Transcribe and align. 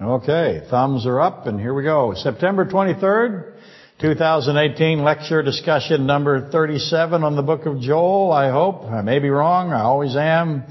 Okay, 0.00 0.62
thumbs 0.70 1.06
are 1.06 1.20
up 1.20 1.48
and 1.48 1.58
here 1.58 1.74
we 1.74 1.82
go. 1.82 2.14
September 2.14 2.64
23rd, 2.64 3.52
2018, 4.00 5.02
lecture 5.02 5.42
discussion 5.42 6.06
number 6.06 6.48
37 6.52 7.24
on 7.24 7.34
the 7.34 7.42
book 7.42 7.66
of 7.66 7.80
Joel, 7.80 8.30
I 8.30 8.48
hope. 8.48 8.84
I 8.84 9.02
may 9.02 9.18
be 9.18 9.28
wrong, 9.28 9.72
I 9.72 9.80
always 9.80 10.14
am. 10.14 10.62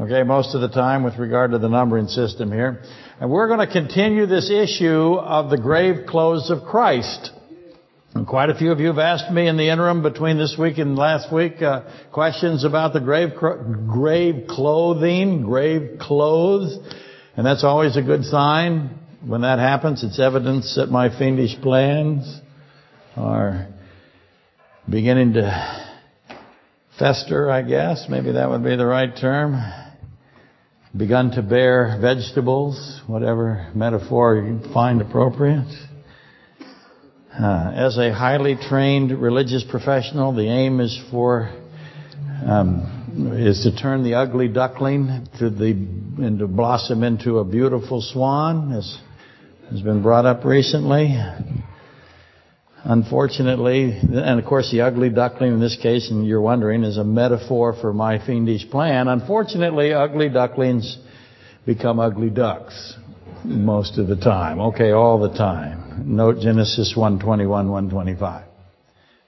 Okay, 0.00 0.22
most 0.22 0.54
of 0.54 0.62
the 0.62 0.70
time 0.70 1.02
with 1.02 1.18
regard 1.18 1.50
to 1.50 1.58
the 1.58 1.68
numbering 1.68 2.06
system 2.06 2.50
here. 2.50 2.82
And 3.20 3.30
we're 3.30 3.48
going 3.48 3.60
to 3.60 3.70
continue 3.70 4.24
this 4.24 4.50
issue 4.50 5.12
of 5.12 5.50
the 5.50 5.58
grave 5.58 6.06
clothes 6.06 6.50
of 6.50 6.62
Christ. 6.62 7.32
And 8.14 8.26
quite 8.26 8.48
a 8.48 8.54
few 8.54 8.72
of 8.72 8.80
you 8.80 8.86
have 8.86 8.98
asked 8.98 9.30
me 9.30 9.46
in 9.46 9.58
the 9.58 9.68
interim 9.68 10.02
between 10.02 10.38
this 10.38 10.56
week 10.58 10.78
and 10.78 10.96
last 10.96 11.30
week 11.30 11.60
uh, 11.60 11.82
questions 12.12 12.64
about 12.64 12.94
the 12.94 13.00
grave 13.00 13.34
grave 13.36 14.46
clothing, 14.48 15.42
grave 15.42 15.98
clothes. 15.98 16.78
And 17.36 17.44
that's 17.44 17.64
always 17.64 17.96
a 17.96 18.02
good 18.02 18.24
sign. 18.24 18.90
When 19.26 19.40
that 19.40 19.58
happens, 19.58 20.04
it's 20.04 20.20
evidence 20.20 20.76
that 20.76 20.86
my 20.86 21.08
fiendish 21.08 21.60
plans 21.60 22.40
are 23.16 23.66
beginning 24.88 25.32
to 25.32 25.90
fester, 26.96 27.50
I 27.50 27.62
guess. 27.62 28.06
Maybe 28.08 28.32
that 28.32 28.48
would 28.48 28.62
be 28.62 28.76
the 28.76 28.86
right 28.86 29.10
term. 29.16 29.60
Begun 30.96 31.32
to 31.32 31.42
bear 31.42 31.98
vegetables, 32.00 33.02
whatever 33.08 33.68
metaphor 33.74 34.36
you 34.36 34.60
find 34.72 35.00
appropriate. 35.00 35.74
Uh, 37.36 37.72
as 37.74 37.98
a 37.98 38.14
highly 38.14 38.54
trained 38.54 39.10
religious 39.10 39.64
professional, 39.68 40.32
the 40.32 40.48
aim 40.48 40.78
is 40.78 40.96
for 41.10 41.50
um, 42.46 43.32
is 43.36 43.62
to 43.62 43.76
turn 43.76 44.02
the 44.02 44.14
ugly 44.14 44.48
duckling 44.48 45.28
to 45.38 45.50
the 45.50 45.70
and 45.70 46.38
to 46.38 46.46
blossom 46.46 47.02
into 47.02 47.38
a 47.38 47.44
beautiful 47.44 48.00
swan, 48.00 48.72
as 48.72 48.98
has 49.70 49.80
been 49.80 50.02
brought 50.02 50.26
up 50.26 50.44
recently. 50.44 51.16
Unfortunately, 52.86 53.98
and 53.98 54.38
of 54.38 54.44
course 54.44 54.70
the 54.70 54.82
ugly 54.82 55.08
duckling 55.08 55.54
in 55.54 55.60
this 55.60 55.76
case, 55.76 56.10
and 56.10 56.26
you're 56.26 56.40
wondering, 56.40 56.84
is 56.84 56.98
a 56.98 57.04
metaphor 57.04 57.74
for 57.80 57.92
my 57.92 58.24
fiendish 58.24 58.68
plan. 58.70 59.08
Unfortunately, 59.08 59.92
ugly 59.94 60.28
ducklings 60.28 60.98
become 61.64 61.98
ugly 61.98 62.28
ducks 62.28 62.94
most 63.44 63.98
of 63.98 64.06
the 64.06 64.16
time. 64.16 64.60
Okay, 64.60 64.90
all 64.90 65.18
the 65.18 65.34
time. 65.36 66.14
Note 66.14 66.40
Genesis 66.40 66.94
121, 66.94 67.70
125 67.70 68.53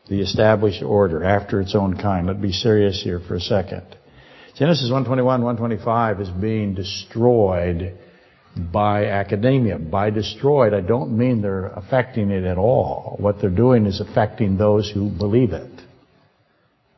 the 0.08 0.20
established 0.20 0.82
order 0.82 1.24
after 1.24 1.60
its 1.60 1.74
own 1.74 1.96
kind. 1.96 2.26
Let's 2.26 2.40
be 2.40 2.52
serious 2.52 3.02
here 3.02 3.20
for 3.20 3.34
a 3.34 3.40
second. 3.40 3.84
Genesis 4.56 4.84
121, 4.90 5.42
125 5.42 6.20
is 6.20 6.30
being 6.30 6.74
destroyed 6.74 7.98
by 8.56 9.06
academia. 9.06 9.78
By 9.78 10.10
destroyed, 10.10 10.72
I 10.72 10.80
don't 10.80 11.16
mean 11.16 11.42
they're 11.42 11.66
affecting 11.66 12.30
it 12.30 12.44
at 12.44 12.56
all. 12.56 13.16
What 13.18 13.40
they're 13.40 13.50
doing 13.50 13.84
is 13.86 14.00
affecting 14.00 14.56
those 14.56 14.90
who 14.90 15.10
believe 15.10 15.52
it. 15.52 15.70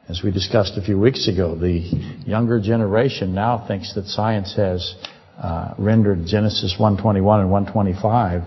As 0.09 0.23
we 0.23 0.31
discussed 0.31 0.79
a 0.79 0.83
few 0.83 0.98
weeks 0.98 1.29
ago, 1.29 1.55
the 1.55 1.81
younger 2.25 2.61
generation 2.61 3.34
now 3.34 3.67
thinks 3.67 3.95
that 3.95 4.06
science 4.06 4.55
has 4.56 4.95
uh, 5.36 5.75
rendered 5.79 6.27
Genesis 6.27 6.77
121 6.79 7.41
and 7.41 7.51
125 7.51 8.42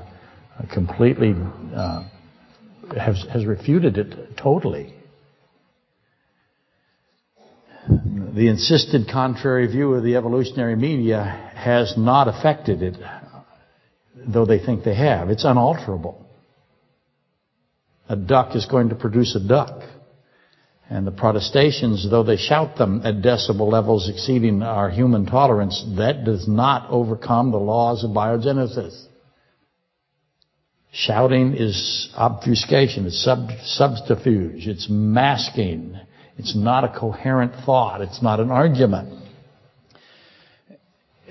completely 0.73 1.33
uh, 1.75 2.03
has, 2.97 3.25
has 3.31 3.45
refuted 3.45 3.97
it 3.97 4.37
totally. 4.37 4.93
The 7.87 8.47
insisted 8.47 9.09
contrary 9.11 9.67
view 9.67 9.93
of 9.93 10.03
the 10.03 10.15
evolutionary 10.15 10.75
media 10.75 11.23
has 11.55 11.95
not 11.97 12.27
affected 12.27 12.81
it, 12.81 12.97
though 14.15 14.45
they 14.45 14.59
think 14.59 14.83
they 14.83 14.95
have. 14.95 15.29
It's 15.29 15.43
unalterable. 15.43 16.25
A 18.07 18.15
duck 18.15 18.55
is 18.55 18.65
going 18.65 18.89
to 18.89 18.95
produce 18.95 19.35
a 19.35 19.45
duck. 19.45 19.83
And 20.89 21.07
the 21.07 21.11
protestations, 21.11 22.09
though 22.09 22.23
they 22.23 22.35
shout 22.35 22.77
them 22.77 23.01
at 23.05 23.21
decibel 23.21 23.71
levels 23.71 24.09
exceeding 24.09 24.61
our 24.61 24.89
human 24.89 25.25
tolerance, 25.25 25.85
that 25.97 26.25
does 26.25 26.47
not 26.47 26.89
overcome 26.89 27.51
the 27.51 27.57
laws 27.57 28.03
of 28.03 28.11
biogenesis. 28.11 29.05
Shouting 30.93 31.55
is 31.55 32.09
obfuscation, 32.17 33.05
it's 33.05 33.23
sub 33.23 33.49
subterfuge, 33.63 34.67
it's 34.67 34.87
masking, 34.89 35.97
it's 36.37 36.53
not 36.53 36.83
a 36.83 36.99
coherent 36.99 37.53
thought, 37.65 38.01
it's 38.01 38.21
not 38.21 38.41
an 38.41 38.51
argument. 38.51 39.19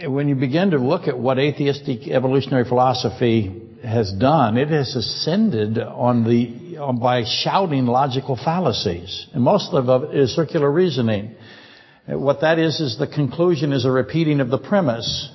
When 0.02 0.28
you 0.28 0.34
begin 0.34 0.70
to 0.70 0.78
look 0.78 1.08
at 1.08 1.18
what 1.18 1.38
atheistic 1.38 2.08
evolutionary 2.08 2.64
philosophy 2.64 3.60
has 3.84 4.10
done, 4.12 4.56
it 4.56 4.68
has 4.68 4.96
ascended 4.96 5.78
on 5.78 6.24
the 6.24 6.78
on, 6.78 6.98
by 6.98 7.24
shouting 7.24 7.84
logical 7.84 8.36
fallacies. 8.36 9.26
And 9.34 9.42
most 9.42 9.74
of 9.74 10.04
it 10.04 10.16
is 10.16 10.34
circular 10.34 10.70
reasoning. 10.70 11.34
What 12.06 12.40
that 12.40 12.58
is, 12.58 12.80
is 12.80 12.98
the 12.98 13.06
conclusion 13.06 13.74
is 13.74 13.84
a 13.84 13.90
repeating 13.90 14.40
of 14.40 14.48
the 14.48 14.58
premise. 14.58 15.30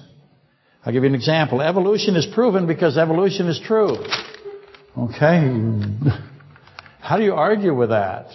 I'll 0.86 0.94
give 0.94 1.04
you 1.04 1.10
an 1.10 1.16
example. 1.16 1.62
Evolution 1.62 2.16
is 2.16 2.28
proven 2.28 2.68
because 2.68 2.96
evolution 2.96 3.48
is 3.48 3.60
true. 3.60 3.98
Okay? 4.96 5.52
How 7.00 7.18
do 7.18 7.24
you 7.24 7.34
argue 7.34 7.76
with 7.76 7.90
that? 7.90 8.28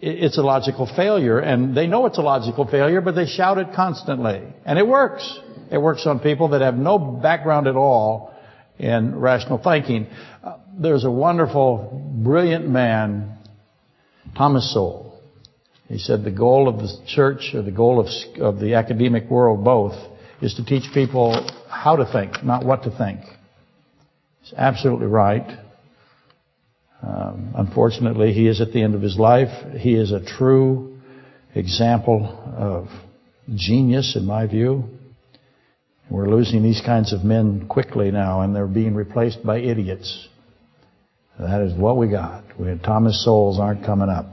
It's 0.00 0.38
a 0.38 0.42
logical 0.42 0.86
failure, 0.86 1.38
and 1.38 1.76
they 1.76 1.86
know 1.86 2.06
it's 2.06 2.18
a 2.18 2.22
logical 2.22 2.66
failure, 2.66 3.00
but 3.00 3.14
they 3.14 3.26
shout 3.26 3.58
it 3.58 3.68
constantly. 3.74 4.42
And 4.64 4.78
it 4.78 4.86
works. 4.86 5.38
It 5.70 5.78
works 5.78 6.06
on 6.06 6.20
people 6.20 6.48
that 6.48 6.62
have 6.62 6.74
no 6.74 6.98
background 6.98 7.66
at 7.66 7.76
all 7.76 8.34
in 8.78 9.18
rational 9.18 9.58
thinking. 9.58 10.08
Uh, 10.42 10.58
there's 10.78 11.04
a 11.04 11.10
wonderful, 11.10 12.12
brilliant 12.24 12.68
man, 12.68 13.38
Thomas 14.36 14.72
Sowell. 14.72 15.07
He 15.88 15.98
said 15.98 16.22
the 16.22 16.30
goal 16.30 16.68
of 16.68 16.78
the 16.78 16.94
church 17.06 17.52
or 17.54 17.62
the 17.62 17.70
goal 17.70 17.98
of, 17.98 18.06
of 18.40 18.60
the 18.60 18.74
academic 18.74 19.30
world 19.30 19.64
both 19.64 19.94
is 20.42 20.54
to 20.54 20.64
teach 20.64 20.84
people 20.92 21.50
how 21.68 21.96
to 21.96 22.10
think, 22.10 22.44
not 22.44 22.64
what 22.64 22.82
to 22.82 22.96
think. 22.96 23.20
He's 24.42 24.52
absolutely 24.56 25.06
right. 25.06 25.58
Um, 27.02 27.54
unfortunately, 27.56 28.32
he 28.32 28.48
is 28.48 28.60
at 28.60 28.72
the 28.72 28.82
end 28.82 28.94
of 28.94 29.02
his 29.02 29.16
life. 29.18 29.48
He 29.78 29.94
is 29.94 30.12
a 30.12 30.24
true 30.24 30.98
example 31.54 32.26
of 32.56 32.88
genius, 33.54 34.14
in 34.14 34.26
my 34.26 34.46
view. 34.46 34.84
We're 36.10 36.28
losing 36.28 36.62
these 36.62 36.82
kinds 36.84 37.12
of 37.12 37.24
men 37.24 37.66
quickly 37.68 38.10
now, 38.10 38.42
and 38.42 38.54
they're 38.54 38.66
being 38.66 38.94
replaced 38.94 39.44
by 39.44 39.58
idiots. 39.58 40.28
That 41.38 41.62
is 41.62 41.72
what 41.72 41.96
we 41.96 42.08
got. 42.08 42.44
We 42.58 42.66
had 42.66 42.82
Thomas 42.82 43.24
Sowells 43.24 43.60
aren't 43.60 43.84
coming 43.84 44.08
up. 44.08 44.26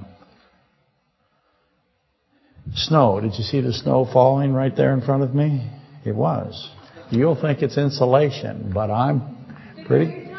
Snow. 2.73 3.21
Did 3.21 3.35
you 3.35 3.43
see 3.43 3.61
the 3.61 3.73
snow 3.73 4.09
falling 4.11 4.53
right 4.53 4.75
there 4.75 4.93
in 4.93 5.01
front 5.01 5.23
of 5.23 5.35
me? 5.35 5.69
It 6.03 6.15
was. 6.15 6.69
You'll 7.11 7.39
think 7.39 7.61
it's 7.61 7.77
insulation, 7.77 8.71
but 8.73 8.89
I'm 8.89 9.37
pretty. 9.85 10.31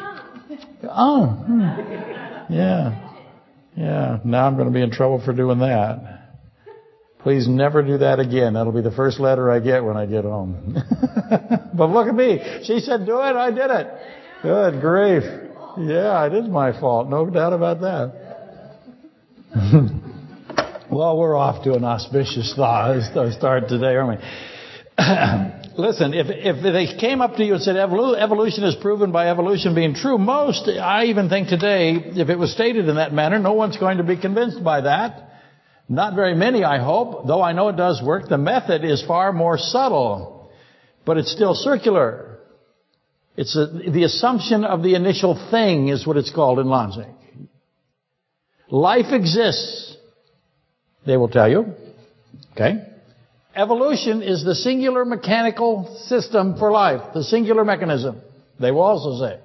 Oh, 0.83 1.27
hmm. 1.27 1.61
yeah, 2.53 3.13
yeah. 3.75 4.19
Now 4.23 4.47
I'm 4.47 4.55
going 4.55 4.67
to 4.67 4.73
be 4.73 4.81
in 4.81 4.91
trouble 4.91 5.21
for 5.23 5.33
doing 5.33 5.59
that. 5.59 6.17
Please 7.19 7.47
never 7.47 7.81
do 7.81 7.97
that 7.97 8.19
again. 8.19 8.53
That'll 8.53 8.71
be 8.71 8.81
the 8.81 8.91
first 8.91 9.19
letter 9.19 9.51
I 9.51 9.59
get 9.59 9.83
when 9.83 9.97
I 9.97 10.05
get 10.05 10.23
home. 10.23 10.75
but 11.73 11.87
look 11.89 12.07
at 12.07 12.15
me. 12.15 12.39
She 12.63 12.79
said, 12.79 13.05
do 13.05 13.19
it. 13.19 13.35
I 13.35 13.51
did 13.51 13.69
it. 13.69 13.87
Good 14.43 14.79
grief. 14.81 15.23
Yeah, 15.77 16.25
it 16.25 16.33
is 16.33 16.47
my 16.47 16.79
fault. 16.79 17.09
No 17.09 17.29
doubt 17.29 17.53
about 17.53 17.81
that. 17.81 18.13
well, 20.89 21.17
we're 21.17 21.35
off 21.35 21.63
to 21.65 21.73
an 21.73 21.83
auspicious 21.83 22.51
start 22.51 23.67
today, 23.67 23.95
aren't 23.95 24.19
we? 24.19 24.25
Listen, 25.77 26.13
if 26.13 26.27
if 26.29 26.63
they 26.63 26.97
came 26.97 27.21
up 27.21 27.35
to 27.35 27.43
you 27.43 27.55
and 27.55 27.61
said 27.61 27.75
evolution 27.75 28.63
is 28.63 28.75
proven 28.75 29.11
by 29.11 29.29
evolution 29.29 29.75
being 29.75 29.93
true, 29.93 30.17
most, 30.17 30.67
I 30.67 31.05
even 31.05 31.29
think 31.29 31.49
today, 31.49 31.93
if 31.93 32.29
it 32.29 32.37
was 32.37 32.51
stated 32.51 32.87
in 32.87 32.95
that 32.95 33.13
manner, 33.13 33.37
no 33.37 33.53
one's 33.53 33.77
going 33.77 33.97
to 33.97 34.03
be 34.03 34.17
convinced 34.17 34.63
by 34.63 34.81
that. 34.81 35.29
Not 35.89 36.15
very 36.15 36.35
many, 36.35 36.63
I 36.63 36.79
hope, 36.79 37.27
though 37.27 37.41
I 37.41 37.53
know 37.53 37.69
it 37.69 37.77
does 37.77 38.01
work. 38.01 38.27
The 38.29 38.37
method 38.37 38.83
is 38.83 39.03
far 39.05 39.33
more 39.33 39.57
subtle, 39.57 40.49
but 41.05 41.17
it's 41.17 41.31
still 41.31 41.53
circular. 41.53 42.39
It's 43.35 43.55
a, 43.55 43.67
the 43.67 44.03
assumption 44.03 44.63
of 44.63 44.83
the 44.83 44.95
initial 44.95 45.35
thing 45.51 45.89
is 45.89 46.07
what 46.07 46.17
it's 46.17 46.31
called 46.31 46.59
in 46.59 46.67
logic. 46.67 47.07
Life 48.69 49.13
exists, 49.13 49.96
they 51.07 51.17
will 51.17 51.29
tell 51.29 51.49
you. 51.49 51.73
Okay? 52.51 52.83
Evolution 53.55 54.21
is 54.21 54.43
the 54.43 54.53
singular 54.53 55.03
mechanical 55.03 55.97
system 56.05 56.57
for 56.59 56.71
life, 56.71 57.01
the 57.15 57.23
singular 57.23 57.65
mechanism, 57.65 58.21
they 58.59 58.69
will 58.69 58.81
also 58.81 59.25
say. 59.25 59.39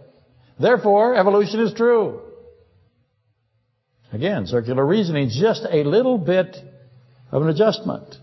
Therefore, 0.60 1.14
evolution 1.14 1.60
is 1.60 1.72
true. 1.72 2.20
Again, 4.12 4.46
circular 4.46 4.84
reasoning, 4.84 5.30
just 5.30 5.62
a 5.70 5.84
little 5.84 6.18
bit 6.18 6.54
of 7.30 7.40
an 7.40 7.48
adjustment. 7.48 8.14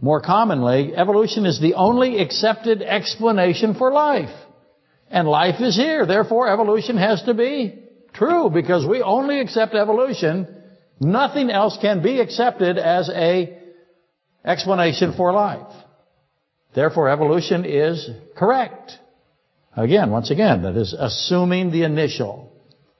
More 0.00 0.20
commonly, 0.20 0.96
evolution 0.96 1.46
is 1.46 1.60
the 1.60 1.74
only 1.74 2.20
accepted 2.20 2.82
explanation 2.82 3.74
for 3.74 3.92
life. 3.92 4.34
And 5.10 5.28
life 5.28 5.60
is 5.60 5.76
here. 5.76 6.06
Therefore, 6.06 6.48
evolution 6.48 6.96
has 6.96 7.22
to 7.22 7.34
be 7.34 7.82
true 8.12 8.50
because 8.50 8.84
we 8.84 9.02
only 9.02 9.40
accept 9.40 9.74
evolution. 9.74 10.57
Nothing 11.00 11.50
else 11.50 11.78
can 11.80 12.02
be 12.02 12.20
accepted 12.20 12.78
as 12.78 13.08
a 13.08 13.56
explanation 14.44 15.14
for 15.16 15.32
life. 15.32 15.72
Therefore, 16.74 17.08
evolution 17.08 17.64
is 17.64 18.08
correct. 18.36 18.92
Again, 19.76 20.10
once 20.10 20.30
again, 20.30 20.62
that 20.62 20.76
is 20.76 20.92
assuming 20.92 21.70
the 21.70 21.84
initial, 21.84 22.52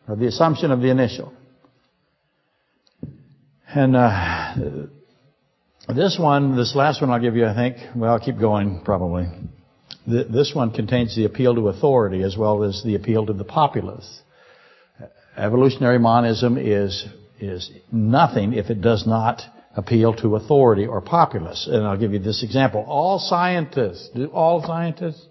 or 0.07 0.17
the 0.17 0.27
assumption 0.27 0.71
of 0.71 0.81
the 0.81 0.91
initial. 0.91 1.33
And 3.67 3.97
uh, 3.97 4.55
this 5.89 6.19
one, 6.19 6.57
this 6.57 6.75
last 6.75 7.01
one 7.01 7.11
I'll 7.11 7.21
give 7.21 7.37
you, 7.37 7.47
I 7.47 7.55
think, 7.55 7.77
well, 7.95 8.13
I'll 8.13 8.21
keep 8.21 8.39
going, 8.39 8.81
probably. 8.85 9.27
This 10.07 10.53
one 10.55 10.71
contains 10.71 11.15
the 11.15 11.25
appeal 11.25 11.55
to 11.55 11.69
authority 11.69 12.23
as 12.23 12.37
well 12.37 12.63
as 12.63 12.83
the 12.83 12.95
appeal 12.95 13.27
to 13.27 13.33
the 13.33 13.45
populace. 13.45 14.23
Evolutionary 15.37 15.99
monism 15.99 16.57
is, 16.57 17.05
is 17.41 17.71
nothing 17.93 18.53
if 18.53 18.71
it 18.71 18.81
does 18.81 19.07
not 19.07 19.43
appeal 19.77 20.13
to 20.15 20.37
authority 20.37 20.87
or 20.87 21.01
populace. 21.01 21.69
And 21.71 21.87
I'll 21.87 21.99
give 21.99 22.13
you 22.13 22.19
this 22.19 22.43
example. 22.43 22.85
All 22.87 23.19
scientists, 23.19 24.11
do 24.15 24.27
all 24.27 24.63
scientists? 24.63 25.25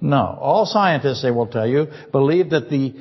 No. 0.00 0.36
All 0.40 0.66
scientists, 0.66 1.22
they 1.22 1.30
will 1.30 1.46
tell 1.46 1.66
you, 1.66 1.86
believe 2.12 2.50
that 2.50 2.68
the 2.68 2.94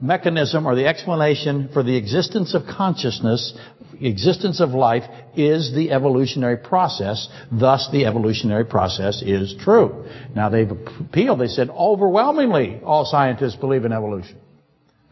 mechanism 0.00 0.66
or 0.66 0.74
the 0.76 0.86
explanation 0.86 1.68
for 1.72 1.82
the 1.82 1.96
existence 1.96 2.54
of 2.54 2.62
consciousness, 2.66 3.54
existence 4.00 4.60
of 4.60 4.70
life, 4.70 5.02
is 5.36 5.74
the 5.74 5.90
evolutionary 5.90 6.56
process. 6.56 7.28
Thus, 7.50 7.88
the 7.90 8.06
evolutionary 8.06 8.64
process 8.64 9.22
is 9.22 9.56
true. 9.60 10.06
Now, 10.34 10.48
they've 10.48 10.70
appealed. 10.70 11.40
They 11.40 11.48
said 11.48 11.70
overwhelmingly 11.70 12.80
all 12.84 13.04
scientists 13.04 13.56
believe 13.56 13.84
in 13.84 13.92
evolution. 13.92 14.38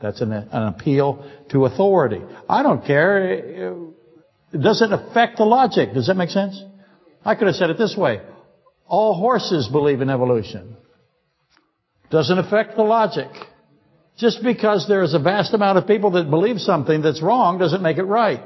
That's 0.00 0.20
an, 0.20 0.32
an 0.32 0.62
appeal 0.69 1.25
to 1.50 1.64
authority. 1.64 2.22
I 2.48 2.62
don't 2.62 2.84
care. 2.84 3.32
It 4.52 4.60
doesn't 4.60 4.93
affect 4.93 5.38
the 5.38 5.44
logic. 5.44 5.94
Does 5.94 6.06
that 6.08 6.16
make 6.16 6.31
sense? 6.31 6.62
I 7.25 7.34
could 7.34 7.46
have 7.46 7.56
said 7.56 7.70
it 7.70 7.78
this 7.78 7.96
way. 7.96 8.20
All 8.87 9.14
horses 9.14 9.69
believe 9.69 10.00
in 10.00 10.10
evolution. 10.10 10.76
Doesn't 12.10 12.38
affect 12.38 12.76
the 12.76 12.82
logic. 12.82 13.31
Just 14.16 14.43
because 14.43 14.87
there 14.88 15.02
is 15.02 15.12
a 15.12 15.19
vast 15.19 15.52
amount 15.52 15.78
of 15.78 15.87
people 15.87 16.12
that 16.12 16.31
believe 16.31 16.58
something 16.58 17.02
that's 17.02 17.20
wrong 17.20 17.58
doesn't 17.58 17.82
make 17.82 17.99
it 17.99 18.04
right. 18.04 18.40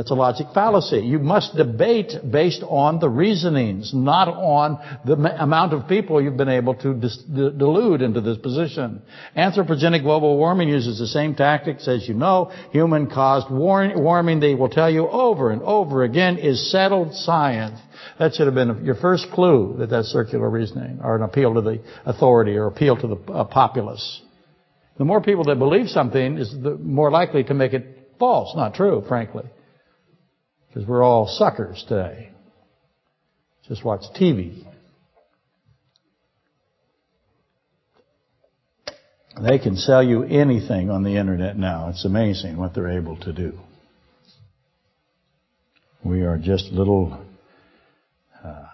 That's 0.00 0.12
a 0.12 0.14
logic 0.14 0.46
fallacy. 0.54 1.00
You 1.00 1.18
must 1.18 1.54
debate 1.56 2.14
based 2.32 2.62
on 2.66 3.00
the 3.00 3.08
reasonings, 3.10 3.92
not 3.92 4.28
on 4.28 4.78
the 5.04 5.12
amount 5.12 5.74
of 5.74 5.86
people 5.88 6.22
you've 6.22 6.38
been 6.38 6.48
able 6.48 6.74
to 6.76 6.94
delude 6.94 8.00
into 8.00 8.22
this 8.22 8.38
position. 8.38 9.02
Anthropogenic 9.36 10.02
global 10.02 10.38
warming 10.38 10.70
uses 10.70 10.98
the 10.98 11.06
same 11.06 11.34
tactics 11.34 11.86
as 11.86 12.08
you 12.08 12.14
know. 12.14 12.50
Human-caused 12.72 13.50
warming, 13.50 14.40
they 14.40 14.54
will 14.54 14.70
tell 14.70 14.88
you 14.88 15.06
over 15.06 15.50
and 15.50 15.60
over 15.60 16.02
again, 16.02 16.38
is 16.38 16.70
settled 16.70 17.12
science. 17.14 17.78
That 18.18 18.32
should 18.32 18.46
have 18.46 18.54
been 18.54 18.82
your 18.86 18.94
first 18.94 19.26
clue 19.34 19.76
that 19.80 19.90
that's 19.90 20.08
circular 20.08 20.48
reasoning, 20.48 21.00
or 21.04 21.14
an 21.14 21.22
appeal 21.22 21.52
to 21.52 21.60
the 21.60 21.78
authority, 22.06 22.56
or 22.56 22.68
appeal 22.68 22.96
to 22.96 23.06
the 23.06 23.32
uh, 23.34 23.44
populace. 23.44 24.22
The 24.96 25.04
more 25.04 25.20
people 25.20 25.44
that 25.44 25.58
believe 25.58 25.88
something 25.88 26.38
is 26.38 26.50
the 26.50 26.78
more 26.78 27.10
likely 27.10 27.44
to 27.44 27.52
make 27.52 27.74
it 27.74 28.14
false, 28.18 28.56
not 28.56 28.72
true, 28.72 29.04
frankly. 29.06 29.44
Because 30.72 30.88
we're 30.88 31.02
all 31.02 31.26
suckers 31.26 31.84
today. 31.88 32.30
Just 33.68 33.84
watch 33.84 34.02
TV. 34.18 34.64
They 39.40 39.58
can 39.58 39.76
sell 39.76 40.02
you 40.02 40.22
anything 40.22 40.90
on 40.90 41.02
the 41.02 41.16
internet 41.16 41.56
now. 41.56 41.88
It's 41.88 42.04
amazing 42.04 42.56
what 42.56 42.74
they're 42.74 42.98
able 42.98 43.16
to 43.18 43.32
do. 43.32 43.58
We 46.04 46.22
are 46.22 46.38
just 46.38 46.66
little 46.66 47.24
uh, 48.44 48.66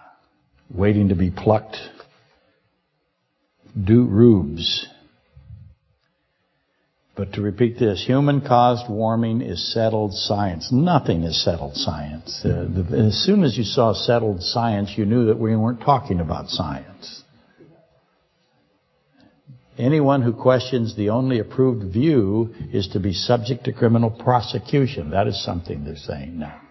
waiting 0.69 1.09
to 1.09 1.15
be 1.15 1.31
plucked 1.31 1.77
do 3.85 4.05
rubes 4.05 4.87
but 7.17 7.33
to 7.33 7.41
repeat 7.41 7.79
this, 7.79 8.05
human-caused 8.05 8.87
warming 8.87 9.41
is 9.41 9.73
settled 9.73 10.13
science. 10.13 10.71
Nothing 10.71 11.23
is 11.23 11.43
settled 11.43 11.75
science. 11.75 12.41
Uh, 12.45 12.67
the, 12.69 13.07
as 13.07 13.17
soon 13.25 13.43
as 13.43 13.57
you 13.57 13.63
saw 13.63 13.93
settled 13.93 14.43
science, 14.43 14.93
you 14.95 15.05
knew 15.05 15.25
that 15.25 15.39
we 15.39 15.55
weren't 15.55 15.81
talking 15.81 16.19
about 16.19 16.49
science. 16.49 17.23
Anyone 19.79 20.21
who 20.21 20.33
questions 20.33 20.95
the 20.95 21.09
only 21.09 21.39
approved 21.39 21.91
view 21.91 22.53
is 22.71 22.87
to 22.89 22.99
be 22.99 23.13
subject 23.13 23.65
to 23.65 23.73
criminal 23.73 24.11
prosecution. 24.11 25.09
That 25.09 25.27
is 25.27 25.43
something 25.43 25.85
they're 25.85 25.95
saying 25.95 26.37
now. 26.37 26.61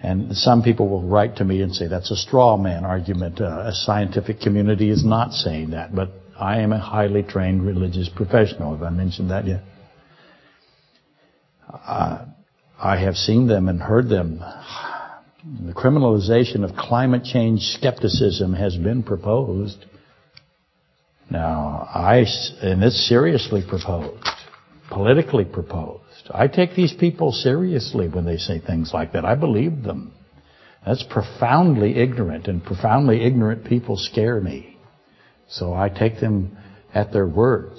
And 0.00 0.36
some 0.36 0.62
people 0.62 0.88
will 0.88 1.02
write 1.02 1.36
to 1.36 1.44
me 1.44 1.62
and 1.62 1.74
say 1.74 1.86
that's 1.86 2.10
a 2.10 2.16
straw 2.16 2.56
man 2.56 2.84
argument. 2.84 3.40
Uh, 3.40 3.64
a 3.66 3.72
scientific 3.72 4.40
community 4.40 4.90
is 4.90 5.04
not 5.04 5.32
saying 5.32 5.70
that, 5.70 5.94
but 5.94 6.10
I 6.38 6.60
am 6.60 6.72
a 6.72 6.78
highly 6.78 7.22
trained 7.22 7.66
religious 7.66 8.08
professional. 8.08 8.72
Have 8.72 8.82
I 8.82 8.90
mentioned 8.90 9.30
that 9.30 9.46
yet? 9.46 9.62
I 11.68 12.96
have 12.98 13.16
seen 13.16 13.46
them 13.46 13.68
and 13.68 13.80
heard 13.80 14.08
them. 14.08 14.38
The 14.38 15.72
criminalization 15.72 16.64
of 16.64 16.76
climate 16.76 17.24
change 17.24 17.60
skepticism 17.78 18.54
has 18.54 18.76
been 18.76 19.02
proposed. 19.02 19.84
Now, 21.30 21.88
I, 21.92 22.24
and 22.62 22.82
it's 22.82 23.08
seriously 23.08 23.62
proposed, 23.66 24.26
politically 24.90 25.44
proposed. 25.44 26.02
I 26.30 26.48
take 26.48 26.74
these 26.74 26.92
people 26.92 27.32
seriously 27.32 28.08
when 28.08 28.24
they 28.24 28.36
say 28.36 28.60
things 28.60 28.92
like 28.92 29.12
that. 29.12 29.24
I 29.24 29.34
believe 29.34 29.82
them. 29.82 30.12
That's 30.84 31.02
profoundly 31.02 31.96
ignorant, 31.96 32.46
and 32.46 32.62
profoundly 32.62 33.24
ignorant 33.24 33.64
people 33.64 33.96
scare 33.96 34.40
me. 34.40 34.75
So 35.48 35.74
I 35.74 35.88
take 35.88 36.20
them 36.20 36.56
at 36.94 37.12
their 37.12 37.26
word. 37.26 37.72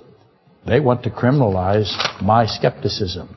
They 0.66 0.80
want 0.80 1.04
to 1.04 1.10
criminalize 1.10 1.92
my 2.22 2.46
skepticism. 2.46 3.36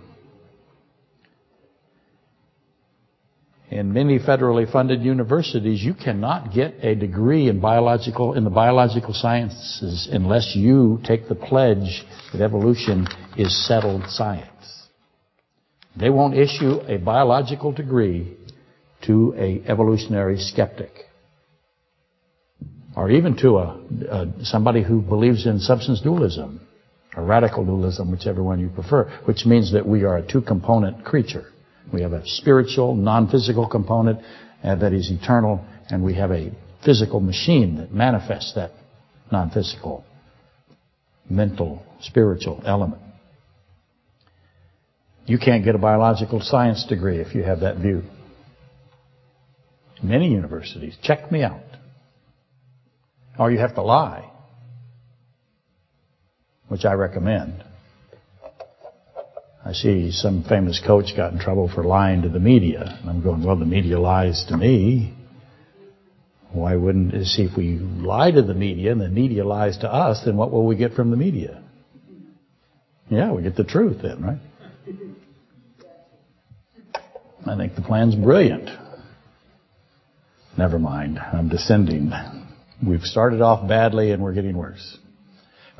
In 3.70 3.92
many 3.92 4.18
federally 4.18 4.70
funded 4.70 5.02
universities, 5.02 5.80
you 5.80 5.94
cannot 5.94 6.52
get 6.52 6.74
a 6.82 6.96
degree 6.96 7.48
in 7.48 7.60
biological 7.60 8.34
in 8.34 8.42
the 8.42 8.50
biological 8.50 9.14
sciences 9.14 10.08
unless 10.10 10.56
you 10.56 11.00
take 11.04 11.28
the 11.28 11.36
pledge 11.36 12.04
that 12.32 12.42
evolution 12.42 13.06
is 13.36 13.66
settled 13.66 14.08
science. 14.08 14.88
They 15.96 16.10
won't 16.10 16.34
issue 16.34 16.80
a 16.88 16.98
biological 16.98 17.70
degree 17.70 18.36
to 19.02 19.34
a 19.36 19.62
evolutionary 19.68 20.38
skeptic 20.38 21.09
or 22.96 23.10
even 23.10 23.36
to 23.36 23.58
a, 23.58 23.80
a, 24.10 24.44
somebody 24.44 24.82
who 24.82 25.00
believes 25.00 25.46
in 25.46 25.58
substance 25.58 26.00
dualism, 26.00 26.60
or 27.16 27.24
radical 27.24 27.64
dualism, 27.64 28.10
whichever 28.10 28.42
one 28.42 28.60
you 28.60 28.68
prefer, 28.68 29.08
which 29.24 29.44
means 29.46 29.72
that 29.72 29.86
we 29.86 30.04
are 30.04 30.16
a 30.16 30.26
two-component 30.26 31.04
creature. 31.04 31.44
We 31.92 32.02
have 32.02 32.12
a 32.12 32.22
spiritual, 32.24 32.94
non-physical 32.94 33.68
component 33.68 34.20
uh, 34.62 34.76
that 34.76 34.92
is 34.92 35.10
eternal, 35.10 35.64
and 35.88 36.04
we 36.04 36.14
have 36.14 36.30
a 36.30 36.52
physical 36.84 37.20
machine 37.20 37.76
that 37.76 37.92
manifests 37.92 38.54
that 38.54 38.72
non-physical, 39.32 40.04
mental, 41.28 41.84
spiritual 42.00 42.62
element. 42.64 43.02
You 45.26 45.38
can't 45.38 45.64
get 45.64 45.74
a 45.74 45.78
biological 45.78 46.40
science 46.40 46.84
degree 46.88 47.20
if 47.20 47.34
you 47.34 47.42
have 47.42 47.60
that 47.60 47.76
view. 47.76 48.02
Many 50.02 50.30
universities, 50.30 50.96
check 51.02 51.30
me 51.30 51.42
out. 51.42 51.60
Or 53.38 53.50
you 53.50 53.58
have 53.58 53.74
to 53.76 53.82
lie, 53.82 54.30
which 56.68 56.84
I 56.84 56.92
recommend. 56.92 57.64
I 59.64 59.72
see 59.72 60.10
some 60.10 60.42
famous 60.44 60.82
coach 60.84 61.16
got 61.16 61.32
in 61.32 61.38
trouble 61.38 61.68
for 61.72 61.84
lying 61.84 62.22
to 62.22 62.28
the 62.28 62.40
media. 62.40 62.98
And 63.00 63.10
I'm 63.10 63.22
going, 63.22 63.44
well, 63.44 63.56
the 63.56 63.66
media 63.66 64.00
lies 64.00 64.44
to 64.48 64.56
me. 64.56 65.14
Why 66.52 66.74
wouldn't, 66.74 67.12
see, 67.26 67.44
if 67.44 67.56
we 67.56 67.78
lie 67.78 68.30
to 68.30 68.42
the 68.42 68.54
media 68.54 68.90
and 68.90 69.00
the 69.00 69.08
media 69.08 69.44
lies 69.44 69.78
to 69.78 69.92
us, 69.92 70.22
then 70.24 70.36
what 70.36 70.50
will 70.50 70.66
we 70.66 70.76
get 70.76 70.94
from 70.94 71.10
the 71.10 71.16
media? 71.16 71.62
Yeah, 73.08 73.32
we 73.32 73.42
get 73.42 73.56
the 73.56 73.64
truth 73.64 74.02
then, 74.02 74.22
right? 74.22 74.38
I 77.46 77.56
think 77.56 77.74
the 77.74 77.82
plan's 77.82 78.14
brilliant. 78.14 78.68
Never 80.58 80.78
mind. 80.78 81.18
I'm 81.18 81.48
descending. 81.48 82.12
We've 82.86 83.02
started 83.02 83.42
off 83.42 83.68
badly 83.68 84.10
and 84.10 84.22
we're 84.22 84.34
getting 84.34 84.56
worse. 84.56 84.98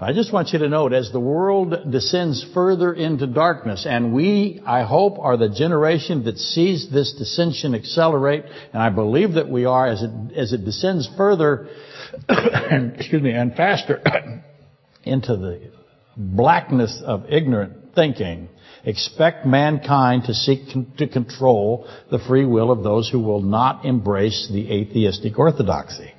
I 0.02 0.14
just 0.14 0.33
want 0.33 0.49
you 0.54 0.59
to 0.61 0.69
note, 0.69 0.95
as 0.95 1.12
the 1.12 1.21
world 1.21 1.92
descends 1.92 2.42
further 2.54 2.90
into 2.95 3.26
darkness, 3.26 3.87
and 3.87 4.14
we, 4.14 4.62
I 4.64 4.83
hope, 4.83 5.19
are 5.19 5.37
the 5.37 5.50
generation 5.50 6.25
that 6.25 6.38
sees 6.38 6.90
this 6.90 7.14
descension 7.21 7.75
accelerate, 7.75 8.45
and 8.73 8.83
I 8.83 8.88
believe 8.88 9.35
that 9.35 9.50
we 9.50 9.66
are, 9.66 9.87
as 9.87 10.02
it, 10.02 10.11
as 10.35 10.54
it 10.54 10.64
descends 10.64 11.07
further, 11.19 11.69
excuse 12.30 13.23
me, 13.23 13.33
and 13.33 13.54
faster 13.54 14.02
into 15.04 15.37
the 15.37 15.71
blackness 16.16 17.02
of 17.04 17.26
ignorant 17.28 17.95
thinking, 17.95 18.49
expect 18.85 19.45
mankind 19.45 20.25
to 20.25 20.35
seek 20.35 20.73
con- 20.73 20.92
to 20.97 21.09
control 21.09 21.87
the 22.11 22.19
free 22.21 22.47
will 22.47 22.71
of 22.71 22.83
those 22.83 23.11
who 23.11 23.21
will 23.21 23.42
not 23.42 23.85
embrace 23.85 24.49
the 24.50 24.73
atheistic 24.73 25.38
orthodoxy. 25.38 26.11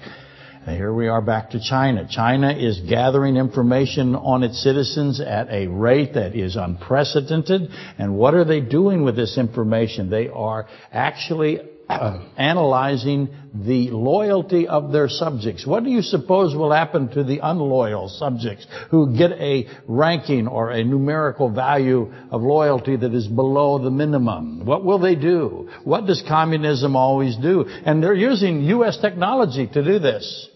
And 0.63 0.75
here 0.75 0.93
we 0.93 1.07
are 1.07 1.23
back 1.23 1.51
to 1.51 1.59
China. 1.59 2.07
China 2.07 2.51
is 2.53 2.81
gathering 2.81 3.35
information 3.35 4.13
on 4.13 4.43
its 4.43 4.61
citizens 4.61 5.19
at 5.19 5.49
a 5.49 5.65
rate 5.65 6.13
that 6.13 6.35
is 6.35 6.55
unprecedented. 6.55 7.71
And 7.97 8.15
what 8.15 8.35
are 8.35 8.45
they 8.45 8.61
doing 8.61 9.03
with 9.03 9.15
this 9.15 9.39
information? 9.39 10.11
They 10.11 10.27
are 10.27 10.67
actually 10.91 11.61
analyzing 12.37 13.29
the 13.55 13.89
loyalty 13.89 14.67
of 14.67 14.91
their 14.91 15.09
subjects. 15.09 15.65
What 15.65 15.83
do 15.83 15.89
you 15.89 16.03
suppose 16.03 16.55
will 16.55 16.71
happen 16.71 17.09
to 17.13 17.23
the 17.23 17.39
unloyal 17.41 18.07
subjects 18.07 18.67
who 18.91 19.17
get 19.17 19.31
a 19.31 19.67
ranking 19.87 20.47
or 20.47 20.69
a 20.69 20.83
numerical 20.83 21.49
value 21.49 22.13
of 22.29 22.43
loyalty 22.43 22.95
that 22.97 23.15
is 23.15 23.27
below 23.27 23.79
the 23.79 23.89
minimum? 23.89 24.63
What 24.63 24.85
will 24.85 24.99
they 24.99 25.15
do? 25.15 25.71
What 25.85 26.05
does 26.05 26.23
communism 26.27 26.95
always 26.95 27.35
do? 27.35 27.65
And 27.67 28.03
they're 28.03 28.13
using 28.13 28.61
U.S. 28.65 28.97
technology 28.97 29.65
to 29.65 29.83
do 29.83 29.97
this. 29.97 30.49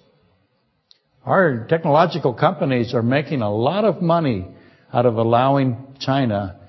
Our 1.26 1.66
technological 1.68 2.36
companies 2.36 2.94
are 2.94 3.02
making 3.02 3.42
a 3.42 3.52
lot 3.52 3.84
of 3.84 4.02
money 4.02 4.48
out 4.94 5.08
of 5.08 5.16
allowing 5.16 5.96
China, 6.00 6.60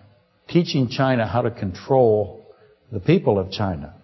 teaching 0.48 0.88
China 0.88 1.26
how 1.26 1.42
to 1.42 1.50
control 1.50 2.46
the 2.90 3.00
people 3.00 3.38
of 3.38 3.50
China. 3.50 3.94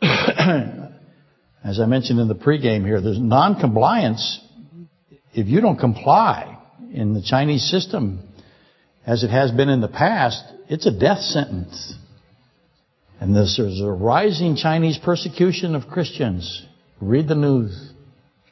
As 1.64 1.80
I 1.80 1.86
mentioned 1.86 2.20
in 2.20 2.28
the 2.28 2.36
pregame 2.36 2.84
here, 2.84 3.00
there's 3.00 3.18
non-compliance. 3.18 4.40
If 5.34 5.48
you 5.48 5.60
don't 5.60 5.78
comply 5.78 6.56
in 6.92 7.12
the 7.12 7.22
Chinese 7.22 7.68
system, 7.68 8.28
as 9.04 9.24
it 9.24 9.30
has 9.30 9.50
been 9.50 9.68
in 9.68 9.80
the 9.80 9.88
past, 9.88 10.44
it's 10.68 10.86
a 10.86 10.96
death 10.96 11.18
sentence. 11.18 11.94
And 13.20 13.34
there's 13.34 13.58
a 13.58 13.90
rising 13.90 14.54
Chinese 14.54 14.96
persecution 14.96 15.74
of 15.74 15.88
Christians. 15.88 16.64
Read 17.00 17.26
the 17.26 17.34
news. 17.34 17.94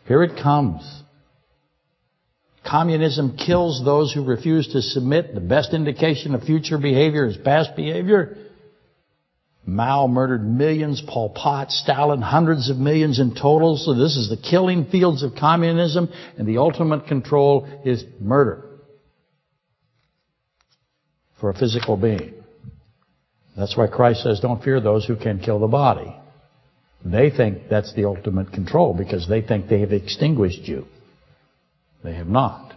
Here 0.07 0.23
it 0.23 0.43
comes. 0.43 1.03
Communism 2.69 3.37
kills 3.37 3.85
those 3.85 4.13
who 4.13 4.25
refuse 4.25 4.69
to 4.73 4.83
submit. 4.83 5.35
The 5.35 5.41
best 5.41 5.75
indication 5.75 6.35
of 6.35 6.43
future 6.43 6.79
behavior 6.79 7.27
is 7.27 7.37
past 7.37 7.77
behavior. 7.77 8.39
Mao 9.67 10.07
murdered 10.07 10.45
millions, 10.47 11.03
Pol 11.07 11.31
Pot, 11.31 11.71
Stalin, 11.71 12.21
hundreds 12.21 12.69
of 12.69 12.77
millions 12.77 13.19
in 13.19 13.35
total. 13.35 13.77
So 13.77 13.95
this 13.95 14.17
is 14.17 14.29
the 14.29 14.37
killing 14.37 14.87
fields 14.87 15.23
of 15.23 15.33
communism, 15.39 16.11
and 16.39 16.47
the 16.47 16.59
ultimate 16.59 17.07
control 17.07 17.67
is 17.85 18.05
murder 18.21 18.63
for 21.41 21.51
a 21.51 21.55
physical 21.55 21.97
being. 21.97 22.35
That's 23.57 23.77
why 23.77 23.87
Christ 23.87 24.23
says, 24.23 24.41
don't 24.41 24.63
fear 24.63 24.81
those 24.81 25.07
who 25.07 25.17
can 25.17 25.39
kill 25.39 25.61
the 25.61 25.67
body. 25.67 26.15
They 27.05 27.31
think 27.31 27.69
that's 27.69 27.93
the 27.95 28.07
ultimate 28.07 28.53
control 28.53 28.95
because 28.95 29.29
they 29.29 29.43
think 29.43 29.69
they 29.69 29.81
have 29.81 29.93
extinguished 29.93 30.63
you. 30.63 30.87
They 32.03 32.15
have 32.15 32.29
not. 32.29 32.75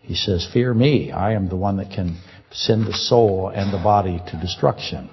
He 0.00 0.14
says, 0.14 0.48
fear 0.52 0.72
me. 0.72 1.10
I 1.10 1.32
am 1.32 1.48
the 1.48 1.56
one 1.56 1.78
that 1.78 1.90
can 1.90 2.18
send 2.52 2.86
the 2.86 2.94
soul 2.94 3.48
and 3.48 3.72
the 3.72 3.82
body 3.82 4.20
to 4.28 4.40
destruction. 4.40 5.10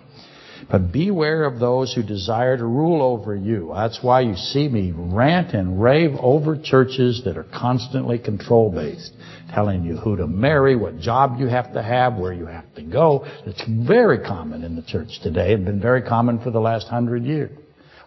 But 0.71 0.91
beware 0.91 1.43
of 1.43 1.59
those 1.59 1.93
who 1.93 2.01
desire 2.01 2.57
to 2.57 2.65
rule 2.65 3.01
over 3.01 3.35
you. 3.35 3.71
That's 3.73 3.99
why 4.01 4.21
you 4.21 4.35
see 4.35 4.67
me 4.67 4.93
rant 4.95 5.53
and 5.53 5.81
rave 5.81 6.15
over 6.19 6.57
churches 6.57 7.23
that 7.25 7.37
are 7.37 7.43
constantly 7.43 8.17
control 8.19 8.71
based, 8.71 9.11
telling 9.53 9.83
you 9.83 9.97
who 9.97 10.15
to 10.15 10.27
marry, 10.27 10.75
what 10.75 10.99
job 10.99 11.39
you 11.39 11.47
have 11.47 11.73
to 11.73 11.83
have, 11.83 12.15
where 12.15 12.33
you 12.33 12.45
have 12.45 12.73
to 12.75 12.83
go. 12.83 13.25
It's 13.45 13.63
very 13.67 14.19
common 14.19 14.63
in 14.63 14.75
the 14.75 14.81
church 14.81 15.19
today. 15.21 15.53
It's 15.53 15.65
been 15.65 15.81
very 15.81 16.01
common 16.01 16.39
for 16.39 16.51
the 16.51 16.61
last 16.61 16.87
hundred 16.87 17.25
years 17.25 17.51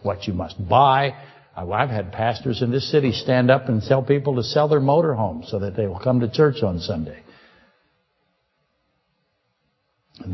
what 0.03 0.27
you 0.27 0.35
must 0.35 0.57
buy. 0.69 1.15
I've 1.57 1.91
had 1.91 2.13
pastors 2.13 2.63
in 2.63 2.71
this 2.71 2.91
city 2.91 3.13
stand 3.13 3.51
up 3.51 3.69
and 3.69 3.83
tell 3.83 4.03
people 4.03 4.37
to 4.37 4.45
sell 4.45 4.69
their 4.69 4.81
motorhomes 4.81 5.51
so 5.51 5.59
that 5.59 5.77
they 5.77 5.87
will 5.87 5.99
come 5.99 6.21
to 6.21 6.31
church 6.31 6.63
on 6.63 6.79
Sunday. 6.79 7.21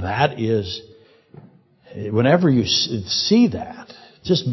That 0.02 0.38
is, 0.38 0.82
whenever 1.94 2.50
you 2.50 2.66
see 2.66 3.48
that, 3.48 3.83
just, 4.24 4.48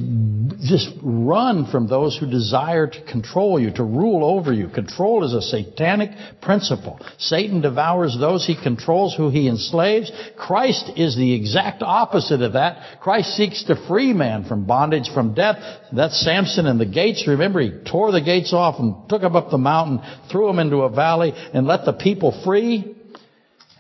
just 0.60 0.90
run 1.02 1.66
from 1.72 1.88
those 1.88 2.18
who 2.18 2.30
desire 2.30 2.88
to 2.88 3.02
control 3.06 3.58
you, 3.58 3.72
to 3.72 3.84
rule 3.84 4.26
over 4.26 4.52
you. 4.52 4.68
Control 4.68 5.24
is 5.24 5.34
a 5.34 5.42
satanic 5.42 6.12
principle. 6.42 7.00
Satan 7.18 7.62
devours 7.62 8.18
those 8.20 8.46
he 8.46 8.62
controls, 8.62 9.16
who 9.16 9.30
he 9.30 9.48
enslaves. 9.48 10.12
Christ 10.38 10.92
is 10.98 11.16
the 11.16 11.34
exact 11.34 11.84
opposite 11.84 12.42
of 12.42 12.54
that. 12.54 13.00
Christ 13.00 13.38
seeks 13.38 13.64
to 13.64 13.88
free 13.88 14.12
man 14.12 14.44
from 14.44 14.66
bondage, 14.66 15.10
from 15.14 15.34
death. 15.34 15.56
That's 15.94 16.20
Samson 16.22 16.66
and 16.66 16.78
the 16.78 16.86
gates. 16.86 17.26
Remember, 17.26 17.62
he 17.62 17.72
tore 17.90 18.12
the 18.12 18.22
gates 18.22 18.52
off 18.54 18.78
and 18.78 19.08
took 19.08 19.22
them 19.22 19.38
up 19.38 19.52
the 19.52 19.58
mountain, 19.58 20.02
threw 20.30 20.48
them 20.48 20.60
into 20.60 20.82
a 20.82 20.90
valley, 20.90 21.32
and 21.54 21.66
let 21.66 21.86
the 21.86 21.94
people 21.94 22.44
free. 22.44 22.98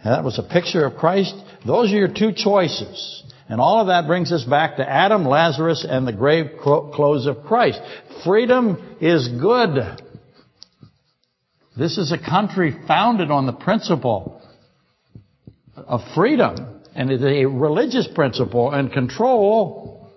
That 0.05 0.23
was 0.23 0.39
a 0.39 0.43
picture 0.43 0.85
of 0.85 0.95
Christ. 0.95 1.35
Those 1.67 1.91
are 1.91 1.97
your 1.97 2.07
two 2.13 2.31
choices. 2.31 3.23
And 3.51 3.59
all 3.59 3.81
of 3.81 3.87
that 3.87 4.07
brings 4.07 4.31
us 4.31 4.45
back 4.45 4.77
to 4.77 4.89
Adam, 4.89 5.25
Lazarus, 5.25 5.85
and 5.87 6.07
the 6.07 6.13
grave 6.13 6.51
clothes 6.63 7.25
of 7.25 7.43
Christ. 7.43 7.81
Freedom 8.23 8.95
is 9.01 9.27
good. 9.27 9.77
This 11.77 11.97
is 11.97 12.13
a 12.13 12.17
country 12.17 12.73
founded 12.87 13.29
on 13.29 13.47
the 13.47 13.51
principle 13.51 14.41
of 15.75 15.99
freedom, 16.15 16.81
and 16.95 17.11
it's 17.11 17.23
a 17.23 17.43
religious 17.45 18.07
principle, 18.15 18.71
and 18.71 18.89
control 18.89 20.09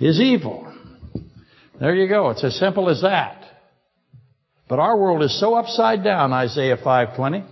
is 0.00 0.20
evil. 0.20 0.66
There 1.78 1.94
you 1.94 2.08
go. 2.08 2.30
It's 2.30 2.42
as 2.42 2.58
simple 2.58 2.90
as 2.90 3.02
that. 3.02 3.44
But 4.68 4.80
our 4.80 4.98
world 4.98 5.22
is 5.22 5.38
so 5.38 5.54
upside 5.54 6.02
down, 6.02 6.32
Isaiah 6.32 6.76
520. 6.76 7.44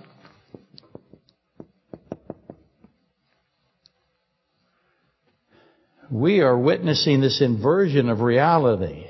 We 6.11 6.41
are 6.41 6.59
witnessing 6.59 7.21
this 7.21 7.41
inversion 7.41 8.09
of 8.09 8.21
reality 8.21 9.07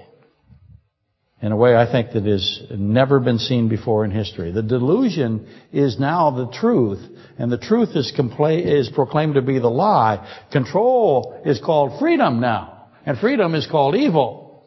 in 1.40 1.52
a 1.52 1.56
way 1.56 1.76
I 1.76 1.90
think 1.90 2.12
that 2.12 2.24
has 2.24 2.62
never 2.70 3.20
been 3.20 3.38
seen 3.38 3.68
before 3.68 4.04
in 4.04 4.10
history. 4.10 4.50
The 4.50 4.62
delusion 4.62 5.46
is 5.72 5.98
now 5.98 6.32
the 6.32 6.50
truth, 6.50 6.98
and 7.38 7.50
the 7.52 7.58
truth 7.58 7.90
is, 7.94 8.12
compla- 8.18 8.64
is 8.64 8.90
proclaimed 8.92 9.34
to 9.34 9.42
be 9.42 9.60
the 9.60 9.68
lie. 9.68 10.46
Control 10.50 11.40
is 11.46 11.60
called 11.64 12.00
freedom 12.00 12.40
now, 12.40 12.88
and 13.06 13.16
freedom 13.18 13.54
is 13.54 13.68
called 13.70 13.94
evil. 13.94 14.64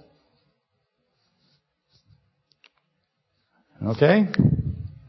Okay? 3.86 4.28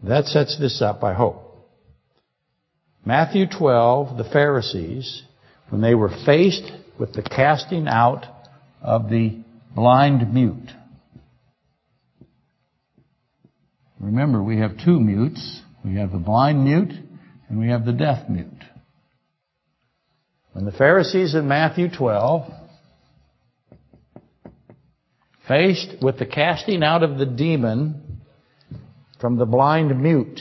That 0.02 0.24
sets 0.26 0.58
this 0.58 0.82
up, 0.82 1.04
I 1.04 1.14
hope. 1.14 1.68
Matthew 3.04 3.46
12, 3.46 4.18
the 4.18 4.24
Pharisees, 4.24 5.22
when 5.68 5.80
they 5.80 5.94
were 5.94 6.10
faced 6.26 6.70
with 6.98 7.12
the 7.14 7.22
casting 7.22 7.88
out 7.88 8.26
of 8.82 9.08
the 9.08 9.42
blind 9.74 10.32
mute. 10.32 10.70
Remember, 13.98 14.42
we 14.42 14.58
have 14.58 14.78
two 14.84 14.98
mutes. 14.98 15.60
We 15.84 15.96
have 15.96 16.10
the 16.12 16.18
blind 16.18 16.64
mute 16.64 16.92
and 17.48 17.58
we 17.58 17.68
have 17.68 17.84
the 17.84 17.92
deaf 17.92 18.28
mute. 18.28 18.48
When 20.52 20.64
the 20.64 20.72
Pharisees 20.72 21.34
in 21.34 21.48
Matthew 21.48 21.88
12 21.88 22.50
faced 25.48 26.02
with 26.02 26.18
the 26.18 26.26
casting 26.26 26.82
out 26.82 27.02
of 27.02 27.18
the 27.18 27.26
demon 27.26 28.20
from 29.20 29.36
the 29.36 29.46
blind 29.46 29.98
mute, 30.00 30.40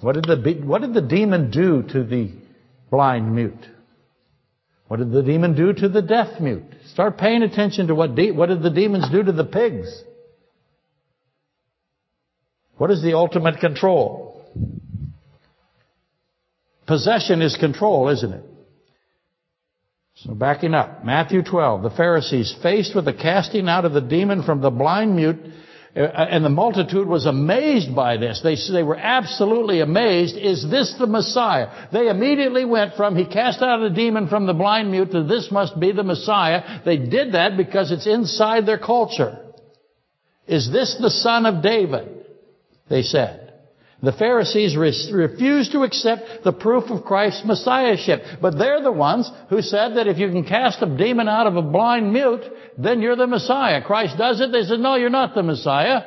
what 0.00 0.14
did 0.14 0.24
the, 0.24 0.62
what 0.64 0.82
did 0.82 0.92
the 0.92 1.00
demon 1.00 1.50
do 1.50 1.82
to 1.82 2.04
the 2.04 2.30
blind 2.90 3.34
mute? 3.34 3.66
What 4.88 4.98
did 4.98 5.10
the 5.10 5.22
demon 5.22 5.54
do 5.56 5.72
to 5.72 5.88
the 5.88 6.02
deaf 6.02 6.40
mute? 6.40 6.64
Start 6.92 7.18
paying 7.18 7.42
attention 7.42 7.88
to 7.88 7.94
what, 7.94 8.14
de- 8.14 8.30
what 8.30 8.48
did 8.48 8.62
the 8.62 8.70
demons 8.70 9.10
do 9.10 9.22
to 9.22 9.32
the 9.32 9.44
pigs? 9.44 9.88
What 12.76 12.90
is 12.90 13.02
the 13.02 13.14
ultimate 13.14 13.58
control? 13.58 14.44
Possession 16.86 17.42
is 17.42 17.56
control, 17.56 18.08
isn't 18.10 18.32
it? 18.32 18.44
So 20.16 20.34
backing 20.34 20.72
up, 20.72 21.04
Matthew 21.04 21.42
12, 21.42 21.82
the 21.82 21.90
Pharisees 21.90 22.54
faced 22.62 22.94
with 22.94 23.04
the 23.04 23.12
casting 23.12 23.68
out 23.68 23.84
of 23.84 23.92
the 23.92 24.00
demon 24.00 24.44
from 24.44 24.60
the 24.62 24.70
blind 24.70 25.16
mute 25.16 25.36
Uh, 25.96 26.00
and 26.00 26.44
the 26.44 26.50
multitude 26.50 27.08
was 27.08 27.24
amazed 27.24 27.94
by 27.94 28.18
this. 28.18 28.42
They, 28.42 28.56
they 28.70 28.82
were 28.82 28.96
absolutely 28.96 29.80
amazed. 29.80 30.36
Is 30.36 30.68
this 30.68 30.94
the 30.98 31.06
Messiah? 31.06 31.88
They 31.90 32.08
immediately 32.08 32.66
went 32.66 32.96
from, 32.96 33.16
he 33.16 33.24
cast 33.24 33.62
out 33.62 33.80
a 33.80 33.88
demon 33.88 34.28
from 34.28 34.46
the 34.46 34.52
blind 34.52 34.90
mute 34.90 35.12
to 35.12 35.22
this 35.22 35.50
must 35.50 35.80
be 35.80 35.92
the 35.92 36.02
Messiah. 36.02 36.80
They 36.84 36.98
did 36.98 37.32
that 37.32 37.56
because 37.56 37.90
it's 37.90 38.06
inside 38.06 38.66
their 38.66 38.78
culture. 38.78 39.38
Is 40.46 40.70
this 40.70 40.96
the 41.00 41.10
son 41.10 41.46
of 41.46 41.62
David? 41.62 42.26
They 42.90 43.02
said. 43.02 43.45
The 44.02 44.12
Pharisees 44.12 44.76
refused 44.76 45.72
to 45.72 45.82
accept 45.82 46.44
the 46.44 46.52
proof 46.52 46.90
of 46.90 47.04
Christ's 47.04 47.46
messiahship. 47.46 48.22
But 48.42 48.58
they're 48.58 48.82
the 48.82 48.92
ones 48.92 49.30
who 49.48 49.62
said 49.62 49.96
that 49.96 50.06
if 50.06 50.18
you 50.18 50.28
can 50.28 50.44
cast 50.44 50.82
a 50.82 50.96
demon 50.96 51.28
out 51.28 51.46
of 51.46 51.56
a 51.56 51.62
blind 51.62 52.12
mute, 52.12 52.44
then 52.76 53.00
you're 53.00 53.16
the 53.16 53.26
Messiah. 53.26 53.82
Christ 53.82 54.18
does 54.18 54.40
it. 54.40 54.52
They 54.52 54.62
said, 54.64 54.80
no, 54.80 54.96
you're 54.96 55.08
not 55.08 55.34
the 55.34 55.42
Messiah. 55.42 56.02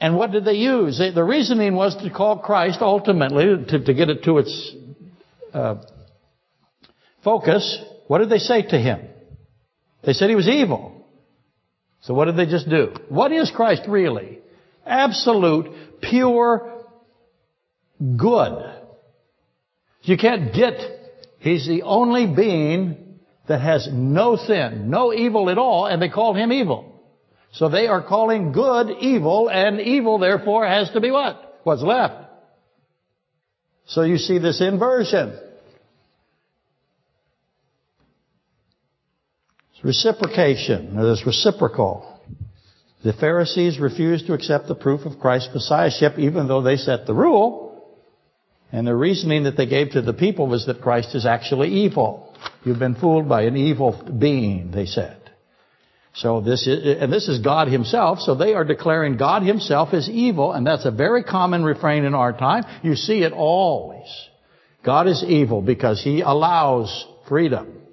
And 0.00 0.16
what 0.16 0.32
did 0.32 0.44
they 0.44 0.54
use? 0.54 0.98
The 0.98 1.24
reasoning 1.24 1.76
was 1.76 1.96
to 2.02 2.10
call 2.10 2.38
Christ 2.38 2.78
ultimately, 2.80 3.64
to, 3.68 3.84
to 3.84 3.94
get 3.94 4.10
it 4.10 4.24
to 4.24 4.38
its 4.38 4.72
uh, 5.52 5.76
focus. 7.22 7.78
What 8.08 8.18
did 8.18 8.30
they 8.30 8.38
say 8.38 8.62
to 8.62 8.78
him? 8.78 9.00
They 10.04 10.12
said 10.12 10.28
he 10.28 10.34
was 10.34 10.48
evil. 10.48 11.03
So 12.04 12.12
what 12.12 12.26
did 12.26 12.36
they 12.36 12.46
just 12.46 12.68
do? 12.68 12.92
What 13.08 13.32
is 13.32 13.50
Christ 13.50 13.82
really? 13.88 14.40
Absolute, 14.86 16.00
pure 16.02 16.84
good. 18.16 18.72
You 20.02 20.18
can't 20.18 20.52
get, 20.54 20.74
He's 21.38 21.66
the 21.66 21.82
only 21.82 22.26
being 22.26 23.18
that 23.48 23.60
has 23.60 23.88
no 23.90 24.36
sin, 24.36 24.90
no 24.90 25.14
evil 25.14 25.48
at 25.48 25.56
all, 25.56 25.86
and 25.86 26.00
they 26.00 26.10
call 26.10 26.34
Him 26.34 26.52
evil. 26.52 27.02
So 27.52 27.70
they 27.70 27.86
are 27.86 28.02
calling 28.02 28.52
good 28.52 28.90
evil, 29.00 29.48
and 29.48 29.80
evil 29.80 30.18
therefore 30.18 30.66
has 30.66 30.90
to 30.90 31.00
be 31.00 31.10
what? 31.10 31.60
What's 31.62 31.82
left. 31.82 32.28
So 33.86 34.02
you 34.02 34.18
see 34.18 34.38
this 34.38 34.60
inversion. 34.60 35.38
Reciprocation, 39.84 40.98
or 40.98 41.04
this 41.04 41.24
reciprocal. 41.26 42.10
The 43.04 43.12
Pharisees 43.12 43.78
refused 43.78 44.26
to 44.26 44.32
accept 44.32 44.66
the 44.66 44.74
proof 44.74 45.04
of 45.04 45.20
Christ's 45.20 45.54
messiahship 45.54 46.18
even 46.18 46.48
though 46.48 46.62
they 46.62 46.76
set 46.76 47.06
the 47.06 47.14
rule. 47.14 47.62
And 48.72 48.86
the 48.86 48.96
reasoning 48.96 49.44
that 49.44 49.56
they 49.56 49.66
gave 49.66 49.90
to 49.90 50.02
the 50.02 50.14
people 50.14 50.46
was 50.46 50.66
that 50.66 50.80
Christ 50.80 51.14
is 51.14 51.26
actually 51.26 51.68
evil. 51.68 52.34
You've 52.64 52.78
been 52.78 52.94
fooled 52.94 53.28
by 53.28 53.42
an 53.42 53.56
evil 53.56 53.92
being, 54.18 54.70
they 54.72 54.86
said. 54.86 55.18
So 56.14 56.40
this 56.40 56.66
is, 56.66 56.96
and 57.00 57.12
this 57.12 57.28
is 57.28 57.40
God 57.40 57.68
Himself, 57.68 58.20
so 58.20 58.34
they 58.34 58.54
are 58.54 58.64
declaring 58.64 59.16
God 59.16 59.42
Himself 59.42 59.92
is 59.92 60.08
evil, 60.08 60.52
and 60.52 60.66
that's 60.66 60.86
a 60.86 60.90
very 60.90 61.24
common 61.24 61.62
refrain 61.62 62.04
in 62.04 62.14
our 62.14 62.32
time. 62.32 62.64
You 62.82 62.94
see 62.94 63.22
it 63.22 63.32
always. 63.32 64.06
God 64.84 65.08
is 65.08 65.22
evil 65.24 65.60
because 65.60 66.02
He 66.02 66.20
allows 66.20 67.06
freedom. 67.28 67.83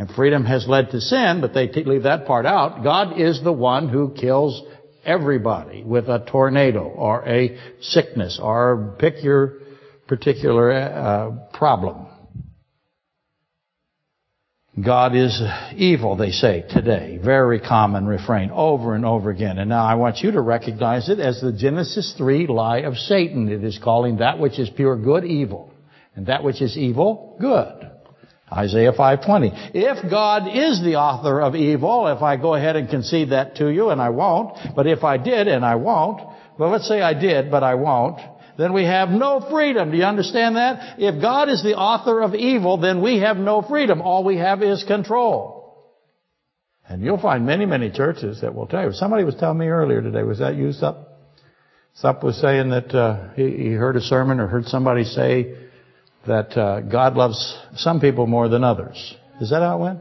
And 0.00 0.10
freedom 0.12 0.46
has 0.46 0.66
led 0.66 0.92
to 0.92 1.00
sin, 1.02 1.42
but 1.42 1.52
they 1.52 1.68
leave 1.70 2.04
that 2.04 2.24
part 2.24 2.46
out. 2.46 2.82
God 2.82 3.20
is 3.20 3.42
the 3.44 3.52
one 3.52 3.90
who 3.90 4.14
kills 4.14 4.62
everybody 5.04 5.82
with 5.82 6.08
a 6.08 6.24
tornado 6.26 6.84
or 6.84 7.22
a 7.28 7.58
sickness 7.82 8.40
or 8.42 8.96
pick 8.98 9.22
your 9.22 9.58
particular 10.08 10.72
uh, 10.72 11.30
problem. 11.52 12.06
God 14.82 15.14
is 15.14 15.38
evil, 15.76 16.16
they 16.16 16.30
say 16.30 16.64
today. 16.70 17.18
Very 17.22 17.60
common 17.60 18.06
refrain 18.06 18.50
over 18.50 18.94
and 18.94 19.04
over 19.04 19.28
again. 19.28 19.58
And 19.58 19.68
now 19.68 19.84
I 19.84 19.96
want 19.96 20.20
you 20.20 20.30
to 20.30 20.40
recognize 20.40 21.10
it 21.10 21.20
as 21.20 21.42
the 21.42 21.52
Genesis 21.52 22.14
3 22.16 22.46
lie 22.46 22.78
of 22.78 22.96
Satan. 22.96 23.50
It 23.50 23.62
is 23.62 23.78
calling 23.84 24.16
that 24.16 24.38
which 24.38 24.58
is 24.58 24.70
pure 24.70 24.96
good 24.96 25.26
evil 25.26 25.70
and 26.16 26.24
that 26.28 26.42
which 26.42 26.62
is 26.62 26.78
evil 26.78 27.36
good. 27.38 27.89
Isaiah 28.52 28.92
5:20. 28.92 29.52
If 29.74 30.10
God 30.10 30.48
is 30.48 30.82
the 30.82 30.96
author 30.96 31.40
of 31.40 31.54
evil, 31.54 32.08
if 32.08 32.22
I 32.22 32.36
go 32.36 32.54
ahead 32.54 32.76
and 32.76 32.88
concede 32.88 33.30
that 33.30 33.56
to 33.56 33.68
you, 33.68 33.90
and 33.90 34.00
I 34.00 34.10
won't, 34.10 34.56
but 34.74 34.86
if 34.86 35.04
I 35.04 35.18
did 35.18 35.46
and 35.46 35.64
I 35.64 35.76
won't, 35.76 36.20
well, 36.58 36.70
let's 36.70 36.88
say 36.88 37.00
I 37.00 37.14
did, 37.14 37.50
but 37.50 37.62
I 37.62 37.74
won't, 37.76 38.20
then 38.58 38.72
we 38.72 38.84
have 38.84 39.08
no 39.08 39.40
freedom. 39.40 39.90
Do 39.90 39.96
you 39.96 40.04
understand 40.04 40.56
that? 40.56 40.98
If 40.98 41.22
God 41.22 41.48
is 41.48 41.62
the 41.62 41.76
author 41.76 42.20
of 42.20 42.34
evil, 42.34 42.76
then 42.76 43.00
we 43.00 43.20
have 43.20 43.36
no 43.36 43.62
freedom. 43.62 44.02
All 44.02 44.24
we 44.24 44.36
have 44.36 44.62
is 44.62 44.84
control. 44.84 45.60
And 46.86 47.02
you'll 47.02 47.20
find 47.20 47.46
many, 47.46 47.66
many 47.66 47.90
churches 47.90 48.40
that 48.40 48.54
will 48.54 48.66
tell 48.66 48.84
you. 48.84 48.92
Somebody 48.92 49.22
was 49.22 49.36
telling 49.36 49.58
me 49.58 49.68
earlier 49.68 50.02
today, 50.02 50.24
was 50.24 50.40
that 50.40 50.56
you, 50.56 50.72
Sup? 50.72 51.06
Sup 51.94 52.22
was 52.22 52.36
saying 52.40 52.70
that 52.70 52.94
uh, 52.94 53.32
he, 53.34 53.50
he 53.50 53.70
heard 53.70 53.96
a 53.96 54.00
sermon 54.00 54.40
or 54.40 54.48
heard 54.48 54.66
somebody 54.66 55.04
say 55.04 55.54
that 56.26 56.56
uh, 56.56 56.80
God 56.80 57.14
loves 57.14 57.58
some 57.76 58.00
people 58.00 58.26
more 58.26 58.48
than 58.48 58.64
others. 58.64 59.14
Is 59.40 59.50
that 59.50 59.62
how 59.62 59.78
it 59.78 59.80
went? 59.80 60.00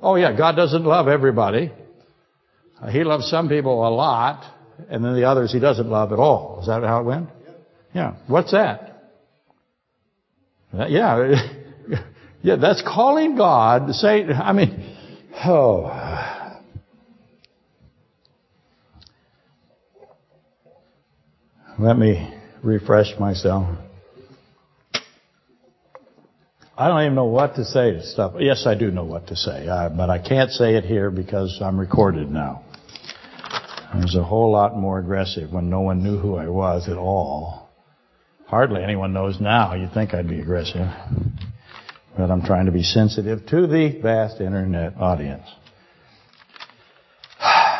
Oh 0.00 0.16
yeah, 0.16 0.36
God 0.36 0.56
doesn't 0.56 0.84
love 0.84 1.08
everybody. 1.08 1.72
Uh, 2.80 2.88
he 2.88 3.04
loves 3.04 3.28
some 3.28 3.48
people 3.48 3.86
a 3.86 3.90
lot, 3.90 4.44
and 4.88 5.04
then 5.04 5.14
the 5.14 5.24
others 5.24 5.52
he 5.52 5.60
doesn't 5.60 5.88
love 5.88 6.12
at 6.12 6.18
all. 6.18 6.58
Is 6.60 6.66
that 6.66 6.82
how 6.82 7.00
it 7.00 7.04
went? 7.04 7.28
Yeah. 7.94 8.14
What's 8.26 8.52
that? 8.52 9.12
Uh, 10.76 10.86
yeah. 10.86 11.36
yeah, 12.42 12.56
that's 12.56 12.82
calling 12.82 13.36
God 13.36 13.86
to 13.86 13.94
say, 13.94 14.24
I 14.24 14.52
mean, 14.52 14.96
oh. 15.44 16.28
Let 21.78 21.96
me 21.96 22.31
refresh 22.62 23.18
myself. 23.18 23.76
I 26.76 26.88
don't 26.88 27.02
even 27.02 27.14
know 27.14 27.26
what 27.26 27.56
to 27.56 27.64
say 27.64 27.92
to 27.92 28.02
stuff. 28.04 28.34
Yes, 28.38 28.66
I 28.66 28.74
do 28.74 28.90
know 28.90 29.04
what 29.04 29.26
to 29.28 29.36
say, 29.36 29.68
uh, 29.68 29.90
but 29.90 30.08
I 30.08 30.18
can't 30.18 30.50
say 30.50 30.76
it 30.76 30.84
here 30.84 31.10
because 31.10 31.60
I'm 31.62 31.78
recorded 31.78 32.30
now. 32.30 32.64
I 33.92 33.98
was 33.98 34.14
a 34.14 34.24
whole 34.24 34.50
lot 34.50 34.76
more 34.76 34.98
aggressive 34.98 35.52
when 35.52 35.68
no 35.68 35.80
one 35.80 36.02
knew 36.02 36.18
who 36.18 36.36
I 36.36 36.48
was 36.48 36.88
at 36.88 36.96
all. 36.96 37.68
Hardly 38.46 38.82
anyone 38.82 39.12
knows 39.12 39.38
now. 39.38 39.74
You'd 39.74 39.92
think 39.92 40.14
I'd 40.14 40.28
be 40.28 40.40
aggressive. 40.40 40.88
But 42.16 42.30
I'm 42.30 42.42
trying 42.42 42.66
to 42.66 42.72
be 42.72 42.82
sensitive 42.82 43.46
to 43.46 43.66
the 43.66 43.98
vast 44.02 44.40
internet 44.40 44.96
audience. 44.96 45.46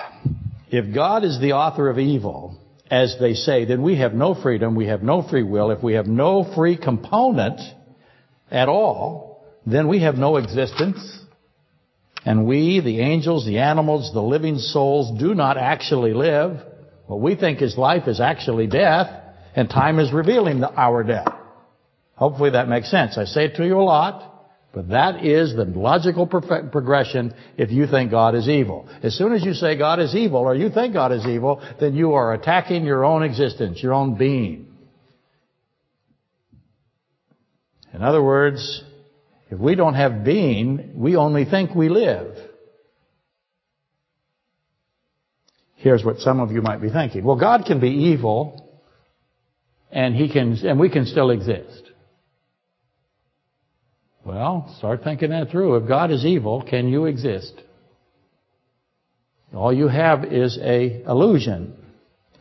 If 0.74 0.94
God 0.94 1.22
is 1.22 1.38
the 1.38 1.52
author 1.52 1.90
of 1.90 1.98
evil, 1.98 2.58
as 2.92 3.16
they 3.18 3.32
say, 3.32 3.64
then 3.64 3.82
we 3.82 3.96
have 3.96 4.12
no 4.12 4.34
freedom, 4.34 4.74
we 4.74 4.88
have 4.88 5.02
no 5.02 5.26
free 5.26 5.42
will. 5.42 5.70
If 5.70 5.82
we 5.82 5.94
have 5.94 6.06
no 6.06 6.44
free 6.54 6.76
component 6.76 7.58
at 8.50 8.68
all, 8.68 9.46
then 9.64 9.88
we 9.88 10.02
have 10.02 10.16
no 10.16 10.36
existence. 10.36 11.00
And 12.26 12.46
we, 12.46 12.80
the 12.80 13.00
angels, 13.00 13.46
the 13.46 13.60
animals, 13.60 14.12
the 14.12 14.20
living 14.20 14.58
souls, 14.58 15.18
do 15.18 15.34
not 15.34 15.56
actually 15.56 16.12
live. 16.12 16.60
What 17.06 17.22
we 17.22 17.34
think 17.34 17.62
is 17.62 17.78
life 17.78 18.08
is 18.08 18.20
actually 18.20 18.66
death, 18.66 19.08
and 19.56 19.70
time 19.70 19.98
is 19.98 20.12
revealing 20.12 20.62
our 20.62 21.02
death. 21.02 21.32
Hopefully 22.16 22.50
that 22.50 22.68
makes 22.68 22.90
sense. 22.90 23.16
I 23.16 23.24
say 23.24 23.46
it 23.46 23.56
to 23.56 23.64
you 23.64 23.78
a 23.78 23.82
lot. 23.82 24.31
But 24.72 24.88
that 24.88 25.24
is 25.24 25.54
the 25.54 25.64
logical 25.64 26.26
progression 26.26 27.34
if 27.58 27.70
you 27.70 27.86
think 27.86 28.10
God 28.10 28.34
is 28.34 28.48
evil. 28.48 28.88
As 29.02 29.16
soon 29.16 29.34
as 29.34 29.44
you 29.44 29.52
say 29.52 29.76
God 29.76 30.00
is 30.00 30.14
evil 30.14 30.40
or 30.40 30.54
you 30.54 30.70
think 30.70 30.94
God 30.94 31.12
is 31.12 31.26
evil, 31.26 31.62
then 31.78 31.94
you 31.94 32.14
are 32.14 32.32
attacking 32.32 32.84
your 32.84 33.04
own 33.04 33.22
existence, 33.22 33.82
your 33.82 33.92
own 33.92 34.16
being. 34.16 34.68
In 37.92 38.02
other 38.02 38.22
words, 38.22 38.82
if 39.50 39.58
we 39.58 39.74
don't 39.74 39.92
have 39.92 40.24
being, 40.24 40.92
we 40.94 41.16
only 41.16 41.44
think 41.44 41.74
we 41.74 41.90
live. 41.90 42.34
Here's 45.76 46.02
what 46.02 46.20
some 46.20 46.40
of 46.40 46.50
you 46.50 46.62
might 46.62 46.80
be 46.80 46.88
thinking. 46.88 47.24
Well, 47.24 47.36
God 47.36 47.66
can 47.66 47.78
be 47.78 47.90
evil 47.90 48.80
and 49.90 50.14
he 50.14 50.32
can, 50.32 50.54
and 50.66 50.80
we 50.80 50.88
can 50.88 51.04
still 51.04 51.30
exist. 51.30 51.91
Well, 54.24 54.72
start 54.78 55.02
thinking 55.02 55.30
that 55.30 55.50
through. 55.50 55.76
If 55.76 55.88
God 55.88 56.10
is 56.12 56.24
evil, 56.24 56.62
can 56.62 56.88
you 56.88 57.06
exist? 57.06 57.52
All 59.52 59.72
you 59.72 59.88
have 59.88 60.24
is 60.24 60.58
a 60.62 61.02
illusion. 61.02 61.76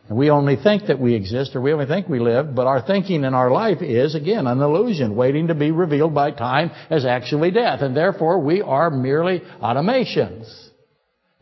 And 0.08 0.16
we 0.16 0.30
only 0.30 0.56
think 0.56 0.86
that 0.86 0.98
we 0.98 1.14
exist 1.14 1.54
or 1.54 1.60
we 1.60 1.72
only 1.72 1.86
think 1.86 2.08
we 2.08 2.20
live, 2.20 2.54
but 2.54 2.66
our 2.66 2.84
thinking 2.84 3.24
in 3.24 3.34
our 3.34 3.50
life 3.50 3.82
is, 3.82 4.14
again, 4.14 4.46
an 4.46 4.60
illusion 4.60 5.16
waiting 5.16 5.48
to 5.48 5.54
be 5.54 5.70
revealed 5.70 6.14
by 6.14 6.30
time 6.30 6.70
as 6.90 7.04
actually 7.04 7.50
death. 7.50 7.80
And 7.82 7.96
therefore 7.96 8.38
we 8.40 8.62
are 8.62 8.90
merely 8.90 9.40
automations. 9.62 10.68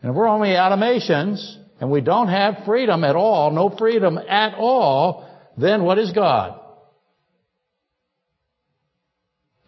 And 0.01 0.11
if 0.11 0.15
we're 0.15 0.27
only 0.27 0.49
automations 0.49 1.55
and 1.79 1.91
we 1.91 2.01
don't 2.01 2.27
have 2.27 2.63
freedom 2.65 3.03
at 3.03 3.15
all, 3.15 3.51
no 3.51 3.75
freedom 3.75 4.17
at 4.17 4.55
all, 4.55 5.27
then 5.57 5.83
what 5.83 5.97
is 5.99 6.11
God? 6.11 6.59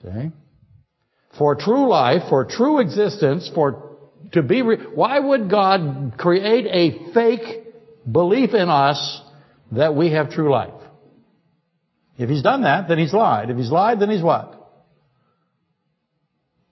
Okay? 0.04 0.32
For 1.38 1.56
true 1.56 1.88
life, 1.90 2.24
for 2.30 2.46
true 2.46 2.80
existence, 2.80 3.50
for 3.54 3.98
to 4.34 4.42
be, 4.42 4.62
re- 4.62 4.86
why 4.94 5.20
would 5.20 5.50
God 5.50 6.16
create 6.18 6.66
a 6.68 7.14
fake 7.14 7.66
belief 8.10 8.54
in 8.54 8.70
us 8.70 9.22
that 9.72 9.96
we 9.96 10.12
have 10.12 10.32
true 10.32 10.52
life? 10.52 10.74
If 12.18 12.30
He's 12.30 12.44
done 12.44 12.64
that, 12.64 12.88
then 12.88 12.98
He's 12.98 13.14
lied. 13.14 13.50
If 13.50 13.58
He's 13.58 13.72
lied, 13.72 14.00
then 14.00 14.10
He's 14.10 14.22
what? 14.22 14.60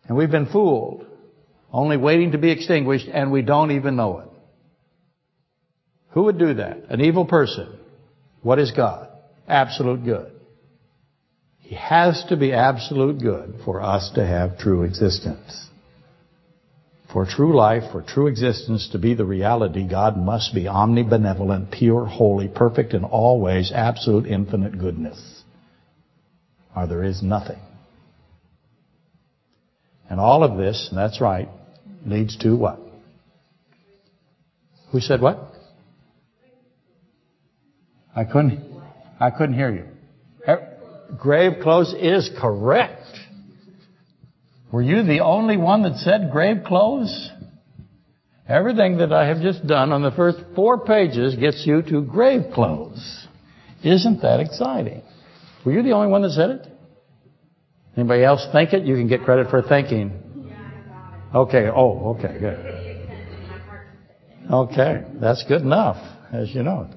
And 0.08 0.18
we've 0.18 0.32
been 0.32 0.48
fooled, 0.48 1.06
only 1.72 1.98
waiting 1.98 2.32
to 2.32 2.38
be 2.38 2.52
extinguished, 2.52 3.08
and 3.12 3.32
we 3.32 3.42
don't 3.42 3.72
even 3.72 3.96
know 3.96 4.20
it. 4.20 4.28
Who 6.12 6.24
would 6.24 6.38
do 6.38 6.56
that? 6.56 6.86
An 6.90 7.02
evil 7.02 7.26
person. 7.26 7.78
What 8.42 8.60
is 8.60 8.72
God? 8.72 9.08
Absolute 9.48 10.04
good. 10.04 10.31
He 11.72 11.78
has 11.78 12.26
to 12.28 12.36
be 12.36 12.52
absolute 12.52 13.22
good 13.22 13.62
for 13.64 13.82
us 13.82 14.12
to 14.16 14.28
have 14.28 14.58
true 14.58 14.84
existence. 14.84 15.70
For 17.14 17.26
true 17.26 17.56
life, 17.56 17.94
for 17.94 18.02
true 18.02 18.28
existence 18.28 18.90
to 18.92 19.00
be 19.00 19.14
the 19.14 19.24
reality, 19.24 19.88
God 19.88 20.18
must 20.18 20.54
be 20.54 20.66
omnibenevolent, 20.66 21.72
pure, 21.72 22.06
holy, 22.06 22.50
perfect 22.50 22.94
in 22.94 23.06
all 23.06 23.40
ways, 23.40 23.72
absolute, 23.74 24.26
infinite 24.26 24.78
goodness. 24.78 25.44
Or 26.76 26.88
there 26.88 27.06
is 27.06 27.24
nothing. 27.24 27.60
And 30.10 30.20
all 30.20 30.44
of 30.44 30.58
this, 30.58 30.90
and 30.90 30.98
that's 30.98 31.22
right, 31.22 31.48
leads 32.06 32.36
to 32.40 32.54
what? 32.54 32.82
Who 34.92 35.00
said 35.00 35.22
what? 35.22 35.40
I 38.14 38.26
couldn't, 38.26 38.60
I 39.22 39.32
couldn't 39.32 39.56
hear 39.56 39.72
you. 39.72 39.91
Grave 41.18 41.62
clothes 41.62 41.94
is 41.94 42.30
correct. 42.40 43.02
Were 44.72 44.82
you 44.82 45.04
the 45.04 45.20
only 45.20 45.58
one 45.58 45.84
that 45.84 45.98
said 45.98 46.32
grave 46.32 46.64
clothes? 46.66 47.30
Everything 48.48 48.98
that 48.98 49.14
I 49.14 49.28
have 49.28 49.42
just 49.42 49.66
done 49.68 49.92
on 49.92 50.02
the 50.02 50.12
first 50.12 50.40
four 50.56 50.86
pages 50.86 51.36
gets 51.36 51.64
you 51.66 51.82
to 51.84 52.02
grave 52.02 52.52
clothes. 52.54 53.28
Isn't 53.84 54.22
that 54.22 54.40
exciting? 54.40 55.04
Were 55.66 55.72
you 55.72 55.84
the 55.84 55.92
only 55.92 56.08
one 56.08 56.22
that 56.24 56.32
said 56.32 56.50
it? 56.52 56.68
Anybody 57.96 58.24
else 58.24 58.46
think 58.52 58.74
it? 58.74 58.84
You 58.84 58.96
can 58.96 59.08
get 59.08 59.24
credit 59.24 59.50
for 59.50 59.62
thinking. 59.62 60.22
Okay. 61.34 61.68
Oh, 61.74 62.16
okay. 62.16 62.40
Good. 62.40 62.82
Okay. 64.52 65.04
That's 65.20 65.44
good 65.48 65.62
enough, 65.62 65.98
as 66.32 66.54
you 66.54 66.64
know. 66.64 66.90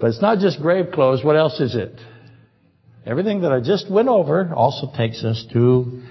But 0.00 0.08
it's 0.08 0.22
not 0.22 0.38
just 0.38 0.60
grave 0.60 0.92
clothes. 0.92 1.24
What 1.24 1.36
else 1.36 1.60
is 1.60 1.74
it? 1.74 1.98
Everything 3.06 3.42
that 3.42 3.52
I 3.52 3.60
just 3.60 3.90
went 3.90 4.08
over 4.08 4.52
also 4.54 4.90
takes 4.96 5.24
us 5.24 5.46
to 5.52 6.02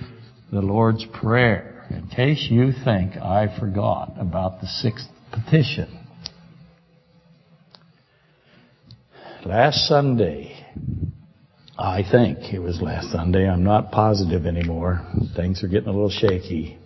the 0.52 0.62
Lord's 0.62 1.06
Prayer. 1.06 1.86
In 1.89 2.08
case 2.08 2.47
you 2.50 2.71
think 2.84 3.15
I 3.15 3.58
forgot 3.60 4.15
about 4.17 4.62
the 4.62 4.67
sixth 4.67 5.08
petition. 5.32 6.06
Last 9.45 9.88
Sunday, 9.88 10.65
I 11.78 12.02
think 12.10 12.54
it 12.54 12.60
was 12.60 12.82
last 12.82 13.12
Sunday, 13.12 13.47
I'm 13.47 13.63
not 13.63 13.91
positive 13.91 14.45
anymore. 14.45 15.06
Things 15.36 15.63
are 15.63 15.67
getting 15.67 15.89
a 15.89 15.91
little 15.91 16.10
shaky. 16.10 16.78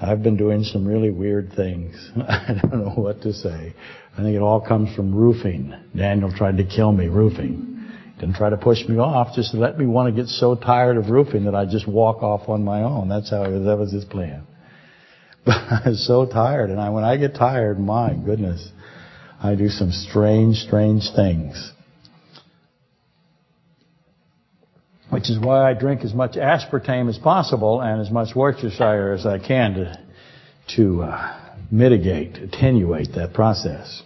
I've 0.00 0.22
been 0.22 0.36
doing 0.36 0.64
some 0.64 0.86
really 0.86 1.10
weird 1.10 1.52
things. 1.54 2.10
I 2.16 2.60
don't 2.60 2.84
know 2.84 2.92
what 3.02 3.22
to 3.22 3.32
say. 3.32 3.74
I 4.12 4.16
think 4.16 4.36
it 4.36 4.42
all 4.42 4.60
comes 4.60 4.94
from 4.94 5.14
roofing. 5.14 5.72
Daniel 5.96 6.32
tried 6.36 6.58
to 6.58 6.64
kill 6.64 6.92
me 6.92 7.06
roofing. 7.06 7.77
Didn't 8.18 8.34
try 8.34 8.50
to 8.50 8.56
push 8.56 8.84
me 8.88 8.98
off, 8.98 9.34
just 9.36 9.54
let 9.54 9.78
me 9.78 9.86
want 9.86 10.14
to 10.14 10.22
get 10.22 10.28
so 10.28 10.54
tired 10.54 10.96
of 10.96 11.08
roofing 11.08 11.44
that 11.44 11.54
I 11.54 11.66
just 11.66 11.86
walk 11.86 12.22
off 12.22 12.48
on 12.48 12.64
my 12.64 12.82
own. 12.82 13.08
That's 13.08 13.30
how 13.30 13.44
that 13.44 13.76
was 13.78 13.92
his 13.92 14.04
plan. 14.04 14.44
But 15.46 15.54
I 15.54 15.88
was 15.90 16.06
so 16.06 16.26
tired, 16.26 16.68
and 16.68 16.78
I, 16.78 16.90
when 16.90 17.04
I 17.04 17.16
get 17.16 17.34
tired, 17.34 17.78
my 17.78 18.12
goodness, 18.12 18.70
I 19.42 19.54
do 19.54 19.68
some 19.68 19.92
strange, 19.92 20.56
strange 20.56 21.08
things. 21.16 21.72
Which 25.08 25.30
is 25.30 25.38
why 25.38 25.70
I 25.70 25.72
drink 25.72 26.04
as 26.04 26.12
much 26.12 26.32
aspartame 26.32 27.08
as 27.08 27.16
possible 27.16 27.80
and 27.80 28.00
as 28.00 28.10
much 28.10 28.36
Worcestershire 28.36 29.12
as 29.12 29.24
I 29.24 29.38
can 29.38 29.74
to 29.74 29.98
to 30.76 31.02
uh, 31.02 31.52
mitigate, 31.70 32.36
attenuate 32.36 33.08
that 33.14 33.32
process. 33.32 34.02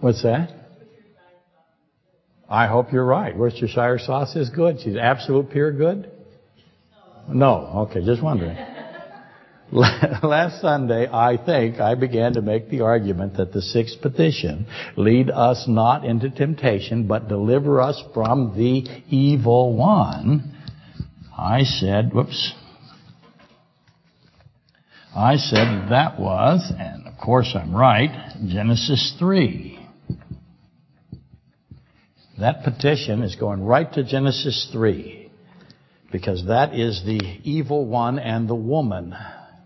What's 0.00 0.22
that? 0.22 0.63
I 2.48 2.66
hope 2.66 2.92
you're 2.92 3.04
right. 3.04 3.36
Worcestershire 3.36 3.98
sauce 3.98 4.36
is 4.36 4.50
good. 4.50 4.80
She's 4.80 4.96
absolute 4.96 5.50
pure 5.50 5.72
good? 5.72 6.10
No. 7.28 7.86
Okay, 7.88 8.04
just 8.04 8.22
wondering. 8.22 8.56
Last 9.72 10.60
Sunday, 10.60 11.08
I 11.10 11.36
think 11.42 11.80
I 11.80 11.94
began 11.94 12.34
to 12.34 12.42
make 12.42 12.68
the 12.68 12.82
argument 12.82 13.38
that 13.38 13.52
the 13.52 13.62
sixth 13.62 14.00
petition, 14.02 14.66
lead 14.96 15.30
us 15.30 15.64
not 15.66 16.04
into 16.04 16.30
temptation, 16.30 17.06
but 17.06 17.28
deliver 17.28 17.80
us 17.80 18.00
from 18.12 18.54
the 18.56 18.84
evil 19.08 19.74
one. 19.74 20.54
I 21.36 21.62
said, 21.62 22.12
whoops. 22.12 22.54
I 25.16 25.36
said 25.36 25.88
that 25.90 26.20
was, 26.20 26.72
and 26.78 27.06
of 27.06 27.14
course 27.18 27.54
I'm 27.54 27.74
right, 27.74 28.36
Genesis 28.46 29.14
3. 29.18 29.83
That 32.38 32.64
petition 32.64 33.22
is 33.22 33.36
going 33.36 33.62
right 33.62 33.92
to 33.92 34.02
Genesis 34.02 34.68
3 34.72 35.30
because 36.10 36.46
that 36.46 36.74
is 36.74 37.02
the 37.04 37.20
evil 37.44 37.86
one 37.86 38.18
and 38.18 38.48
the 38.48 38.54
woman. 38.54 39.14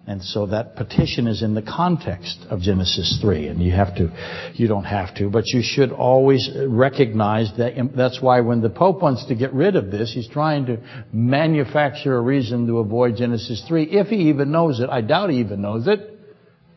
And 0.06 0.22
so 0.22 0.46
that 0.46 0.76
petition 0.76 1.26
is 1.26 1.42
in 1.42 1.54
the 1.54 1.62
context 1.62 2.38
of 2.48 2.60
Genesis 2.60 3.18
3. 3.20 3.48
And 3.48 3.62
you 3.62 3.72
have 3.72 3.94
to, 3.96 4.10
you 4.54 4.66
don't 4.66 4.84
have 4.84 5.14
to, 5.16 5.28
but 5.28 5.44
you 5.48 5.60
should 5.62 5.92
always 5.92 6.48
recognize 6.66 7.50
that. 7.58 7.74
That's 7.94 8.22
why 8.22 8.40
when 8.40 8.62
the 8.62 8.70
Pope 8.70 9.02
wants 9.02 9.26
to 9.26 9.34
get 9.34 9.52
rid 9.52 9.76
of 9.76 9.90
this, 9.90 10.12
he's 10.14 10.28
trying 10.28 10.66
to 10.66 10.78
manufacture 11.12 12.16
a 12.16 12.20
reason 12.22 12.66
to 12.68 12.78
avoid 12.78 13.16
Genesis 13.16 13.62
3. 13.68 13.84
If 13.84 14.06
he 14.06 14.30
even 14.30 14.50
knows 14.50 14.80
it. 14.80 14.88
I 14.88 15.02
doubt 15.02 15.30
he 15.30 15.40
even 15.40 15.60
knows 15.60 15.86
it. 15.86 16.18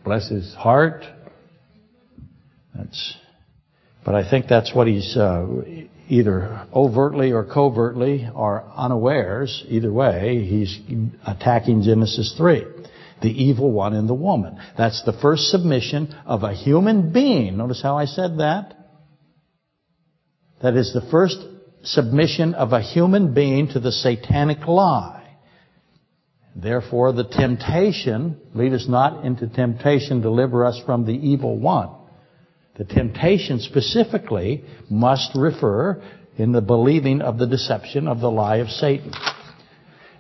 Bless 0.03 0.27
his 0.29 0.53
heart. 0.53 1.05
That's 2.75 3.15
but 4.03 4.15
I 4.15 4.29
think 4.29 4.47
that's 4.47 4.73
what 4.73 4.87
he's 4.87 5.15
uh, 5.15 5.45
either 6.07 6.67
overtly 6.73 7.31
or 7.31 7.45
covertly 7.45 8.27
or 8.33 8.63
unawares. 8.75 9.63
Either 9.67 9.91
way, 9.91 10.43
he's 10.43 10.77
attacking 11.25 11.83
Genesis 11.83 12.33
3. 12.37 12.65
The 13.21 13.29
evil 13.29 13.71
one 13.71 13.93
in 13.93 14.07
the 14.07 14.15
woman. 14.15 14.57
That's 14.77 15.03
the 15.03 15.13
first 15.13 15.51
submission 15.51 16.15
of 16.25 16.43
a 16.43 16.53
human 16.53 17.13
being. 17.13 17.57
Notice 17.57 17.81
how 17.81 17.97
I 17.97 18.05
said 18.05 18.39
that? 18.39 18.75
That 20.63 20.75
is 20.75 20.91
the 20.93 21.07
first 21.09 21.37
submission 21.83 22.55
of 22.55 22.73
a 22.73 22.81
human 22.81 23.33
being 23.33 23.69
to 23.69 23.79
the 23.79 23.91
satanic 23.91 24.67
lie. 24.67 25.37
Therefore, 26.55 27.13
the 27.13 27.23
temptation, 27.23 28.37
lead 28.53 28.73
us 28.73 28.87
not 28.87 29.23
into 29.23 29.47
temptation, 29.47 30.21
deliver 30.21 30.65
us 30.65 30.81
from 30.85 31.05
the 31.05 31.13
evil 31.13 31.57
one. 31.57 31.89
The 32.81 32.95
temptation 32.95 33.59
specifically 33.59 34.65
must 34.89 35.35
refer 35.35 36.01
in 36.35 36.51
the 36.51 36.61
believing 36.61 37.21
of 37.21 37.37
the 37.37 37.45
deception 37.45 38.07
of 38.07 38.21
the 38.21 38.31
lie 38.31 38.55
of 38.55 38.71
Satan. 38.71 39.11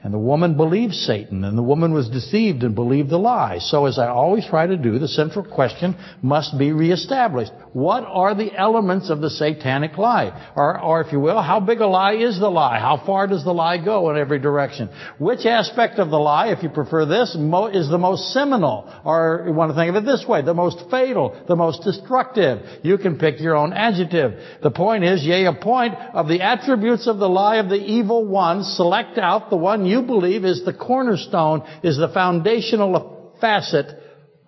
And 0.03 0.11
the 0.11 0.17
woman 0.17 0.57
believed 0.57 0.95
Satan, 0.95 1.43
and 1.43 1.55
the 1.55 1.61
woman 1.61 1.93
was 1.93 2.09
deceived 2.09 2.63
and 2.63 2.73
believed 2.73 3.11
the 3.11 3.19
lie. 3.19 3.59
So 3.59 3.85
as 3.85 3.99
I 3.99 4.07
always 4.07 4.43
try 4.47 4.65
to 4.65 4.75
do, 4.75 4.97
the 4.97 5.07
central 5.07 5.45
question 5.45 5.95
must 6.23 6.57
be 6.57 6.71
reestablished. 6.71 7.51
What 7.73 8.03
are 8.07 8.33
the 8.33 8.51
elements 8.57 9.11
of 9.11 9.21
the 9.21 9.29
satanic 9.29 9.99
lie? 9.99 10.51
Or, 10.55 10.81
or 10.81 11.01
if 11.01 11.11
you 11.11 11.19
will, 11.19 11.39
how 11.39 11.59
big 11.59 11.81
a 11.81 11.85
lie 11.85 12.15
is 12.15 12.39
the 12.39 12.49
lie? 12.49 12.79
How 12.79 13.03
far 13.05 13.27
does 13.27 13.43
the 13.43 13.53
lie 13.53 13.77
go 13.77 14.09
in 14.09 14.17
every 14.17 14.39
direction? 14.39 14.89
Which 15.19 15.45
aspect 15.45 15.99
of 15.99 16.09
the 16.09 16.17
lie, 16.17 16.47
if 16.47 16.63
you 16.63 16.69
prefer 16.69 17.05
this, 17.05 17.35
is 17.35 17.89
the 17.89 17.99
most 17.99 18.33
seminal? 18.33 18.91
Or 19.05 19.43
you 19.45 19.53
want 19.53 19.69
to 19.71 19.75
think 19.75 19.95
of 19.95 20.01
it 20.01 20.05
this 20.05 20.25
way, 20.27 20.41
the 20.41 20.55
most 20.55 20.89
fatal, 20.89 21.39
the 21.47 21.55
most 21.55 21.83
destructive? 21.83 22.81
You 22.81 22.97
can 22.97 23.19
pick 23.19 23.39
your 23.39 23.55
own 23.55 23.71
adjective. 23.71 24.33
The 24.63 24.71
point 24.71 25.03
is, 25.03 25.23
yea, 25.23 25.45
a 25.45 25.53
point 25.53 25.93
of 25.93 26.27
the 26.27 26.41
attributes 26.41 27.05
of 27.05 27.19
the 27.19 27.29
lie 27.29 27.57
of 27.57 27.69
the 27.69 27.75
evil 27.75 28.25
one, 28.25 28.63
select 28.63 29.19
out 29.19 29.51
the 29.51 29.57
one 29.57 29.90
you 29.91 30.01
believe 30.01 30.45
is 30.45 30.65
the 30.65 30.73
cornerstone, 30.73 31.63
is 31.83 31.97
the 31.97 32.09
foundational 32.09 33.35
facet 33.39 33.87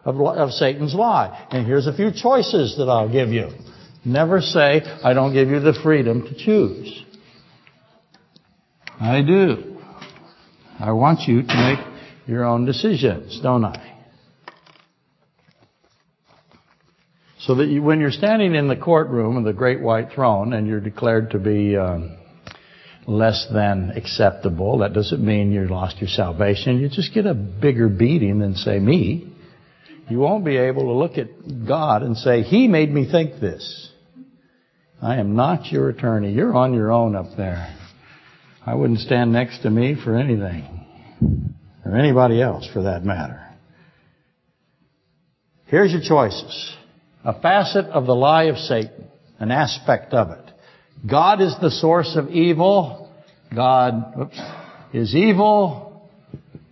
of, 0.05 0.19
of 0.19 0.51
Satan's 0.51 0.93
lie. 0.95 1.47
And 1.51 1.65
here's 1.65 1.87
a 1.87 1.93
few 1.93 2.11
choices 2.11 2.77
that 2.77 2.85
I'll 2.89 3.11
give 3.11 3.29
you. 3.29 3.49
Never 4.05 4.41
say, 4.41 4.81
I 5.03 5.13
don't 5.13 5.33
give 5.33 5.49
you 5.49 5.59
the 5.59 5.73
freedom 5.81 6.23
to 6.23 6.35
choose. 6.35 7.03
I 8.99 9.21
do. 9.21 9.77
I 10.79 10.91
want 10.91 11.27
you 11.27 11.43
to 11.43 11.55
make 11.55 11.79
your 12.27 12.43
own 12.43 12.65
decisions, 12.65 13.39
don't 13.41 13.63
I? 13.63 13.91
So 17.39 17.55
that 17.55 17.67
you, 17.67 17.83
when 17.83 17.99
you're 17.99 18.11
standing 18.11 18.55
in 18.55 18.69
the 18.69 18.75
courtroom 18.75 19.37
of 19.37 19.43
the 19.43 19.53
great 19.53 19.81
white 19.81 20.11
throne 20.13 20.53
and 20.53 20.65
you're 20.67 20.79
declared 20.79 21.31
to 21.31 21.39
be 21.39 21.75
um, 21.75 22.17
less 23.07 23.47
than 23.53 23.91
acceptable. 23.95 24.79
That 24.79 24.93
doesn't 24.93 25.23
mean 25.23 25.51
you 25.51 25.67
lost 25.67 25.99
your 25.99 26.09
salvation. 26.09 26.79
You 26.79 26.89
just 26.89 27.13
get 27.13 27.25
a 27.25 27.33
bigger 27.33 27.89
beating 27.89 28.39
than 28.39 28.55
say 28.55 28.79
me. 28.79 29.33
You 30.09 30.19
won't 30.19 30.45
be 30.45 30.57
able 30.57 30.83
to 30.83 30.91
look 30.91 31.17
at 31.17 31.67
God 31.67 32.03
and 32.03 32.17
say, 32.17 32.41
He 32.41 32.67
made 32.67 32.91
me 32.91 33.09
think 33.09 33.39
this. 33.39 33.89
I 35.01 35.17
am 35.17 35.35
not 35.35 35.71
your 35.71 35.89
attorney. 35.89 36.31
You're 36.31 36.55
on 36.55 36.73
your 36.73 36.91
own 36.91 37.15
up 37.15 37.35
there. 37.35 37.75
I 38.65 38.75
wouldn't 38.75 38.99
stand 38.99 39.33
next 39.33 39.63
to 39.63 39.69
me 39.69 39.95
for 40.01 40.15
anything. 40.15 40.85
Or 41.85 41.97
anybody 41.97 42.41
else 42.41 42.67
for 42.71 42.83
that 42.83 43.03
matter. 43.03 43.41
Here's 45.65 45.91
your 45.91 46.01
choices. 46.01 46.73
A 47.25 47.39
facet 47.41 47.85
of 47.85 48.05
the 48.05 48.15
lie 48.15 48.45
of 48.45 48.57
Satan. 48.57 49.07
An 49.39 49.51
aspect 49.51 50.13
of 50.13 50.31
it. 50.31 50.42
God 51.09 51.41
is 51.41 51.55
the 51.61 51.71
source 51.71 52.15
of 52.15 52.29
evil. 52.29 53.11
God 53.53 54.13
oops, 54.19 54.39
is 54.93 55.15
evil. 55.15 56.09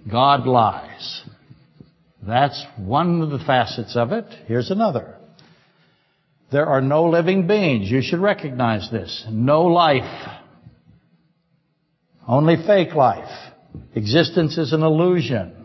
God 0.10 0.48
lies. 0.48 1.24
That's 2.26 2.64
one 2.78 3.22
of 3.22 3.30
the 3.30 3.40
facets 3.40 3.96
of 3.96 4.12
it. 4.12 4.26
Here's 4.48 4.72
another. 4.72 5.18
There 6.52 6.68
are 6.68 6.82
no 6.82 7.10
living 7.10 7.48
beings. 7.48 7.90
You 7.90 8.02
should 8.02 8.20
recognize 8.20 8.90
this. 8.92 9.26
No 9.30 9.64
life. 9.64 10.30
Only 12.28 12.56
fake 12.56 12.94
life. 12.94 13.30
Existence 13.96 14.58
is 14.58 14.74
an 14.74 14.84
illusion. 14.84 15.61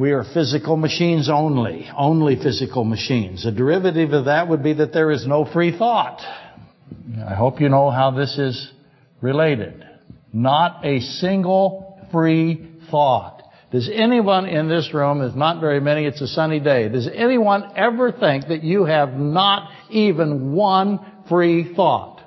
We 0.00 0.12
are 0.12 0.24
physical 0.24 0.78
machines 0.78 1.28
only. 1.28 1.86
Only 1.94 2.36
physical 2.36 2.84
machines. 2.84 3.44
A 3.44 3.52
derivative 3.52 4.14
of 4.14 4.24
that 4.24 4.48
would 4.48 4.62
be 4.62 4.72
that 4.72 4.94
there 4.94 5.10
is 5.10 5.26
no 5.26 5.44
free 5.44 5.76
thought. 5.76 6.22
I 7.28 7.34
hope 7.34 7.60
you 7.60 7.68
know 7.68 7.90
how 7.90 8.10
this 8.10 8.38
is 8.38 8.72
related. 9.20 9.84
Not 10.32 10.86
a 10.86 11.00
single 11.00 12.00
free 12.10 12.66
thought. 12.90 13.42
Does 13.72 13.90
anyone 13.92 14.46
in 14.46 14.70
this 14.70 14.94
room, 14.94 15.18
there's 15.18 15.36
not 15.36 15.60
very 15.60 15.80
many, 15.80 16.06
it's 16.06 16.22
a 16.22 16.28
sunny 16.28 16.60
day, 16.60 16.88
does 16.88 17.06
anyone 17.06 17.70
ever 17.76 18.10
think 18.10 18.48
that 18.48 18.64
you 18.64 18.86
have 18.86 19.12
not 19.12 19.70
even 19.90 20.52
one 20.52 20.98
free 21.28 21.74
thought? 21.74 22.22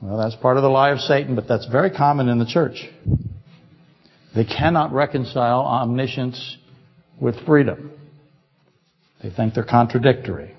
Well, 0.00 0.16
that's 0.16 0.36
part 0.36 0.58
of 0.58 0.62
the 0.62 0.68
lie 0.68 0.90
of 0.90 1.00
Satan, 1.00 1.34
but 1.34 1.48
that's 1.48 1.66
very 1.66 1.90
common 1.90 2.28
in 2.28 2.38
the 2.38 2.46
church. 2.46 2.88
They 4.36 4.44
cannot 4.44 4.92
reconcile 4.92 5.60
omniscience 5.60 6.58
with 7.18 7.34
freedom. 7.46 7.90
They 9.22 9.30
think 9.30 9.54
they're 9.54 9.64
contradictory. 9.64 10.54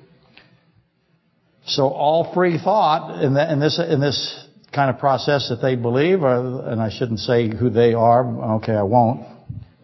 So 1.67 1.87
all 1.87 2.33
free 2.33 2.57
thought 2.57 3.23
in, 3.23 3.35
the, 3.35 3.51
in 3.51 3.59
this 3.59 3.79
in 3.79 3.99
this 3.99 4.47
kind 4.73 4.89
of 4.89 4.99
process 4.99 5.49
that 5.49 5.61
they 5.61 5.75
believe, 5.75 6.23
or, 6.23 6.67
and 6.67 6.81
I 6.81 6.89
shouldn't 6.89 7.19
say 7.19 7.55
who 7.55 7.69
they 7.69 7.93
are. 7.93 8.55
Okay, 8.55 8.73
I 8.73 8.81
won't. 8.81 9.27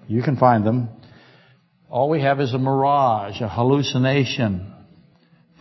You 0.07 0.23
can 0.23 0.37
find 0.37 0.65
them. 0.65 0.89
All 1.87 2.09
we 2.09 2.21
have 2.21 2.39
is 2.39 2.53
a 2.53 2.57
mirage, 2.57 3.41
a 3.41 3.47
hallucination. 3.47 4.73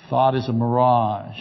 Thought 0.09 0.37
is 0.37 0.49
a 0.49 0.53
mirage. 0.53 1.39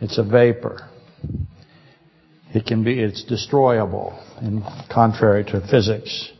It's 0.00 0.18
a 0.18 0.22
vapor. 0.22 0.88
It 2.54 2.66
can 2.66 2.84
be, 2.84 3.00
it's 3.00 3.24
destroyable, 3.24 4.18
in 4.40 4.62
contrary 4.90 5.44
to 5.44 5.60
physics. 5.70 6.30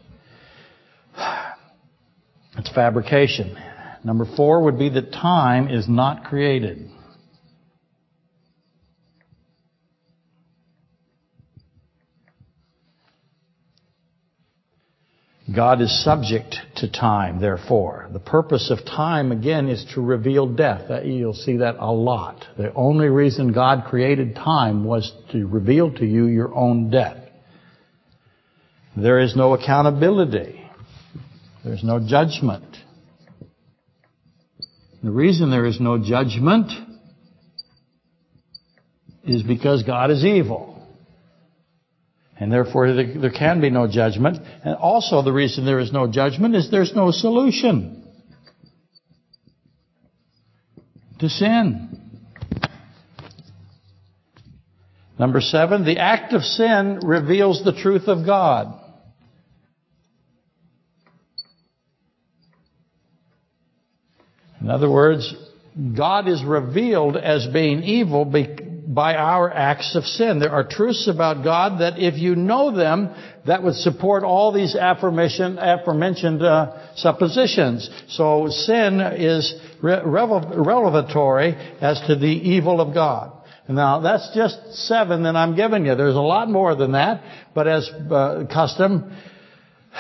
It's 2.59 2.73
fabrication. 2.75 3.57
Number 4.05 4.25
four 4.37 4.63
would 4.65 4.79
be 4.79 4.89
that 4.91 5.13
time 5.13 5.69
is 5.69 5.89
not 5.89 6.25
created. 6.25 6.91
God 15.55 15.81
is 15.81 16.03
subject 16.03 16.57
to 16.77 16.91
time, 16.91 17.41
therefore. 17.41 18.09
The 18.13 18.19
purpose 18.19 18.71
of 18.71 18.85
time, 18.85 19.31
again, 19.31 19.69
is 19.69 19.85
to 19.95 20.01
reveal 20.01 20.49
death. 20.49 20.91
You'll 21.05 21.35
see 21.35 21.59
that 21.59 21.77
a 21.79 21.93
lot. 21.93 22.45
The 22.57 22.75
only 22.75 23.07
reason 23.09 23.53
God 23.53 23.85
created 23.89 24.35
time 24.35 24.85
was 24.85 25.13
to 25.31 25.47
reveal 25.47 25.93
to 25.95 26.05
you 26.05 26.27
your 26.27 26.53
own 26.53 26.91
death. 26.91 27.19
There 28.97 29.21
is 29.21 29.37
no 29.37 29.55
accountability. 29.55 30.65
There's 31.65 31.85
no 31.85 32.01
judgment. 32.05 32.77
The 35.05 35.11
reason 35.11 35.51
there 35.51 35.67
is 35.67 35.79
no 35.81 35.99
judgment 35.99 36.73
is 39.23 39.45
because 39.45 39.85
God 39.85 40.11
is 40.11 40.25
evil. 40.25 40.76
And 42.39 42.53
therefore 42.53 42.93
there 42.93 43.31
can 43.31 43.61
be 43.61 43.71
no 43.71 43.87
judgment. 43.89 44.39
And 44.63 44.77
also 44.77 45.23
the 45.23 45.33
reason 45.33 45.65
there 45.65 45.79
is 45.79 45.93
no 45.93 46.07
judgment 46.07 46.55
is 46.55 46.71
there's 46.71 46.95
no 46.95 47.11
solution 47.11 48.05
to 51.19 51.29
sin. 51.29 51.93
Number 55.19 55.41
seven, 55.41 55.87
the 55.87 55.99
act 55.99 56.35
of 56.35 56.43
sin 56.43 57.01
reveals 57.03 57.65
the 57.65 57.73
truth 57.73 58.07
of 58.07 58.27
God. 58.27 58.83
In 64.61 64.69
other 64.69 64.91
words, 64.91 65.35
God 65.97 66.29
is 66.29 66.45
revealed 66.45 67.17
as 67.17 67.47
being 67.47 67.83
evil 67.83 68.27
by 68.87 69.17
our 69.17 69.53
acts 69.53 69.97
of 69.97 70.05
sin. 70.05 70.39
There 70.39 70.53
are 70.53 70.63
truths 70.63 71.09
about 71.09 71.43
God 71.43 71.81
that 71.81 71.99
if 71.99 72.15
you 72.19 72.37
know 72.37 72.75
them, 72.75 73.15
that 73.45 73.63
would 73.63 73.75
support 73.75 74.23
all 74.23 74.53
these 74.53 74.77
aforementioned, 74.79 75.59
uh, 76.43 76.95
suppositions. 76.95 77.91
So 78.09 78.49
sin 78.49 79.01
is 79.01 79.55
re- 79.83 80.03
revelatory 80.05 81.55
as 81.81 82.01
to 82.07 82.15
the 82.15 82.27
evil 82.27 82.81
of 82.81 82.95
God. 82.95 83.33
Now 83.69 84.01
that's 84.01 84.31
just 84.35 84.75
seven 84.87 85.25
that 85.25 85.35
I'm 85.35 85.57
giving 85.57 85.87
you. 85.87 85.97
There's 85.97 86.15
a 86.15 86.21
lot 86.21 86.49
more 86.49 86.77
than 86.77 86.93
that, 86.93 87.23
but 87.55 87.67
as 87.67 87.91
uh, 87.91 88.45
custom, 88.53 89.13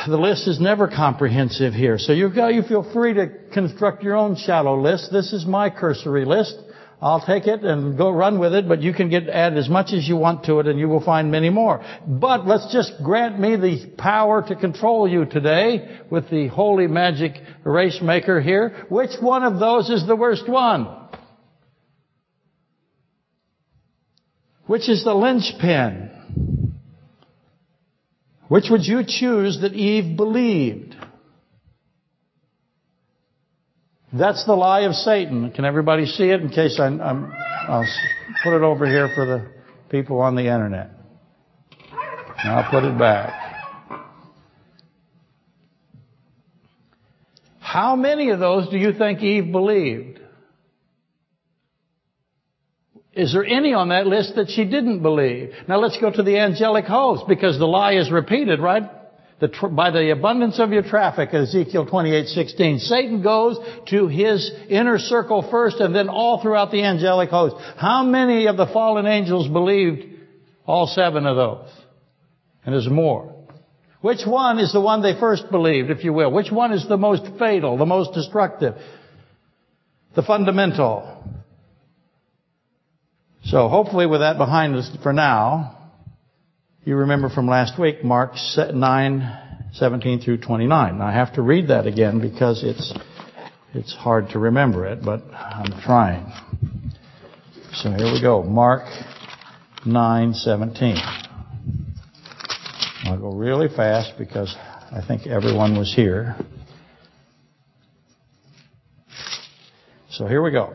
the 0.07 0.17
list 0.17 0.47
is 0.47 0.61
never 0.61 0.87
comprehensive 0.87 1.75
here. 1.75 1.99
So 1.99 2.13
you 2.13 2.29
you 2.29 2.63
feel 2.63 2.89
free 2.93 3.15
to 3.15 3.33
construct 3.53 4.05
your 4.05 4.15
own 4.15 4.37
shallow 4.37 4.81
list. 4.81 5.11
This 5.11 5.33
is 5.33 5.45
my 5.45 5.71
cursory 5.71 6.25
list. 6.25 6.57
I'll 7.01 7.25
take 7.25 7.47
it 7.47 7.63
and 7.63 7.99
go 7.99 8.11
run 8.11 8.39
with 8.39 8.55
it, 8.55 8.67
but 8.67 8.81
you 8.81 8.95
can 8.95 9.11
get 9.11 9.29
add 9.29 9.57
as 9.57 9.69
much 9.69 9.93
as 9.93 10.09
you 10.09 10.17
want 10.17 10.45
to 10.45 10.61
it 10.61 10.67
and 10.67 10.79
you 10.79 10.89
will 10.89 11.05
find 11.05 11.31
many 11.31 11.51
more. 11.51 11.85
But 12.07 12.47
let's 12.47 12.73
just 12.73 12.93
grant 13.05 13.39
me 13.39 13.57
the 13.57 13.93
power 13.99 14.43
to 14.49 14.57
control 14.57 15.07
you 15.07 15.27
today 15.27 15.99
with 16.11 16.31
the 16.31 16.49
holy 16.49 16.87
magic 16.87 17.33
erase 17.67 18.01
maker 18.01 18.41
here. 18.41 18.87
Which 18.89 19.11
one 19.21 19.45
of 19.45 19.59
those 19.61 19.91
is 19.91 20.07
the 20.07 20.17
worst 20.17 20.49
one? 20.49 20.89
Which 24.67 24.89
is 24.89 25.05
the 25.05 25.15
linchpin? 25.15 26.75
Which 28.49 28.67
would 28.71 28.85
you 28.87 29.03
choose 29.07 29.61
that 29.61 29.75
Eve 29.75 30.17
believed? 30.17 30.95
That's 34.13 34.45
the 34.45 34.55
lie 34.55 34.83
of 34.83 34.95
Satan. 34.95 35.51
Can 35.51 35.65
everybody 35.65 36.07
see 36.07 36.25
it? 36.25 36.41
In 36.41 36.51
case 36.51 36.79
I'm, 36.81 37.01
I'm 37.01 37.33
I'll 37.69 37.87
put 38.45 38.57
it 38.57 38.63
over 38.63 38.87
here 38.87 39.11
for 39.15 39.27
the 39.27 39.49
people 39.91 40.21
on 40.21 40.37
the 40.37 40.43
internet. 40.43 40.91
I'll 42.45 42.71
put 42.71 42.85
it 42.85 42.97
back. 42.99 43.47
How 47.59 47.97
many 47.97 48.31
of 48.31 48.39
those 48.39 48.69
do 48.69 48.79
you 48.79 48.93
think 48.93 49.21
Eve 49.23 49.51
believed? 49.51 50.21
Is 53.13 53.33
there 53.33 53.45
any 53.45 53.75
on 53.75 53.89
that 53.89 54.07
list 54.07 54.37
that 54.37 54.51
she 54.51 54.65
didn't 54.65 55.03
believe? 55.03 55.51
Now 55.67 55.79
let's 55.79 55.99
go 55.99 56.11
to 56.11 56.23
the 56.23 56.39
angelic 56.39 56.85
host 56.85 57.25
because 57.27 57.59
the 57.59 57.67
lie 57.67 57.95
is 57.95 58.11
repeated, 58.11 58.61
right? 58.61 58.85
By 59.39 59.91
the 59.91 60.13
abundance 60.13 60.59
of 60.59 60.73
your 60.73 60.83
traffic, 60.83 61.35
Ezekiel 61.35 61.85
28:16, 61.85 62.79
Satan 62.79 63.21
goes 63.21 63.59
to 63.87 64.09
his 64.09 64.51
inner 64.69 64.99
circle 64.99 65.43
first 65.43 65.79
and 65.79 65.95
then 65.95 66.09
all 66.09 66.41
throughout 66.41 66.71
the 66.71 66.83
angelic 66.83 67.29
host. 67.29 67.57
How 67.77 68.03
many 68.03 68.47
of 68.47 68.57
the 68.57 68.67
fallen 68.67 69.07
angels 69.07 69.47
believed 69.47 70.05
all 70.65 70.87
seven 70.87 71.27
of 71.27 71.37
those? 71.37 71.69
And 72.65 72.75
there's 72.75 72.89
more. 72.89 73.35
Which 74.01 74.25
one 74.25 74.59
is 74.59 74.73
the 74.73 74.81
one 74.81 75.03
they 75.03 75.19
first 75.19 75.51
believed, 75.51 75.91
if 75.91 76.03
you 76.03 76.15
will? 76.15 76.31
Which 76.31 76.51
one 76.51 76.73
is 76.73 76.89
the 76.89 76.97
most 76.97 77.25
fatal, 77.39 77.77
the 77.77 77.85
most 77.85 78.15
destructive? 78.15 78.75
The 80.15 80.23
fundamental. 80.23 81.25
So 83.45 83.69
hopefully 83.69 84.07
with 84.07 84.21
that 84.21 84.39
behind 84.39 84.77
us 84.77 84.91
for 85.03 85.13
now, 85.13 85.76
you 86.87 86.95
remember 86.95 87.29
from 87.29 87.49
last 87.49 87.81
week, 87.81 88.05
Mark 88.05 88.35
9, 88.57 89.39
17 89.73 90.21
through 90.21 90.39
29. 90.39 91.01
I 91.01 91.13
have 91.13 91.35
to 91.35 91.43
read 91.43 91.67
that 91.69 91.85
again 91.85 92.21
because 92.21 92.63
it's, 92.63 92.95
it's 93.75 93.93
hard 93.93 94.29
to 94.31 94.39
remember 94.39 94.87
it, 94.87 95.05
but 95.05 95.21
I'm 95.35 95.81
trying. 95.83 96.33
So 97.73 97.91
here 97.91 98.13
we 98.13 98.23
go. 98.23 98.45
Mark 98.45 98.85
9, 99.85 100.35
17. 100.35 100.97
I'll 103.07 103.19
go 103.19 103.33
really 103.33 103.67
fast 103.67 104.13
because 104.17 104.55
I 104.57 105.01
think 105.05 105.27
everyone 105.27 105.77
was 105.77 105.93
here. 105.93 106.37
So 110.09 110.29
here 110.29 110.41
we 110.41 110.53
go. 110.53 110.73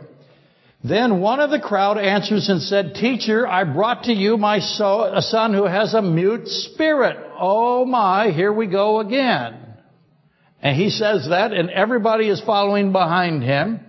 Then 0.84 1.22
one 1.22 1.40
of 1.40 1.52
the 1.52 1.60
crowd 1.60 2.00
answers 2.00 2.50
and 2.50 2.62
said, 2.62 2.96
Teacher, 2.96 3.48
I 3.48 3.66
brought 3.66 4.06
to 4.06 4.14
you 4.14 4.38
my 4.38 4.60
so- 4.60 5.14
son 5.20 5.54
who 5.54 5.66
has 5.66 5.94
a 5.94 6.02
mute 6.02 6.48
spirit. 6.48 7.18
Oh 7.40 7.86
my, 7.86 8.32
here 8.32 8.52
we 8.52 8.66
go 8.66 9.00
again. 9.00 9.58
And 10.62 10.76
he 10.76 10.90
says 10.90 11.30
that 11.30 11.54
and 11.54 11.70
everybody 11.70 12.30
is 12.30 12.42
following 12.42 12.92
behind 12.92 13.44
him. 13.44 13.80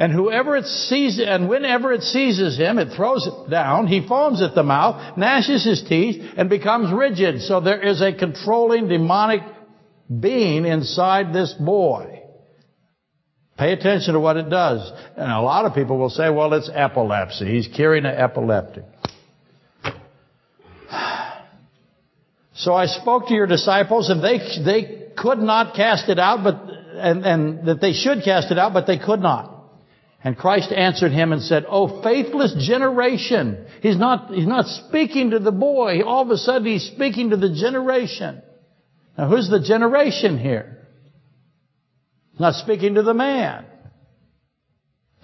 And 0.00 0.12
whoever 0.12 0.56
it 0.56 0.66
sees, 0.66 1.20
and 1.20 1.48
whenever 1.48 1.92
it 1.92 2.02
seizes 2.02 2.56
him, 2.56 2.78
it 2.78 2.94
throws 2.94 3.26
it 3.26 3.50
down. 3.50 3.88
He 3.88 4.06
foams 4.06 4.40
at 4.40 4.54
the 4.54 4.62
mouth, 4.62 5.18
gnashes 5.18 5.64
his 5.64 5.82
teeth, 5.82 6.34
and 6.36 6.48
becomes 6.48 6.92
rigid. 6.92 7.42
So 7.42 7.60
there 7.60 7.82
is 7.82 8.00
a 8.00 8.12
controlling 8.12 8.86
demonic 8.86 9.40
being 10.20 10.66
inside 10.66 11.32
this 11.32 11.52
boy. 11.52 12.17
Pay 13.58 13.72
attention 13.72 14.14
to 14.14 14.20
what 14.20 14.36
it 14.36 14.48
does. 14.48 14.92
And 15.16 15.32
a 15.32 15.40
lot 15.40 15.64
of 15.64 15.74
people 15.74 15.98
will 15.98 16.10
say, 16.10 16.30
well, 16.30 16.54
it's 16.54 16.70
epilepsy. 16.72 17.46
He's 17.46 17.66
curing 17.66 18.06
an 18.06 18.14
epileptic. 18.14 18.84
So 22.54 22.74
I 22.74 22.86
spoke 22.86 23.28
to 23.28 23.34
your 23.34 23.46
disciples 23.46 24.10
and 24.10 24.20
they, 24.20 24.38
they 24.64 25.12
could 25.16 25.38
not 25.38 25.76
cast 25.76 26.08
it 26.08 26.18
out, 26.18 26.42
but, 26.42 26.56
and, 26.56 27.24
and 27.24 27.68
that 27.68 27.80
they 27.80 27.92
should 27.92 28.24
cast 28.24 28.50
it 28.50 28.58
out, 28.58 28.72
but 28.72 28.84
they 28.84 28.98
could 28.98 29.20
not. 29.20 29.62
And 30.24 30.36
Christ 30.36 30.72
answered 30.72 31.12
him 31.12 31.32
and 31.32 31.40
said, 31.40 31.66
Oh, 31.68 32.02
faithless 32.02 32.56
generation. 32.58 33.64
He's 33.80 33.96
not, 33.96 34.34
he's 34.34 34.48
not 34.48 34.66
speaking 34.66 35.30
to 35.30 35.38
the 35.38 35.52
boy. 35.52 36.02
All 36.02 36.22
of 36.22 36.30
a 36.30 36.36
sudden 36.36 36.66
he's 36.66 36.88
speaking 36.88 37.30
to 37.30 37.36
the 37.36 37.54
generation. 37.54 38.42
Now 39.16 39.28
who's 39.28 39.48
the 39.48 39.60
generation 39.60 40.36
here? 40.36 40.77
Not 42.38 42.54
speaking 42.54 42.94
to 42.94 43.02
the 43.02 43.14
man. 43.14 43.64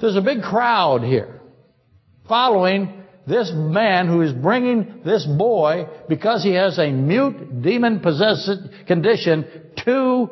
There's 0.00 0.16
a 0.16 0.20
big 0.20 0.42
crowd 0.42 1.03
here 1.03 1.40
following 2.29 3.05
this 3.27 3.50
man 3.55 4.09
who 4.09 4.20
is 4.20 4.33
bringing 4.33 5.00
this 5.05 5.24
boy 5.24 5.88
because 6.09 6.42
he 6.42 6.55
has 6.55 6.79
a 6.79 6.90
mute 6.90 7.62
demon 7.62 8.00
possessed 8.00 8.50
condition 8.87 9.46
to 9.85 10.31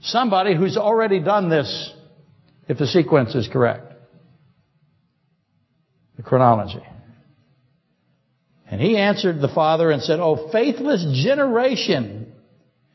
somebody 0.00 0.54
who's 0.54 0.76
already 0.76 1.20
done 1.20 1.48
this 1.48 1.92
if 2.68 2.78
the 2.78 2.86
sequence 2.86 3.34
is 3.34 3.48
correct. 3.48 3.92
The 6.16 6.22
chronology. 6.22 6.82
And 8.70 8.80
he 8.80 8.96
answered 8.96 9.40
the 9.40 9.48
father 9.48 9.90
and 9.90 10.02
said, 10.02 10.20
Oh, 10.20 10.48
faithless 10.50 11.04
generation, 11.24 12.23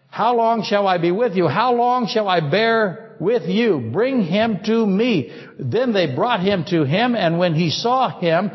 how 0.09 0.35
long 0.35 0.63
shall 0.63 0.87
I 0.87 0.97
be 0.97 1.11
with 1.11 1.35
you? 1.35 1.47
How 1.47 1.73
long 1.73 2.07
shall 2.07 2.27
I 2.27 2.39
bear 2.39 3.15
with 3.19 3.43
you? 3.43 3.89
Bring 3.93 4.23
him 4.23 4.59
to 4.65 4.85
me. 4.85 5.31
Then 5.59 5.93
they 5.93 6.13
brought 6.13 6.41
him 6.41 6.65
to 6.69 6.83
him, 6.83 7.15
and 7.15 7.37
when 7.37 7.53
he 7.53 7.69
saw 7.69 8.19
him, 8.19 8.51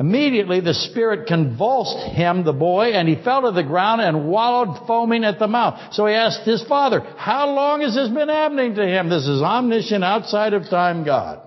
immediately 0.00 0.60
the 0.60 0.74
spirit 0.74 1.28
convulsed 1.28 2.14
him, 2.14 2.44
the 2.44 2.52
boy, 2.52 2.92
and 2.92 3.08
he 3.08 3.22
fell 3.22 3.42
to 3.42 3.52
the 3.52 3.62
ground 3.62 4.00
and 4.00 4.28
wallowed 4.28 4.86
foaming 4.88 5.24
at 5.24 5.38
the 5.38 5.46
mouth. 5.46 5.94
So 5.94 6.06
he 6.06 6.14
asked 6.14 6.42
his 6.44 6.64
father, 6.64 7.00
how 7.16 7.50
long 7.50 7.82
has 7.82 7.94
this 7.94 8.08
been 8.08 8.28
happening 8.28 8.74
to 8.74 8.84
him? 8.84 9.08
This 9.08 9.28
is 9.28 9.42
omniscient, 9.42 10.02
outside 10.02 10.54
of 10.54 10.68
time 10.68 11.04
God. 11.04 11.40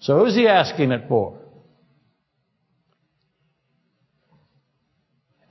So 0.00 0.18
who's 0.18 0.34
he 0.34 0.48
asking 0.48 0.90
it 0.90 1.08
for? 1.08 1.38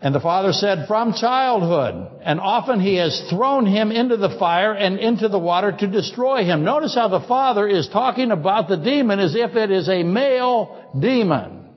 And 0.04 0.14
the 0.14 0.20
father 0.20 0.52
said, 0.52 0.86
from 0.86 1.14
childhood. 1.14 2.20
And 2.24 2.42
often 2.42 2.82
he 2.82 2.96
has 2.96 3.24
thrown 3.30 3.66
him 3.66 3.90
into 3.90 4.18
the 4.18 4.36
fire 4.38 4.74
and 4.74 5.00
into 5.00 5.30
the 5.30 5.40
water 5.40 5.72
to 5.72 5.88
destroy 5.88 6.44
him. 6.44 6.66
Notice 6.66 6.94
how 6.94 7.08
the 7.08 7.22
father 7.22 7.66
is 7.66 7.88
talking 7.88 8.32
about 8.32 8.68
the 8.68 8.76
demon 8.76 9.22
as 9.22 9.34
if 9.34 9.56
it 9.56 9.72
is 9.72 9.88
a 9.88 10.04
male 10.04 10.92
demon. 11.00 11.70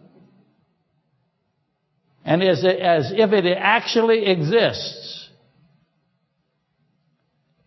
And 2.24 2.42
as, 2.42 2.64
as 2.64 3.12
if 3.14 3.30
it 3.32 3.46
actually 3.56 4.26
exists. 4.26 5.28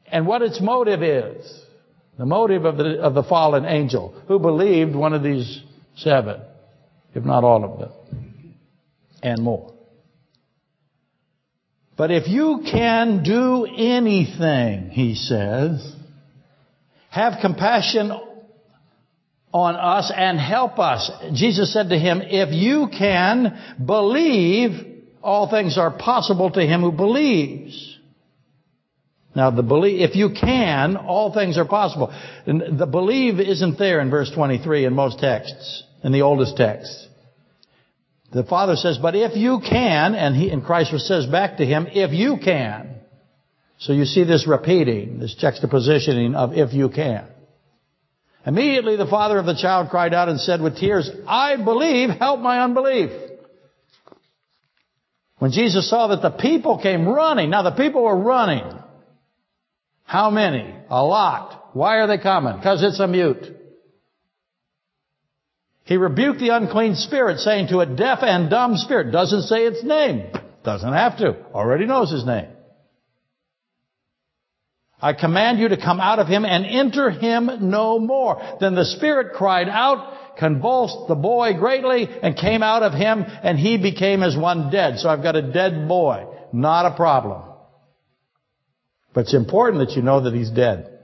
And 0.08 0.28
what 0.28 0.42
its 0.42 0.60
motive 0.60 1.02
is. 1.02 1.58
The 2.18 2.26
motive 2.26 2.66
of 2.66 2.76
the, 2.76 3.00
of 3.00 3.14
the 3.14 3.24
fallen 3.24 3.64
angel 3.64 4.14
who 4.28 4.40
believed 4.40 4.94
one 4.94 5.14
of 5.14 5.24
these 5.24 5.62
seven, 5.96 6.42
if 7.16 7.24
not 7.24 7.46
all 7.46 7.64
of 7.64 7.80
them, 7.80 8.58
and 9.24 9.42
more. 9.42 9.79
But 12.00 12.12
if 12.12 12.30
you 12.30 12.62
can 12.64 13.24
do 13.24 13.66
anything, 13.66 14.90
he 14.90 15.16
says, 15.16 15.86
have 17.10 17.42
compassion 17.42 18.14
on 19.52 19.76
us 19.76 20.10
and 20.16 20.40
help 20.40 20.80
us. 20.80 21.12
Jesus 21.34 21.74
said 21.74 21.90
to 21.90 22.00
him, 22.00 22.22
if 22.22 22.54
you 22.54 22.88
can 22.98 23.76
believe, 23.86 25.02
all 25.22 25.50
things 25.50 25.78
are 25.78 25.92
possible 25.92 26.50
to 26.52 26.62
him 26.62 26.80
who 26.84 26.94
believes. 26.94 27.98
Now 29.36 29.52
the 29.52 29.62
believe, 29.62 30.00
if 30.00 30.16
you 30.16 30.30
can, 30.30 30.96
all 30.96 31.34
things 31.34 31.58
are 31.58 31.68
possible. 31.68 32.14
And 32.46 32.80
the 32.80 32.88
believe 32.88 33.42
isn't 33.42 33.78
there 33.78 34.00
in 34.00 34.10
verse 34.10 34.32
23 34.34 34.86
in 34.86 34.94
most 34.94 35.20
texts, 35.20 35.84
in 36.06 36.14
the 36.14 36.22
oldest 36.22 36.56
texts. 36.56 37.09
The 38.32 38.44
Father 38.44 38.76
says, 38.76 38.98
but 38.98 39.16
if 39.16 39.36
you 39.36 39.60
can, 39.60 40.14
and, 40.14 40.36
he, 40.36 40.50
and 40.50 40.64
Christ 40.64 40.92
says 41.00 41.26
back 41.26 41.58
to 41.58 41.66
him, 41.66 41.88
if 41.92 42.12
you 42.12 42.38
can. 42.44 42.96
So 43.80 43.94
you 43.94 44.06
see 44.06 44.24
this 44.24 44.46
repeating, 44.48 45.20
this 45.20 45.36
juxtapositioning 45.42 46.36
of 46.36 46.54
if 46.54 46.74
you 46.74 46.90
can. 46.90 47.26
Immediately 48.46 48.98
the 48.98 49.08
father 49.08 49.38
of 49.38 49.46
the 49.46 49.56
child 49.56 49.90
cried 49.90 50.14
out 50.14 50.30
and 50.30 50.40
said 50.40 50.62
with 50.62 50.78
tears, 50.78 51.10
I 51.28 51.56
believe, 51.58 52.10
help 52.10 52.40
my 52.40 52.62
unbelief. 52.62 53.12
When 55.40 55.52
Jesus 55.52 55.90
saw 55.90 56.08
that 56.08 56.22
the 56.22 56.32
people 56.32 56.80
came 56.80 57.08
running, 57.08 57.50
now 57.50 57.64
the 57.64 57.72
people 57.72 58.04
were 58.04 58.18
running. 58.18 58.66
How 60.04 60.30
many? 60.30 60.76
A 60.90 61.04
lot. 61.04 61.70
Why 61.74 61.98
are 61.98 62.08
they 62.08 62.18
coming? 62.18 62.58
Because 62.58 62.84
it's 62.84 63.00
a 63.00 63.08
mute. 63.08 63.59
He 65.90 65.98
rebuked 65.98 66.40
the 66.40 66.50
unclean 66.50 66.94
spirit, 66.94 67.40
saying 67.40 67.70
to 67.70 67.80
a 67.80 67.86
deaf 67.88 68.20
and 68.22 68.48
dumb 68.48 68.78
spirit, 68.78 69.12
doesn't 69.12 69.42
say 69.42 69.66
its 69.66 69.84
name. 69.84 70.32
Doesn't 70.64 70.94
have 70.94 71.18
to. 71.18 71.36
Already 71.52 71.88
knows 71.88 72.12
his 72.12 72.24
name. 72.28 72.46
I 75.02 75.14
command 75.14 75.58
you 75.58 75.70
to 75.70 75.78
come 75.78 76.00
out 76.00 76.20
of 76.20 76.28
him 76.28 76.46
and 76.46 76.64
enter 76.64 77.10
him 77.10 77.50
no 77.72 77.98
more. 77.98 78.40
Then 78.60 78.76
the 78.76 78.86
spirit 78.86 79.34
cried 79.34 79.68
out, 79.68 80.38
convulsed 80.38 81.08
the 81.08 81.16
boy 81.16 81.54
greatly, 81.54 82.08
and 82.08 82.38
came 82.38 82.62
out 82.62 82.84
of 82.84 82.94
him, 82.94 83.26
and 83.26 83.58
he 83.58 83.78
became 83.80 84.22
as 84.22 84.38
one 84.38 84.70
dead. 84.70 85.00
So 85.00 85.10
I've 85.10 85.24
got 85.24 85.36
a 85.36 85.52
dead 85.52 85.88
boy. 85.88 86.28
Not 86.54 86.86
a 86.86 86.96
problem. 86.96 87.52
But 89.16 89.22
it's 89.22 89.34
important 89.34 89.88
that 89.88 89.96
you 89.96 90.04
know 90.04 90.22
that 90.22 90.36
he's 90.36 90.52
dead. 90.52 91.00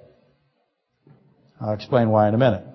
I'll 1.59 1.73
explain 1.73 2.09
why 2.09 2.27
in 2.27 2.35
a 2.35 2.37
minute. 2.37 2.67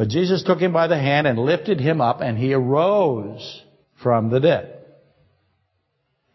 But 0.00 0.08
Jesus 0.08 0.42
took 0.42 0.60
him 0.60 0.72
by 0.72 0.86
the 0.86 0.96
hand 0.96 1.26
and 1.26 1.38
lifted 1.38 1.78
him 1.78 2.00
up, 2.00 2.22
and 2.22 2.38
he 2.38 2.54
arose 2.54 3.62
from 4.02 4.30
the 4.30 4.40
dead. 4.40 4.82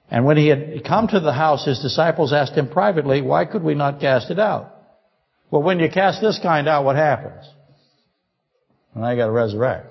And 0.07 0.23
when 0.23 0.37
he 0.37 0.49
had 0.49 0.83
come 0.85 1.07
to 1.07 1.19
the 1.19 1.33
house, 1.33 1.65
his 1.65 1.79
disciples 1.79 2.31
asked 2.31 2.53
him 2.53 2.69
privately, 2.69 3.23
why 3.23 3.45
could 3.45 3.63
we 3.63 3.73
not 3.73 3.99
cast 3.99 4.29
it 4.29 4.37
out? 4.37 4.71
Well, 5.49 5.63
when 5.63 5.79
you 5.79 5.89
cast 5.89 6.21
this 6.21 6.39
kind 6.43 6.67
out, 6.67 6.85
what 6.85 6.95
happens? 6.95 7.43
Well, 8.93 9.03
I 9.03 9.15
gotta 9.15 9.31
resurrect. 9.31 9.87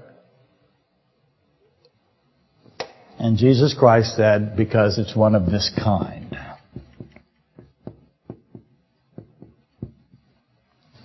And 3.19 3.37
Jesus 3.37 3.75
Christ 3.77 4.15
said, 4.15 4.57
because 4.57 5.01
it's 5.01 5.17
one 5.17 5.35
of 5.35 5.47
this 5.47 5.69
kind. 5.83 6.39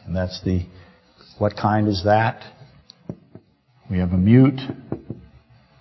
And 0.05 0.15
that's 0.15 0.39
the, 0.43 0.67
what 1.39 1.57
kind 1.57 1.87
is 1.87 2.03
that? 2.05 2.43
We 3.89 3.97
have 3.97 4.11
a 4.11 4.17
mute 4.17 4.59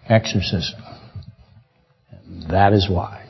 exorcism. 0.09 0.81
That 2.51 2.73
is 2.73 2.89
why. 2.89 3.27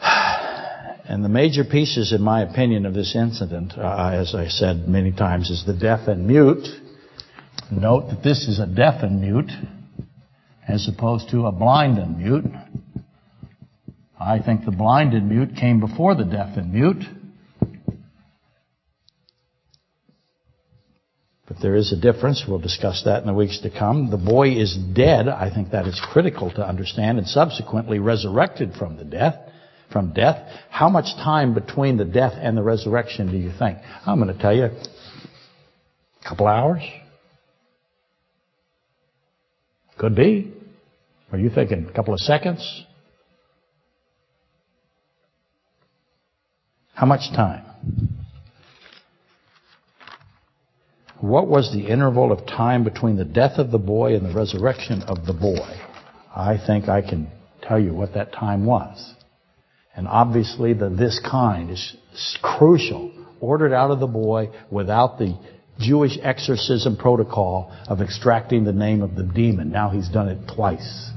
And 1.06 1.22
the 1.22 1.28
major 1.28 1.64
pieces, 1.64 2.14
in 2.14 2.22
my 2.22 2.42
opinion, 2.42 2.86
of 2.86 2.94
this 2.94 3.14
incident, 3.14 3.74
uh, 3.76 4.10
as 4.14 4.34
I 4.34 4.48
said 4.48 4.88
many 4.88 5.12
times, 5.12 5.50
is 5.50 5.62
the 5.66 5.74
deaf 5.74 6.08
and 6.08 6.26
mute. 6.26 6.66
Note 7.70 8.08
that 8.08 8.22
this 8.24 8.48
is 8.48 8.58
a 8.58 8.66
deaf 8.66 9.02
and 9.02 9.20
mute, 9.20 9.50
as 10.66 10.88
opposed 10.88 11.28
to 11.30 11.46
a 11.46 11.52
blind 11.52 11.98
and 11.98 12.18
mute. 12.18 12.46
I 14.18 14.40
think 14.40 14.64
the 14.64 14.72
blind 14.72 15.12
and 15.12 15.28
mute 15.28 15.56
came 15.56 15.78
before 15.78 16.14
the 16.14 16.24
deaf 16.24 16.56
and 16.56 16.72
mute. 16.72 17.04
There 21.62 21.76
is 21.76 21.92
a 21.92 21.96
difference. 21.96 22.44
We'll 22.46 22.58
discuss 22.58 23.02
that 23.04 23.20
in 23.20 23.26
the 23.26 23.34
weeks 23.34 23.60
to 23.60 23.70
come. 23.70 24.10
The 24.10 24.16
boy 24.16 24.50
is 24.50 24.76
dead. 24.76 25.28
I 25.28 25.52
think 25.52 25.70
that 25.70 25.86
is 25.86 26.00
critical 26.12 26.50
to 26.52 26.66
understand 26.66 27.18
and 27.18 27.26
subsequently 27.26 27.98
resurrected 27.98 28.74
from 28.74 28.96
the 28.96 29.04
death, 29.04 29.36
from 29.92 30.12
death. 30.12 30.48
How 30.70 30.88
much 30.88 31.14
time 31.16 31.54
between 31.54 31.96
the 31.96 32.04
death 32.04 32.34
and 32.36 32.56
the 32.56 32.62
resurrection 32.62 33.30
do 33.30 33.38
you 33.38 33.52
think? 33.58 33.78
I'm 34.06 34.20
going 34.20 34.34
to 34.34 34.40
tell 34.40 34.54
you 34.54 34.64
a 34.64 36.28
couple 36.28 36.46
hours. 36.46 36.82
Could 39.98 40.16
be. 40.16 40.52
Are 41.32 41.38
you 41.38 41.50
thinking 41.50 41.86
a 41.88 41.92
couple 41.92 42.14
of 42.14 42.20
seconds? 42.20 42.84
How 46.94 47.06
much 47.06 47.32
time? 47.34 47.64
What 51.24 51.48
was 51.48 51.72
the 51.72 51.86
interval 51.86 52.32
of 52.32 52.46
time 52.46 52.84
between 52.84 53.16
the 53.16 53.24
death 53.24 53.56
of 53.56 53.70
the 53.70 53.78
boy 53.78 54.14
and 54.14 54.26
the 54.26 54.34
resurrection 54.34 55.00
of 55.04 55.24
the 55.24 55.32
boy? 55.32 55.80
I 56.36 56.58
think 56.58 56.86
I 56.86 57.00
can 57.00 57.28
tell 57.62 57.78
you 57.78 57.94
what 57.94 58.12
that 58.12 58.34
time 58.34 58.66
was. 58.66 59.14
And 59.96 60.06
obviously 60.06 60.74
the 60.74 60.90
this 60.90 61.18
kind 61.18 61.70
is 61.70 61.96
crucial. 62.42 63.10
Ordered 63.40 63.72
out 63.72 63.90
of 63.90 64.00
the 64.00 64.06
boy 64.06 64.50
without 64.70 65.18
the 65.18 65.38
Jewish 65.78 66.18
exorcism 66.20 66.98
protocol 66.98 67.74
of 67.88 68.02
extracting 68.02 68.64
the 68.64 68.74
name 68.74 69.00
of 69.00 69.14
the 69.14 69.24
demon. 69.24 69.70
Now 69.70 69.88
he's 69.88 70.10
done 70.10 70.28
it 70.28 70.52
twice. 70.54 71.10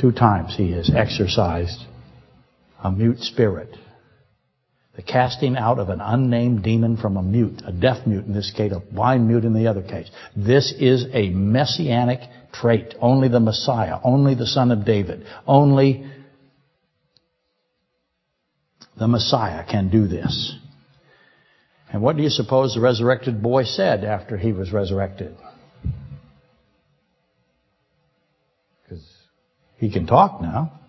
Two 0.00 0.10
times 0.10 0.56
he 0.56 0.72
has 0.72 0.90
exorcised 0.92 1.78
a 2.82 2.90
mute 2.90 3.20
spirit. 3.20 3.76
The 4.96 5.02
casting 5.02 5.56
out 5.56 5.80
of 5.80 5.88
an 5.88 6.00
unnamed 6.00 6.62
demon 6.62 6.96
from 6.96 7.16
a 7.16 7.22
mute, 7.22 7.62
a 7.66 7.72
deaf 7.72 8.06
mute 8.06 8.26
in 8.26 8.32
this 8.32 8.52
case, 8.56 8.72
a 8.72 8.78
blind 8.78 9.26
mute 9.26 9.44
in 9.44 9.52
the 9.52 9.66
other 9.66 9.82
case. 9.82 10.08
This 10.36 10.72
is 10.78 11.06
a 11.12 11.30
messianic 11.30 12.20
trait. 12.52 12.94
Only 13.00 13.28
the 13.28 13.40
Messiah, 13.40 13.98
only 14.04 14.36
the 14.36 14.46
Son 14.46 14.70
of 14.70 14.84
David, 14.84 15.26
only 15.46 16.08
the 18.96 19.08
Messiah 19.08 19.64
can 19.68 19.90
do 19.90 20.06
this. 20.06 20.56
And 21.92 22.00
what 22.00 22.16
do 22.16 22.22
you 22.22 22.30
suppose 22.30 22.74
the 22.74 22.80
resurrected 22.80 23.42
boy 23.42 23.64
said 23.64 24.04
after 24.04 24.36
he 24.36 24.52
was 24.52 24.72
resurrected? 24.72 25.36
Because 28.82 29.04
he 29.76 29.92
can 29.92 30.06
talk 30.06 30.40
now. 30.40 30.80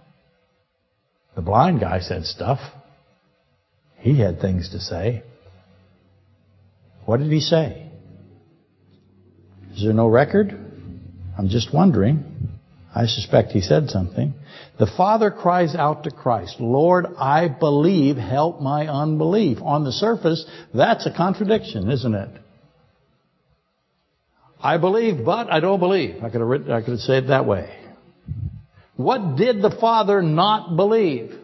The 1.36 1.42
blind 1.42 1.80
guy 1.80 2.00
said 2.00 2.26
stuff. 2.26 2.60
He 4.06 4.20
had 4.20 4.40
things 4.40 4.70
to 4.70 4.80
say. 4.80 5.24
What 7.06 7.18
did 7.18 7.32
he 7.32 7.40
say? 7.40 7.90
Is 9.74 9.82
there 9.84 9.94
no 9.94 10.08
record? 10.08 10.52
I'm 11.36 11.50
just 11.50 11.74
wondering. 11.74 12.24
I 12.94 13.08
suspect 13.08 13.52
he 13.52 13.62
said 13.62 13.90
something. 13.90 14.36
The 14.78 14.86
Father 14.86 15.32
cries 15.32 15.74
out 15.74 16.04
to 16.04 16.12
Christ, 16.12 16.58
Lord, 16.60 17.08
I 17.18 17.48
believe, 17.48 18.16
help 18.18 18.62
my 18.62 18.86
unbelief. 18.88 19.58
On 19.64 19.84
the 19.84 19.92
surface, 19.92 20.46
that's 20.72 21.08
a 21.08 21.12
contradiction, 21.12 21.90
isn't 21.90 22.14
it? 22.14 22.30
I 24.62 24.78
believe, 24.78 25.26
but 25.26 25.52
I 25.52 25.60
don't 25.62 25.80
believe. 25.80 26.18
I 26.24 26.30
could 26.30 26.42
have, 26.42 26.48
written, 26.48 26.72
I 26.72 26.82
could 26.82 26.92
have 26.92 27.00
said 27.00 27.24
it 27.24 27.28
that 27.30 27.48
way. 27.48 27.76
What 28.98 29.36
did 29.36 29.64
the 29.64 29.76
Father 29.82 30.22
not 30.22 30.76
believe? 30.76 31.40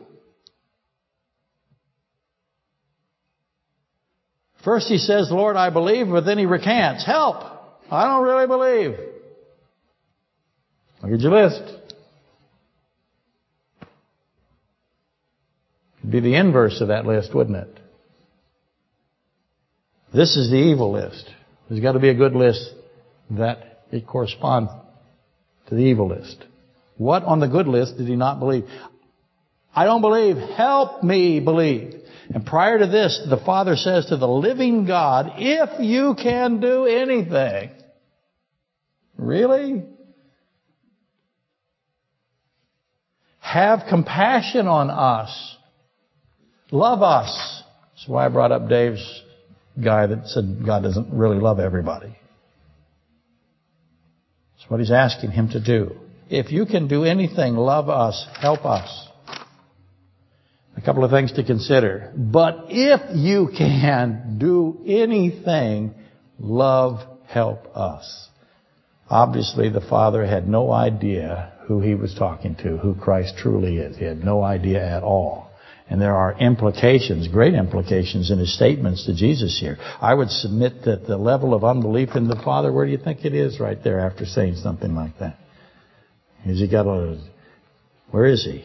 First 4.63 4.87
he 4.87 4.97
says, 4.97 5.29
Lord, 5.31 5.55
I 5.55 5.69
believe, 5.69 6.07
but 6.09 6.25
then 6.25 6.37
he 6.37 6.45
recants. 6.45 7.05
Help! 7.05 7.43
I 7.89 8.07
don't 8.07 8.23
really 8.23 8.47
believe. 8.47 8.97
Look 11.01 11.13
at 11.13 11.19
your 11.19 11.31
list. 11.31 11.61
It'd 15.99 16.11
be 16.11 16.19
the 16.19 16.35
inverse 16.35 16.79
of 16.81 16.89
that 16.89 17.05
list, 17.05 17.33
wouldn't 17.33 17.57
it? 17.57 17.79
This 20.13 20.35
is 20.35 20.49
the 20.49 20.57
evil 20.57 20.91
list. 20.91 21.29
There's 21.69 21.81
got 21.81 21.93
to 21.93 21.99
be 21.99 22.09
a 22.09 22.13
good 22.13 22.33
list 22.33 22.71
that 23.31 23.83
it 23.91 24.05
corresponds 24.05 24.71
to 25.67 25.75
the 25.75 25.81
evil 25.81 26.09
list. 26.09 26.43
What 26.97 27.23
on 27.23 27.39
the 27.39 27.47
good 27.47 27.67
list 27.67 27.97
did 27.97 28.07
he 28.07 28.15
not 28.15 28.39
believe? 28.39 28.65
I 29.73 29.85
don't 29.85 30.01
believe. 30.01 30.37
Help 30.37 31.03
me 31.03 31.39
believe. 31.39 32.00
And 32.33 32.45
prior 32.45 32.79
to 32.79 32.87
this, 32.87 33.21
the 33.29 33.37
Father 33.37 33.75
says 33.75 34.05
to 34.07 34.17
the 34.17 34.27
living 34.27 34.85
God, 34.85 35.33
if 35.37 35.81
you 35.81 36.15
can 36.21 36.61
do 36.61 36.85
anything. 36.85 37.71
Really? 39.17 39.83
Have 43.39 43.81
compassion 43.89 44.67
on 44.67 44.89
us. 44.89 45.57
Love 46.71 47.01
us. 47.01 47.63
That's 47.93 48.07
why 48.07 48.25
I 48.25 48.29
brought 48.29 48.53
up 48.53 48.69
Dave's 48.69 49.23
guy 49.83 50.07
that 50.07 50.27
said 50.27 50.63
God 50.65 50.83
doesn't 50.83 51.11
really 51.11 51.37
love 51.37 51.59
everybody. 51.59 52.17
That's 54.57 54.69
what 54.69 54.79
he's 54.79 54.91
asking 54.91 55.31
him 55.31 55.49
to 55.49 55.59
do. 55.59 55.97
If 56.29 56.53
you 56.53 56.65
can 56.65 56.87
do 56.87 57.03
anything, 57.03 57.55
love 57.55 57.89
us, 57.89 58.25
help 58.39 58.63
us. 58.63 59.07
A 60.81 60.85
couple 60.85 61.03
of 61.03 61.11
things 61.11 61.31
to 61.33 61.43
consider. 61.43 62.11
But 62.15 62.65
if 62.69 63.01
you 63.15 63.49
can 63.55 64.37
do 64.39 64.81
anything, 64.87 65.93
love, 66.39 67.01
help 67.27 67.67
us. 67.77 68.29
Obviously, 69.07 69.69
the 69.69 69.81
Father 69.81 70.25
had 70.25 70.47
no 70.47 70.71
idea 70.71 71.53
who 71.67 71.81
he 71.81 71.93
was 71.93 72.15
talking 72.15 72.55
to, 72.55 72.77
who 72.77 72.95
Christ 72.95 73.35
truly 73.37 73.77
is. 73.77 73.97
He 73.97 74.05
had 74.05 74.23
no 74.23 74.41
idea 74.41 74.83
at 74.83 75.03
all. 75.03 75.51
And 75.87 76.01
there 76.01 76.15
are 76.15 76.39
implications, 76.39 77.27
great 77.27 77.53
implications 77.53 78.31
in 78.31 78.39
his 78.39 78.55
statements 78.55 79.05
to 79.05 79.13
Jesus 79.13 79.59
here. 79.59 79.77
I 79.99 80.13
would 80.13 80.31
submit 80.31 80.85
that 80.85 81.05
the 81.05 81.17
level 81.17 81.53
of 81.53 81.63
unbelief 81.63 82.15
in 82.15 82.27
the 82.27 82.41
Father, 82.43 82.71
where 82.71 82.85
do 82.85 82.91
you 82.91 82.97
think 82.97 83.23
it 83.23 83.35
is 83.35 83.59
right 83.59 83.77
there 83.83 83.99
after 83.99 84.25
saying 84.25 84.55
something 84.55 84.95
like 84.95 85.19
that? 85.19 85.37
Has 86.45 86.57
he 86.57 86.67
got 86.67 86.87
a, 86.87 87.21
where 88.09 88.25
is 88.25 88.43
he? 88.45 88.63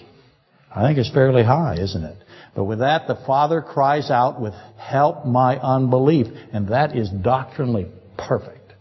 I 0.76 0.86
think 0.86 0.98
it's 0.98 1.10
fairly 1.10 1.42
high, 1.42 1.76
isn't 1.80 2.04
it? 2.04 2.18
But 2.54 2.64
with 2.64 2.80
that, 2.80 3.08
the 3.08 3.16
Father 3.26 3.62
cries 3.62 4.10
out 4.10 4.38
with, 4.38 4.52
help 4.76 5.24
my 5.24 5.56
unbelief. 5.58 6.26
And 6.52 6.68
that 6.68 6.94
is 6.94 7.08
doctrinally 7.08 7.86
perfect. 8.18 8.74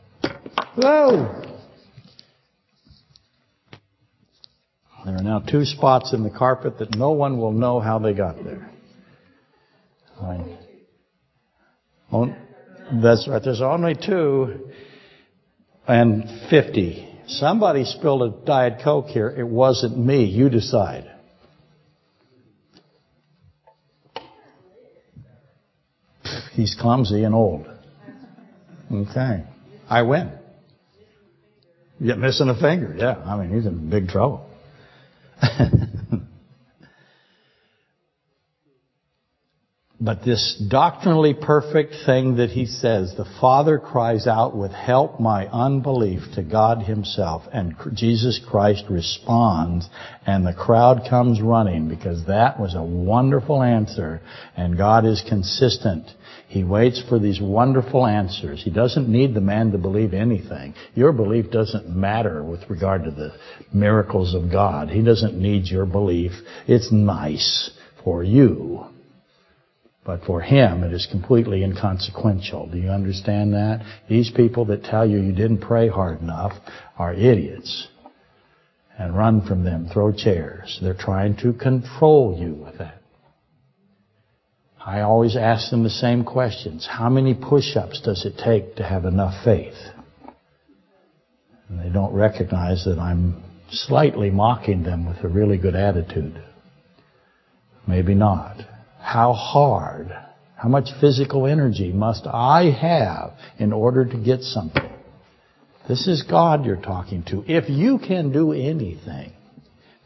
Whoa! 0.76 1.41
There 5.06 5.16
are 5.16 5.24
now 5.24 5.39
two 5.39 5.64
spots 5.64 6.12
in 6.14 6.24
the 6.24 6.30
carpet 6.30 6.80
that 6.80 6.96
no 6.96 7.12
one 7.12 7.38
will 7.38 7.54
know 7.54 7.80
how 7.80 8.00
they 8.00 8.14
got 8.14 8.43
there. 8.43 8.70
That's 12.91 13.28
right. 13.28 13.41
There's 13.41 13.62
only 13.62 13.96
two 13.96 14.70
and 15.88 16.50
50. 16.50 17.22
Somebody 17.28 17.86
spilled 17.86 18.22
a 18.22 18.46
Diet 18.46 18.82
Coke 18.84 19.08
here. 19.08 19.30
It 19.30 19.48
wasn't 19.48 19.98
me. 19.98 20.26
You 20.26 20.50
decide. 20.50 21.10
He's 26.56 26.74
clumsy 26.80 27.26
and 27.26 27.36
old. 27.36 27.68
Okay. 28.91 29.43
I 29.89 30.01
win. 30.03 30.32
You're 31.99 32.16
missing 32.16 32.47
a 32.47 32.60
finger. 32.60 32.95
Yeah. 32.97 33.18
I 33.26 33.38
mean, 33.38 33.53
he's 33.53 33.66
in 33.66 33.89
big 33.89 34.08
trouble. 34.08 34.49
But 40.06 40.24
this 40.24 40.56
doctrinally 40.70 41.34
perfect 41.34 41.95
thing 42.06 42.36
that 42.36 42.51
he 42.51 42.68
says, 42.68 43.16
the 43.16 43.26
Father 43.41 43.80
cries 43.80 44.28
out 44.28 44.56
with 44.56 44.72
help 44.72 45.20
my 45.20 45.47
unbelief 45.47 46.22
to 46.36 46.43
God 46.43 46.84
himself 46.84 47.41
and 47.51 47.74
Jesus 47.95 48.39
Christ 48.47 48.84
responds 48.88 49.89
and 50.28 50.45
the 50.45 50.53
crowd 50.53 51.08
comes 51.10 51.41
running 51.41 51.89
because 51.89 52.24
that 52.28 52.60
was 52.60 52.76
a 52.76 52.84
wonderful 52.84 53.64
answer 53.64 54.22
and 54.56 54.78
God 54.78 55.06
is 55.06 55.24
consistent. 55.28 56.06
He 56.47 56.64
waits 56.64 57.01
for 57.10 57.18
these 57.18 57.41
wonderful 57.41 58.06
answers. 58.06 58.62
He 58.64 58.70
doesn't 58.70 59.10
need 59.10 59.34
the 59.34 59.41
man 59.41 59.72
to 59.72 59.80
believe 59.80 60.14
anything. 60.14 60.76
Your 60.93 61.14
belief 61.14 61.49
doesn't 61.49 61.89
matter 61.89 62.43
with 62.43 62.70
regard 62.70 63.06
to 63.06 63.12
the 63.12 63.36
miracles 63.74 64.36
of 64.36 64.51
God. 64.51 64.89
He 64.89 65.01
doesn't 65.01 65.34
need 65.34 65.66
your 65.66 65.88
belief. 65.88 66.34
It's 66.68 66.91
nice 66.91 67.72
for 68.03 68.24
you. 68.24 68.95
But 70.06 70.24
for 70.24 70.39
him, 70.39 70.84
it 70.84 70.93
is 70.93 71.08
completely 71.10 71.64
inconsequential. 71.64 72.68
Do 72.68 72.78
you 72.78 72.89
understand 72.89 73.53
that? 73.53 73.84
These 74.08 74.30
people 74.32 74.66
that 74.66 74.84
tell 74.84 75.06
you 75.06 75.18
you 75.20 75.32
didn't 75.34 75.62
pray 75.62 75.89
hard 75.89 76.22
enough 76.22 76.53
are 76.97 77.14
idiots. 77.14 77.88
and 78.97 79.16
run 79.16 79.45
from 79.45 79.64
them, 79.64 79.89
throw 79.91 80.12
chairs. 80.12 80.80
They're 80.82 80.93
trying 80.93 81.36
to 81.38 81.53
control 81.53 82.38
you 82.39 82.53
with 82.53 82.78
that. 82.78 83.01
I 84.86 85.01
always 85.01 85.36
ask 85.36 85.72
them 85.72 85.84
the 85.84 85.89
same 85.89 86.24
questions. 86.24 86.88
How 86.89 87.10
many 87.10 87.34
push-ups 87.34 88.01
does 88.01 88.26
it 88.26 88.38
take 88.38 88.76
to 88.76 88.84
have 88.84 89.06
enough 89.06 89.43
faith? 89.43 89.74
And 91.68 91.80
they 91.80 91.89
don't 91.89 92.14
recognize 92.14 92.86
that 92.86 92.99
I'm 92.99 93.43
slightly 93.72 94.30
mocking 94.30 94.84
them 94.84 95.08
with 95.08 95.24
a 95.24 95.28
really 95.28 95.58
good 95.58 95.76
attitude. 95.76 96.41
Maybe 97.88 98.14
not. 98.14 98.58
How 99.06 99.34
hard, 99.34 100.12
how 100.56 100.68
much 100.68 100.89
physical 100.99 101.45
energy 101.45 101.93
must 101.93 102.26
I 102.26 102.72
have 102.72 103.34
in 103.60 103.72
order 103.72 104.03
to 104.03 104.18
get 104.18 104.41
something? 104.41 104.89
This 105.88 106.08
is 106.08 106.24
God 106.24 106.66
you're 106.66 106.76
talking 106.82 107.24
to. 107.26 107.43
If 107.47 107.70
you 107.70 107.99
can 107.99 108.32
do 108.32 108.51
anything. 108.51 109.34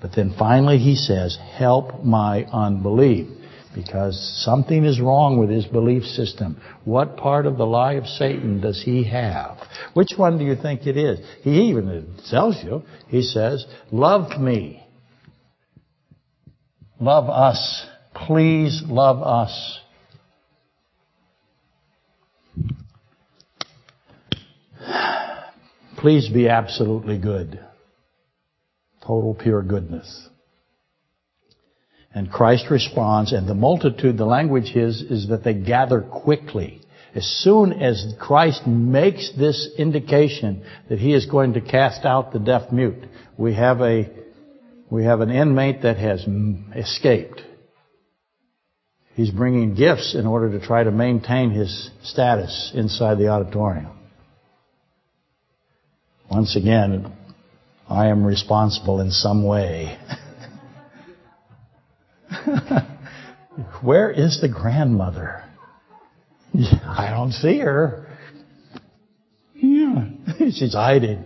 But 0.02 0.12
then 0.18 0.36
finally 0.38 0.80
he 0.80 0.96
says, 0.96 1.38
help 1.58 2.04
my 2.04 2.44
unbelief 2.44 3.30
because 3.74 4.44
something 4.44 4.84
is 4.84 5.00
wrong 5.00 5.40
with 5.40 5.50
his 5.50 5.66
belief 5.66 6.04
system. 6.04 6.62
What 6.84 7.16
part 7.16 7.46
of 7.46 7.58
the 7.58 7.66
lie 7.66 7.94
of 7.94 8.06
Satan 8.06 8.60
does 8.60 8.84
he 8.84 9.06
have? 9.06 9.60
Which 9.94 10.10
one 10.18 10.38
do 10.38 10.44
you 10.44 10.58
think 10.58 10.86
it 10.86 10.98
is? 10.98 11.20
He 11.42 11.70
even 11.70 12.16
tells 12.30 12.62
you, 12.62 12.84
he 13.08 13.22
says, 13.22 13.66
love 13.92 14.42
me. 14.42 14.86
Love 17.00 17.30
us. 17.30 17.86
Please 18.26 18.84
love 18.86 19.24
us. 19.24 19.80
Please 25.98 26.30
be 26.30 26.48
absolutely 26.48 27.18
good. 27.18 27.60
Total 29.06 29.34
pure 29.34 29.62
goodness. 29.62 30.30
And 32.14 32.32
Christ 32.32 32.66
responds, 32.70 33.34
and 33.34 33.48
the 33.48 33.56
multitude, 33.56 34.18
the 34.18 34.26
language 34.26 34.76
is, 34.76 35.02
is 35.02 35.30
that 35.30 35.44
they 35.44 35.54
gather 35.54 36.02
quickly. 36.02 36.82
As 37.16 37.26
soon 37.26 37.74
as 37.74 38.14
Christ 38.20 38.68
makes 38.68 39.32
this 39.38 39.70
indication 39.78 40.64
that 40.90 41.00
he 41.00 41.14
is 41.14 41.26
going 41.26 41.54
to 41.54 41.62
cast 41.62 42.06
out 42.06 42.32
the 42.32 42.40
deaf 42.40 42.72
mute, 42.72 43.06
we 43.38 43.56
have 43.56 43.82
a, 43.82 44.10
we 44.90 45.06
have 45.06 45.22
an 45.22 45.32
inmate 45.32 45.82
that 45.84 45.98
has 45.98 46.26
escaped. 46.76 47.42
He's 49.20 49.32
bringing 49.32 49.76
gifts 49.76 50.16
in 50.16 50.26
order 50.26 50.58
to 50.58 50.66
try 50.66 50.82
to 50.82 50.92
maintain 50.92 51.50
his 51.50 51.92
status 52.04 52.72
inside 52.74 53.18
the 53.18 53.28
auditorium. 53.28 53.92
Once 56.32 56.56
again, 56.56 57.12
I 57.90 58.08
am 58.08 58.24
responsible 58.24 59.02
in 59.02 59.12
some 59.12 59.46
way. 59.46 60.00
Where 63.82 64.10
is 64.10 64.40
the 64.40 64.48
grandmother? 64.48 65.44
I 66.56 67.10
don't 67.10 67.34
see 67.34 67.60
her. 67.60 68.08
Yeah, 69.54 70.12
she's 70.38 70.74
hiding. 70.74 71.26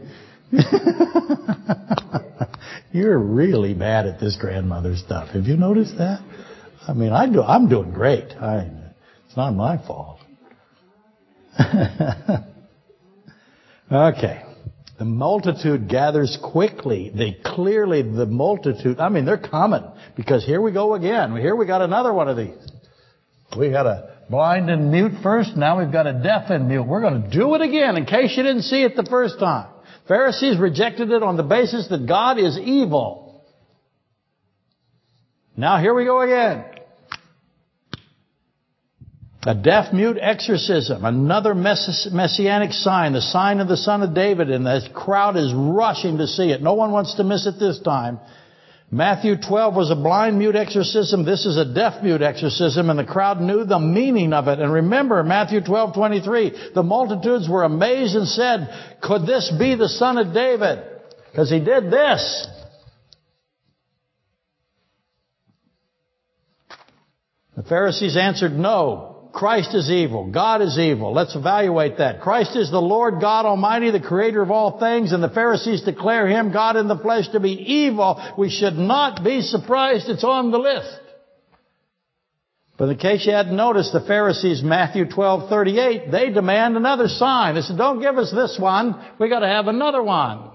You're 2.91 3.19
really 3.19 3.75
bad 3.75 4.07
at 4.07 4.19
this 4.19 4.35
grandmother 4.35 4.95
stuff. 4.95 5.27
Have 5.29 5.45
you 5.45 5.57
noticed 5.57 5.99
that? 5.99 6.23
I 6.87 6.93
mean, 6.93 7.11
I 7.11 7.31
do, 7.31 7.41
I'm 7.41 7.69
doing 7.69 7.91
great. 7.91 8.31
I, 8.31 8.69
it's 9.25 9.37
not 9.37 9.51
my 9.51 9.77
fault. 9.85 10.19
okay. 13.91 14.43
The 14.99 15.05
multitude 15.05 15.87
gathers 15.89 16.37
quickly. 16.51 17.11
They 17.15 17.37
clearly, 17.43 18.01
the 18.03 18.25
multitude, 18.25 18.99
I 18.99 19.09
mean, 19.09 19.25
they're 19.25 19.37
coming 19.37 19.83
because 20.15 20.45
here 20.45 20.61
we 20.61 20.71
go 20.71 20.93
again. 20.93 21.35
Here 21.35 21.55
we 21.55 21.65
got 21.65 21.81
another 21.81 22.13
one 22.13 22.27
of 22.27 22.37
these. 22.37 22.55
We 23.57 23.69
got 23.71 23.85
a 23.87 24.17
blind 24.29 24.69
and 24.69 24.91
mute 24.91 25.13
first. 25.21 25.55
Now 25.55 25.79
we've 25.79 25.91
got 25.91 26.07
a 26.07 26.13
deaf 26.13 26.49
and 26.49 26.67
mute. 26.67 26.83
We're 26.83 27.01
going 27.01 27.23
to 27.23 27.29
do 27.29 27.55
it 27.55 27.61
again 27.61 27.97
in 27.97 28.05
case 28.05 28.35
you 28.35 28.43
didn't 28.43 28.63
see 28.63 28.83
it 28.83 28.95
the 28.95 29.05
first 29.09 29.39
time. 29.39 29.69
Pharisees 30.07 30.57
rejected 30.57 31.11
it 31.11 31.23
on 31.23 31.37
the 31.37 31.43
basis 31.43 31.87
that 31.89 32.07
God 32.07 32.37
is 32.37 32.57
evil. 32.57 33.45
Now 35.55 35.79
here 35.79 35.93
we 35.93 36.05
go 36.05 36.21
again. 36.21 36.65
A 39.45 39.53
deaf 39.53 39.91
mute 39.91 40.17
exorcism, 40.21 41.03
another 41.03 41.53
messianic 41.53 42.71
sign, 42.71 43.11
the 43.11 43.21
sign 43.21 43.59
of 43.59 43.67
the 43.67 43.75
son 43.75 44.01
of 44.01 44.13
David, 44.13 44.49
and 44.49 44.65
the 44.65 44.87
crowd 44.93 45.35
is 45.35 45.53
rushing 45.53 46.19
to 46.19 46.27
see 46.27 46.51
it. 46.51 46.61
No 46.61 46.75
one 46.75 46.93
wants 46.93 47.15
to 47.15 47.25
miss 47.25 47.45
it 47.45 47.59
this 47.59 47.79
time. 47.79 48.19
Matthew 48.89 49.35
12 49.35 49.75
was 49.75 49.91
a 49.91 49.95
blind 49.95 50.39
mute 50.39 50.55
exorcism. 50.55 51.25
This 51.25 51.45
is 51.45 51.57
a 51.57 51.65
deaf 51.65 52.01
mute 52.01 52.21
exorcism, 52.21 52.89
and 52.89 52.97
the 52.97 53.03
crowd 53.03 53.41
knew 53.41 53.65
the 53.65 53.79
meaning 53.79 54.31
of 54.31 54.47
it. 54.47 54.59
And 54.59 54.71
remember, 54.71 55.21
Matthew 55.23 55.59
12, 55.59 55.93
23, 55.93 56.71
the 56.73 56.83
multitudes 56.83 57.49
were 57.49 57.63
amazed 57.63 58.15
and 58.15 58.27
said, 58.27 58.69
could 59.01 59.25
this 59.25 59.51
be 59.59 59.75
the 59.75 59.89
son 59.89 60.17
of 60.19 60.33
David? 60.33 60.83
Because 61.31 61.49
he 61.49 61.59
did 61.59 61.91
this. 61.91 62.47
The 67.57 67.63
Pharisees 67.63 68.15
answered, 68.15 68.53
no. 68.53 69.09
Christ 69.33 69.73
is 69.73 69.89
evil. 69.89 70.31
God 70.31 70.61
is 70.61 70.77
evil. 70.77 71.11
Let's 71.11 71.35
evaluate 71.35 71.97
that. 71.97 72.21
Christ 72.21 72.55
is 72.55 72.69
the 72.69 72.79
Lord 72.79 73.19
God 73.19 73.47
Almighty, 73.47 73.89
the 73.89 73.99
creator 73.99 74.43
of 74.43 74.51
all 74.51 74.79
things, 74.79 75.11
and 75.11 75.23
the 75.23 75.29
Pharisees 75.29 75.81
declare 75.81 76.27
Him, 76.27 76.53
God 76.53 76.75
in 76.75 76.87
the 76.87 76.99
flesh, 76.99 77.27
to 77.29 77.39
be 77.39 77.51
evil. 77.51 78.23
We 78.37 78.51
should 78.51 78.75
not 78.75 79.23
be 79.23 79.41
surprised 79.41 80.07
it's 80.07 80.23
on 80.23 80.51
the 80.51 80.59
list. 80.59 80.99
But 82.77 82.89
in 82.89 82.97
case 82.97 83.25
you 83.25 83.33
hadn't 83.33 83.55
noticed, 83.55 83.91
the 83.91 84.01
Pharisees, 84.01 84.61
Matthew 84.61 85.09
12, 85.09 85.49
38, 85.49 86.11
they 86.11 86.29
demand 86.29 86.77
another 86.77 87.07
sign. 87.07 87.55
They 87.55 87.61
said, 87.61 87.77
don't 87.77 88.01
give 88.01 88.17
us 88.17 88.31
this 88.31 88.57
one. 88.59 89.03
We 89.19 89.29
gotta 89.29 89.47
have 89.47 89.67
another 89.67 90.03
one. 90.03 90.51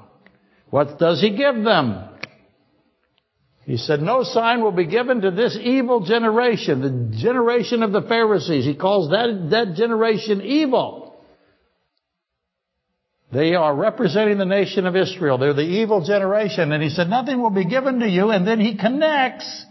What 0.70 1.00
does 1.00 1.20
He 1.20 1.36
give 1.36 1.56
them? 1.64 2.07
He 3.68 3.76
said, 3.76 4.00
no 4.00 4.22
sign 4.22 4.62
will 4.62 4.72
be 4.72 4.86
given 4.86 5.20
to 5.20 5.30
this 5.30 5.54
evil 5.60 6.00
generation, 6.00 6.80
the 6.80 7.18
generation 7.18 7.82
of 7.82 7.92
the 7.92 8.00
Pharisees. 8.00 8.64
He 8.64 8.74
calls 8.74 9.10
that, 9.10 9.48
that 9.50 9.74
generation 9.74 10.40
evil. 10.40 11.22
They 13.30 13.54
are 13.54 13.76
representing 13.76 14.38
the 14.38 14.46
nation 14.46 14.86
of 14.86 14.96
Israel. 14.96 15.36
They're 15.36 15.52
the 15.52 15.60
evil 15.60 16.02
generation. 16.02 16.72
And 16.72 16.82
he 16.82 16.88
said, 16.88 17.10
nothing 17.10 17.42
will 17.42 17.50
be 17.50 17.66
given 17.66 18.00
to 18.00 18.08
you. 18.08 18.30
And 18.30 18.48
then 18.48 18.58
he 18.58 18.78
connects 18.78 19.66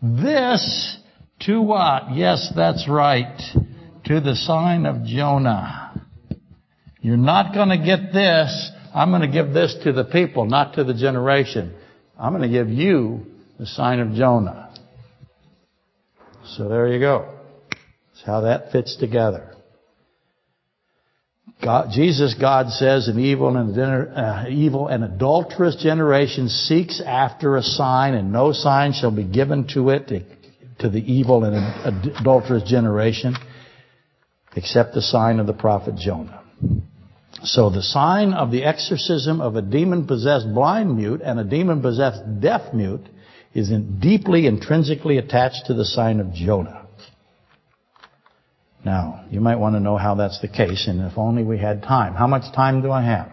this 0.00 0.96
to 1.40 1.60
what? 1.60 2.14
Yes, 2.14 2.48
that's 2.54 2.88
right. 2.88 3.42
To 4.04 4.20
the 4.20 4.36
sign 4.36 4.86
of 4.86 5.04
Jonah. 5.04 6.06
You're 7.00 7.16
not 7.16 7.54
going 7.54 7.70
to 7.70 7.84
get 7.84 8.12
this. 8.12 8.70
I'm 8.94 9.10
going 9.10 9.22
to 9.22 9.26
give 9.26 9.52
this 9.52 9.76
to 9.82 9.92
the 9.92 10.04
people, 10.04 10.44
not 10.44 10.74
to 10.74 10.84
the 10.84 10.94
generation. 10.94 11.74
I'm 12.16 12.36
going 12.36 12.48
to 12.48 12.56
give 12.56 12.68
you 12.68 13.26
the 13.62 13.68
sign 13.68 14.00
of 14.00 14.12
Jonah. 14.12 14.74
So 16.56 16.68
there 16.68 16.88
you 16.88 16.98
go. 16.98 17.32
That's 17.70 18.26
how 18.26 18.40
that 18.40 18.72
fits 18.72 18.96
together. 18.96 19.54
God, 21.62 21.90
Jesus, 21.92 22.34
God 22.34 22.70
says, 22.70 23.06
an 23.06 23.20
evil 23.20 23.56
and 23.56 23.78
uh, 23.78 24.46
evil 24.48 24.88
and 24.88 25.04
adulterous 25.04 25.76
generation 25.80 26.48
seeks 26.48 27.00
after 27.00 27.56
a 27.56 27.62
sign, 27.62 28.14
and 28.14 28.32
no 28.32 28.50
sign 28.50 28.94
shall 28.94 29.14
be 29.14 29.22
given 29.22 29.68
to 29.74 29.90
it, 29.90 30.08
to, 30.08 30.24
to 30.80 30.88
the 30.88 30.98
evil 30.98 31.44
and 31.44 31.54
adulterous 32.18 32.68
generation, 32.68 33.36
except 34.56 34.92
the 34.92 35.02
sign 35.02 35.38
of 35.38 35.46
the 35.46 35.52
prophet 35.52 35.94
Jonah. 35.94 36.42
So 37.44 37.70
the 37.70 37.82
sign 37.82 38.32
of 38.32 38.50
the 38.50 38.64
exorcism 38.64 39.40
of 39.40 39.54
a 39.54 39.62
demon-possessed 39.62 40.52
blind 40.52 40.96
mute 40.96 41.20
and 41.22 41.38
a 41.38 41.44
demon-possessed 41.44 42.40
deaf 42.40 42.74
mute 42.74 43.06
is 43.54 43.70
deeply 44.00 44.46
intrinsically 44.46 45.18
attached 45.18 45.66
to 45.66 45.74
the 45.74 45.84
sign 45.84 46.20
of 46.20 46.32
Jonah. 46.32 46.86
Now, 48.84 49.24
you 49.30 49.40
might 49.40 49.56
want 49.56 49.76
to 49.76 49.80
know 49.80 49.96
how 49.96 50.16
that's 50.16 50.40
the 50.40 50.48
case, 50.48 50.88
and 50.88 51.00
if 51.02 51.16
only 51.16 51.44
we 51.44 51.58
had 51.58 51.82
time. 51.82 52.14
How 52.14 52.26
much 52.26 52.52
time 52.54 52.82
do 52.82 52.90
I 52.90 53.02
have? 53.02 53.30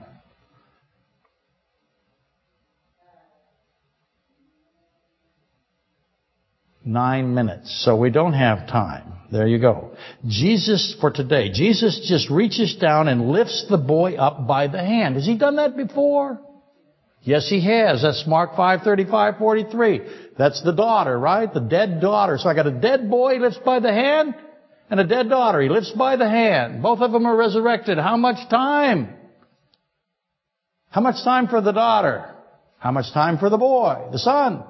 Nine 6.86 7.34
minutes. 7.34 7.84
So 7.84 7.96
we 7.96 8.10
don't 8.10 8.34
have 8.34 8.68
time. 8.68 9.14
There 9.32 9.48
you 9.48 9.60
go. 9.60 9.92
Jesus, 10.28 10.96
for 11.00 11.12
today, 11.12 11.52
Jesus 11.52 12.08
just 12.08 12.30
reaches 12.32 12.76
down 12.76 13.08
and 13.08 13.30
lifts 13.30 13.66
the 13.70 13.78
boy 13.78 14.16
up 14.16 14.48
by 14.48 14.68
the 14.68 14.80
hand. 14.80 15.16
Has 15.16 15.26
he 15.26 15.38
done 15.38 15.58
that 15.58 15.78
before? 15.78 16.40
Yes, 17.24 17.50
he 17.50 17.62
has. 17.66 18.02
That's 18.02 18.26
Mark 18.26 18.56
5, 18.56 18.82
35, 18.82 19.38
43. 19.38 20.02
That's 20.38 20.64
the 20.64 20.72
daughter, 20.72 21.20
right? 21.20 21.54
The 21.54 21.60
dead 21.60 22.00
daughter. 22.00 22.38
So 22.38 22.50
I 22.50 22.56
got 22.56 22.68
a 22.68 22.72
dead 22.72 23.10
boy 23.10 23.34
he 23.34 23.40
lifts 23.40 23.60
by 23.64 23.80
the 23.80 23.92
hand 23.92 24.36
and 24.90 25.00
a 25.00 25.04
dead 25.04 25.30
daughter. 25.30 25.62
He 25.62 25.70
lifts 25.70 25.92
by 25.92 26.16
the 26.16 26.30
hand. 26.30 26.82
Both 26.82 27.02
of 27.02 27.12
them 27.12 27.26
are 27.26 27.36
resurrected. 27.36 27.98
How 27.98 28.18
much 28.18 28.50
time? 28.50 29.14
How 30.90 31.02
much 31.02 31.24
time 31.24 31.48
for 31.48 31.62
the 31.62 31.74
daughter? 31.74 32.36
How 32.80 32.92
much 32.92 33.12
time 33.14 33.38
for 33.38 33.50
the 33.50 33.58
boy, 33.58 34.08
the 34.12 34.20
son? 34.20 34.64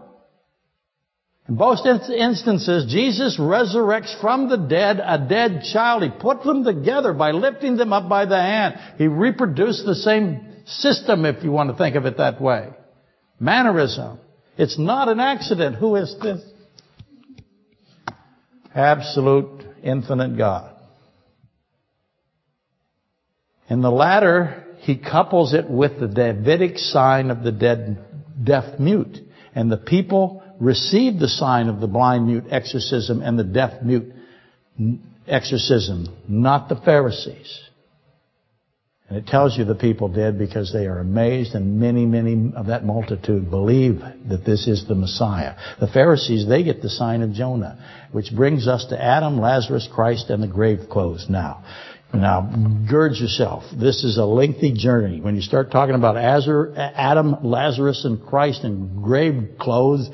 In 1.47 1.55
both 1.55 1.79
instances, 1.85 2.91
Jesus 2.91 3.39
resurrects 3.39 4.19
from 4.21 4.49
the 4.49 4.57
dead 4.57 4.99
a 5.03 5.17
dead 5.17 5.63
child. 5.71 6.03
He 6.03 6.09
put 6.09 6.43
them 6.43 6.63
together 6.63 7.13
by 7.13 7.31
lifting 7.31 7.77
them 7.77 7.93
up 7.93 8.09
by 8.09 8.25
the 8.25 8.37
hand. 8.37 8.75
He 8.97 9.07
reproduced 9.07 9.85
the 9.85 9.95
same 9.95 10.48
system, 10.69 11.25
if 11.25 11.43
you 11.43 11.51
want 11.51 11.69
to 11.69 11.77
think 11.77 11.95
of 11.95 12.05
it 12.05 12.17
that 12.17 12.41
way. 12.41 12.69
Mannerism. 13.39 14.19
It's 14.57 14.77
not 14.77 15.07
an 15.07 15.19
accident. 15.19 15.77
Who 15.77 15.95
is 15.95 16.15
this? 16.21 16.41
Absolute, 18.75 19.63
infinite 19.83 20.37
God. 20.37 20.75
In 23.69 23.81
the 23.81 23.91
latter, 23.91 24.65
he 24.79 24.97
couples 24.97 25.53
it 25.53 25.69
with 25.69 25.99
the 25.99 26.07
Davidic 26.07 26.77
sign 26.77 27.29
of 27.29 27.43
the 27.43 27.51
dead, 27.51 28.03
deaf 28.43 28.79
mute. 28.79 29.17
And 29.53 29.71
the 29.71 29.77
people 29.77 30.43
received 30.59 31.19
the 31.19 31.27
sign 31.27 31.69
of 31.69 31.79
the 31.79 31.87
blind 31.87 32.27
mute 32.27 32.45
exorcism 32.49 33.21
and 33.21 33.37
the 33.37 33.43
deaf 33.43 33.81
mute 33.81 34.11
exorcism, 35.27 36.07
not 36.27 36.69
the 36.69 36.75
Pharisees. 36.75 37.68
And 39.09 39.17
it 39.17 39.25
tells 39.25 39.57
you 39.57 39.65
the 39.65 39.73
people 39.73 40.07
did 40.07 40.37
because 40.37 40.71
they 40.71 40.85
are 40.85 40.99
amazed 40.99 41.55
and 41.55 41.79
many, 41.79 42.05
many 42.05 42.53
of 42.55 42.67
that 42.67 42.85
multitude 42.85 43.49
believe 43.49 44.01
that 44.29 44.45
this 44.45 44.67
is 44.67 44.87
the 44.87 44.93
Messiah. 44.93 45.55
The 45.79 45.87
Pharisees, 45.87 46.47
they 46.47 46.63
get 46.63 46.83
the 46.83 46.89
sign 46.89 47.23
of 47.23 47.33
Jonah, 47.33 48.07
which 48.11 48.31
brings 48.35 48.67
us 48.67 48.85
to 48.89 49.03
Adam, 49.03 49.41
Lazarus, 49.41 49.89
Christ, 49.91 50.29
and 50.29 50.43
the 50.43 50.47
grave 50.47 50.89
clothes 50.91 51.25
now. 51.27 51.63
Now, 52.13 52.41
gird 52.89 53.15
yourself. 53.15 53.63
This 53.71 54.03
is 54.03 54.17
a 54.17 54.25
lengthy 54.25 54.73
journey. 54.73 55.21
When 55.21 55.35
you 55.35 55.41
start 55.43 55.71
talking 55.71 55.93
about 55.95 56.17
Adam, 56.17 57.35
Lazarus, 57.43 58.03
and 58.03 58.23
Christ 58.23 58.63
and 58.63 59.03
grave 59.03 59.57
clothes, 59.59 60.09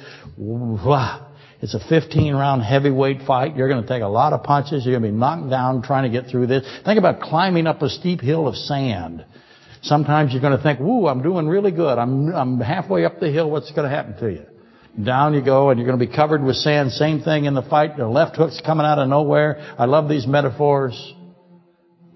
it's 1.62 1.74
a 1.74 1.80
15 1.80 2.34
round 2.34 2.62
heavyweight 2.62 3.22
fight. 3.26 3.56
You're 3.56 3.70
going 3.70 3.82
to 3.82 3.88
take 3.88 4.04
a 4.04 4.08
lot 4.08 4.34
of 4.34 4.44
punches. 4.44 4.86
You're 4.86 5.00
going 5.00 5.04
to 5.04 5.16
be 5.16 5.18
knocked 5.18 5.50
down 5.50 5.82
trying 5.82 6.04
to 6.04 6.10
get 6.10 6.30
through 6.30 6.48
this. 6.48 6.66
Think 6.84 7.00
about 7.00 7.22
climbing 7.22 7.68
up 7.68 7.82
a 7.82 7.90
steep 7.90 8.22
hill 8.22 8.48
of 8.48 8.56
sand. 8.56 9.26
Sometimes 9.82 10.32
you're 10.34 10.42
going 10.42 10.58
to 10.58 10.62
think, 10.62 10.80
woo, 10.80 11.08
I'm 11.08 11.22
doing 11.22 11.48
really 11.48 11.72
good. 11.72 11.98
I'm, 11.98 12.34
I'm 12.34 12.60
halfway 12.60 13.06
up 13.06 13.20
the 13.20 13.32
hill. 13.32 13.50
What's 13.50 13.72
going 13.72 13.90
to 13.90 13.96
happen 13.96 14.18
to 14.18 14.32
you? 14.32 14.46
Down 15.04 15.34
you 15.34 15.44
go 15.44 15.70
and 15.70 15.80
you're 15.80 15.88
going 15.88 16.00
to 16.00 16.06
be 16.06 16.14
covered 16.14 16.44
with 16.44 16.56
sand. 16.56 16.92
Same 16.92 17.22
thing 17.22 17.46
in 17.46 17.54
the 17.54 17.62
fight. 17.62 17.98
The 17.98 18.08
left 18.08 18.36
hook's 18.36 18.62
coming 18.66 18.86
out 18.86 18.98
of 18.98 19.08
nowhere. 19.08 19.76
I 19.78 19.86
love 19.86 20.10
these 20.10 20.26
metaphors 20.26 21.14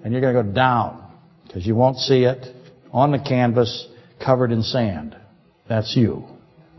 and 0.04 0.14
you're 0.14 0.22
going 0.22 0.36
to 0.36 0.44
go 0.44 0.52
down 0.52 1.06
because 1.46 1.66
you 1.66 1.76
won't 1.76 1.98
see 1.98 2.24
it 2.24 2.46
on 2.92 3.12
the 3.12 3.20
canvas 3.20 3.88
covered 4.24 4.52
in 4.52 4.64
sand. 4.64 5.16
That's 5.68 5.96
you 5.96 6.26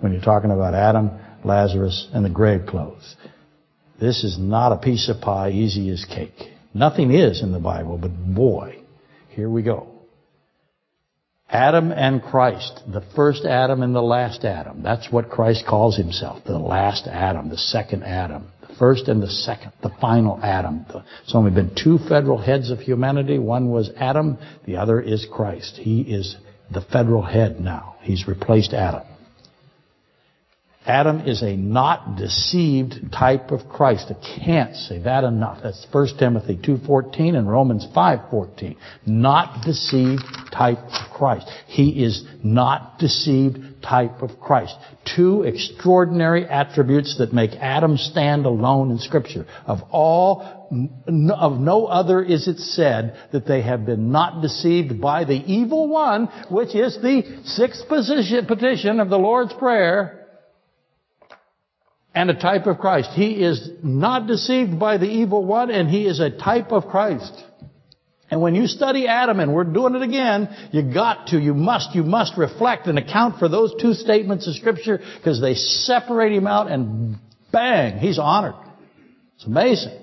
when 0.00 0.12
you're 0.12 0.22
talking 0.22 0.50
about 0.50 0.74
Adam, 0.74 1.10
Lazarus, 1.44 2.08
and 2.12 2.24
the 2.24 2.30
grave 2.30 2.66
clothes. 2.66 3.16
This 4.00 4.24
is 4.24 4.38
not 4.38 4.72
a 4.72 4.78
piece 4.78 5.08
of 5.08 5.20
pie 5.20 5.50
easy 5.50 5.90
as 5.90 6.04
cake. 6.04 6.52
Nothing 6.72 7.12
is 7.12 7.42
in 7.42 7.52
the 7.52 7.58
Bible, 7.58 7.98
but 7.98 8.12
boy, 8.34 8.82
here 9.30 9.50
we 9.50 9.62
go. 9.62 9.88
Adam 11.48 11.90
and 11.90 12.22
Christ, 12.22 12.80
the 12.86 13.02
first 13.16 13.44
Adam 13.44 13.82
and 13.82 13.94
the 13.94 14.00
last 14.00 14.44
Adam. 14.44 14.82
That's 14.82 15.10
what 15.10 15.30
Christ 15.30 15.64
calls 15.68 15.96
himself, 15.96 16.44
the 16.44 16.58
last 16.58 17.08
Adam, 17.08 17.48
the 17.48 17.58
second 17.58 18.04
Adam 18.04 18.46
the 18.70 18.76
first 18.76 19.08
and 19.08 19.22
the 19.22 19.30
second, 19.30 19.72
the 19.82 19.90
final 20.00 20.38
Adam. 20.42 20.86
It's 21.22 21.34
only 21.34 21.50
been 21.50 21.74
two 21.74 21.98
federal 22.08 22.38
heads 22.38 22.70
of 22.70 22.78
humanity. 22.78 23.38
One 23.38 23.70
was 23.70 23.90
Adam, 23.96 24.38
the 24.64 24.76
other 24.76 25.00
is 25.00 25.26
Christ. 25.30 25.76
He 25.76 26.02
is 26.02 26.36
the 26.70 26.80
federal 26.80 27.22
head 27.22 27.60
now. 27.60 27.96
He's 28.00 28.28
replaced 28.28 28.72
Adam. 28.72 29.02
Adam 30.90 31.20
is 31.20 31.40
a 31.40 31.56
not 31.56 32.16
deceived 32.16 33.12
type 33.12 33.52
of 33.52 33.68
Christ. 33.68 34.10
I 34.10 34.44
can't 34.44 34.74
say 34.74 34.98
that 34.98 35.22
enough. 35.22 35.60
That's 35.62 35.86
1 35.92 36.18
Timothy 36.18 36.56
2.14 36.56 37.36
and 37.36 37.48
Romans 37.48 37.86
5.14. 37.94 38.76
Not 39.06 39.64
deceived 39.64 40.24
type 40.52 40.78
of 40.78 41.16
Christ. 41.16 41.48
He 41.68 42.02
is 42.02 42.24
not 42.42 42.98
deceived 42.98 43.58
type 43.84 44.20
of 44.20 44.40
Christ. 44.40 44.74
Two 45.14 45.44
extraordinary 45.44 46.44
attributes 46.44 47.18
that 47.18 47.32
make 47.32 47.52
Adam 47.60 47.96
stand 47.96 48.44
alone 48.44 48.90
in 48.90 48.98
Scripture. 48.98 49.46
Of 49.66 49.82
all, 49.92 50.42
of 51.38 51.60
no 51.60 51.86
other 51.86 52.20
is 52.20 52.48
it 52.48 52.58
said 52.58 53.16
that 53.30 53.46
they 53.46 53.62
have 53.62 53.86
been 53.86 54.10
not 54.10 54.42
deceived 54.42 55.00
by 55.00 55.22
the 55.24 55.34
evil 55.34 55.86
one, 55.86 56.26
which 56.50 56.74
is 56.74 56.96
the 57.00 57.42
sixth 57.44 57.86
petition 57.86 58.98
of 58.98 59.08
the 59.08 59.18
Lord's 59.18 59.52
Prayer, 59.52 60.19
and 62.14 62.30
a 62.30 62.34
type 62.34 62.66
of 62.66 62.78
Christ. 62.78 63.10
He 63.12 63.42
is 63.42 63.70
not 63.82 64.26
deceived 64.26 64.78
by 64.78 64.98
the 64.98 65.06
evil 65.06 65.44
one, 65.44 65.70
and 65.70 65.88
he 65.88 66.06
is 66.06 66.20
a 66.20 66.30
type 66.30 66.72
of 66.72 66.86
Christ. 66.86 67.32
And 68.30 68.40
when 68.40 68.54
you 68.54 68.68
study 68.68 69.08
Adam, 69.08 69.40
and 69.40 69.52
we're 69.52 69.64
doing 69.64 69.96
it 69.96 70.02
again, 70.02 70.48
you 70.70 70.82
got 70.94 71.28
to, 71.28 71.38
you 71.38 71.52
must, 71.52 71.94
you 71.94 72.04
must 72.04 72.36
reflect 72.36 72.86
and 72.86 72.96
account 72.98 73.38
for 73.38 73.48
those 73.48 73.74
two 73.80 73.92
statements 73.92 74.46
of 74.46 74.54
Scripture 74.54 75.00
because 75.16 75.40
they 75.40 75.54
separate 75.54 76.32
him 76.32 76.46
out 76.46 76.70
and 76.70 77.16
bang, 77.52 77.98
he's 77.98 78.18
honored. 78.20 78.54
It's 79.36 79.46
amazing. 79.46 79.98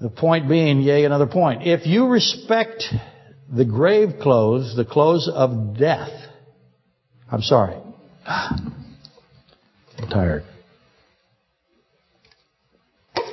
The 0.00 0.10
point 0.10 0.48
being, 0.48 0.80
yea, 0.80 1.04
another 1.04 1.26
point. 1.26 1.66
If 1.66 1.86
you 1.86 2.06
respect 2.06 2.84
the 3.50 3.64
grave 3.64 4.14
clothes, 4.20 4.74
the 4.74 4.84
clothes 4.84 5.30
of 5.32 5.78
death, 5.78 6.10
I'm 7.30 7.42
sorry, 7.42 7.76
I'm 8.30 10.08
tired. 10.08 10.44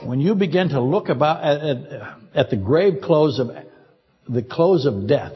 When 0.03 0.19
you 0.19 0.33
begin 0.35 0.69
to 0.69 0.81
look 0.81 1.09
about 1.09 1.43
at, 1.43 1.61
at, 1.61 2.17
at 2.33 2.49
the 2.49 2.55
grave 2.55 3.01
clothes 3.03 3.39
of 3.39 3.49
the 4.27 4.41
clothes 4.41 4.85
of 4.85 5.07
death 5.07 5.33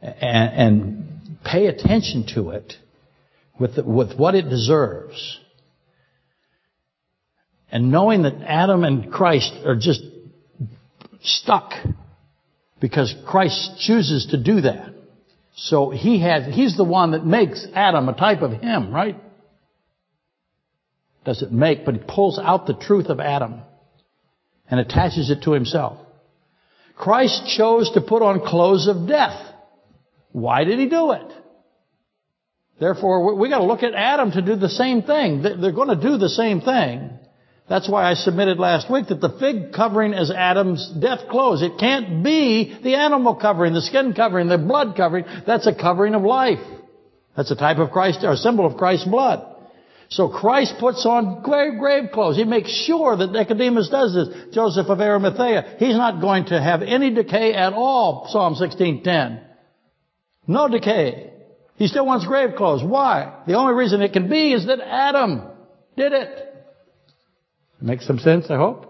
and, 0.00 0.14
and 0.20 1.38
pay 1.44 1.66
attention 1.66 2.26
to 2.34 2.50
it 2.50 2.74
with 3.58 3.76
the, 3.76 3.84
with 3.84 4.16
what 4.16 4.34
it 4.34 4.48
deserves, 4.48 5.40
and 7.70 7.90
knowing 7.90 8.22
that 8.22 8.34
Adam 8.46 8.84
and 8.84 9.12
Christ 9.12 9.52
are 9.64 9.76
just 9.76 10.02
stuck 11.20 11.72
because 12.80 13.14
Christ 13.26 13.80
chooses 13.80 14.28
to 14.30 14.42
do 14.42 14.60
that. 14.60 14.92
So 15.54 15.90
he 15.90 16.20
has, 16.20 16.54
he's 16.54 16.76
the 16.76 16.84
one 16.84 17.10
that 17.12 17.26
makes 17.26 17.66
Adam 17.74 18.08
a 18.08 18.14
type 18.14 18.42
of 18.42 18.52
him, 18.52 18.92
right? 18.92 19.16
Does 21.24 21.42
it 21.42 21.52
make, 21.52 21.84
but 21.84 21.94
he 21.94 22.00
pulls 22.06 22.38
out 22.38 22.66
the 22.66 22.74
truth 22.74 23.06
of 23.06 23.20
Adam 23.20 23.60
and 24.68 24.80
attaches 24.80 25.30
it 25.30 25.42
to 25.42 25.52
himself. 25.52 25.98
Christ 26.96 27.46
chose 27.56 27.90
to 27.92 28.00
put 28.00 28.22
on 28.22 28.40
clothes 28.40 28.88
of 28.88 29.06
death. 29.06 29.38
Why 30.32 30.64
did 30.64 30.78
he 30.78 30.88
do 30.88 31.12
it? 31.12 31.32
Therefore, 32.80 33.36
we 33.36 33.48
got 33.48 33.58
to 33.58 33.64
look 33.64 33.82
at 33.82 33.94
Adam 33.94 34.32
to 34.32 34.42
do 34.42 34.56
the 34.56 34.68
same 34.68 35.02
thing. 35.02 35.42
They're 35.42 35.72
going 35.72 35.96
to 35.96 36.02
do 36.02 36.16
the 36.16 36.28
same 36.28 36.60
thing. 36.60 37.10
That's 37.68 37.88
why 37.88 38.10
I 38.10 38.14
submitted 38.14 38.58
last 38.58 38.90
week 38.90 39.08
that 39.08 39.20
the 39.20 39.36
fig 39.38 39.72
covering 39.72 40.12
is 40.14 40.30
Adam's 40.30 40.92
death 41.00 41.28
clothes. 41.30 41.62
It 41.62 41.78
can't 41.78 42.22
be 42.22 42.76
the 42.82 42.96
animal 42.96 43.34
covering, 43.34 43.72
the 43.72 43.80
skin 43.80 44.14
covering, 44.14 44.48
the 44.48 44.58
blood 44.58 44.94
covering. 44.96 45.24
That's 45.46 45.66
a 45.66 45.74
covering 45.74 46.14
of 46.14 46.22
life. 46.22 46.58
That's 47.36 47.50
a 47.50 47.56
type 47.56 47.78
of 47.78 47.90
Christ, 47.90 48.24
or 48.24 48.32
a 48.32 48.36
symbol 48.36 48.66
of 48.66 48.76
Christ's 48.76 49.06
blood. 49.06 49.48
So 50.10 50.28
Christ 50.28 50.74
puts 50.78 51.06
on 51.06 51.42
grave, 51.42 51.78
grave 51.78 52.10
clothes. 52.12 52.36
He 52.36 52.44
makes 52.44 52.70
sure 52.70 53.16
that 53.16 53.32
Nicodemus 53.32 53.88
does 53.88 54.12
this. 54.12 54.54
Joseph 54.54 54.88
of 54.88 55.00
Arimathea, 55.00 55.76
he's 55.78 55.96
not 55.96 56.20
going 56.20 56.46
to 56.46 56.60
have 56.60 56.82
any 56.82 57.14
decay 57.14 57.54
at 57.54 57.72
all, 57.72 58.26
Psalm 58.28 58.54
16:10. 58.54 59.40
No 60.46 60.68
decay. 60.68 61.32
He 61.76 61.86
still 61.86 62.04
wants 62.04 62.26
grave 62.26 62.56
clothes. 62.56 62.84
Why? 62.84 63.32
The 63.46 63.54
only 63.54 63.72
reason 63.72 64.02
it 64.02 64.12
can 64.12 64.28
be 64.28 64.52
is 64.52 64.66
that 64.66 64.80
Adam 64.80 65.44
did 65.96 66.12
it. 66.12 66.51
Makes 67.82 68.06
some 68.06 68.18
sense, 68.18 68.46
I 68.48 68.56
hope? 68.56 68.88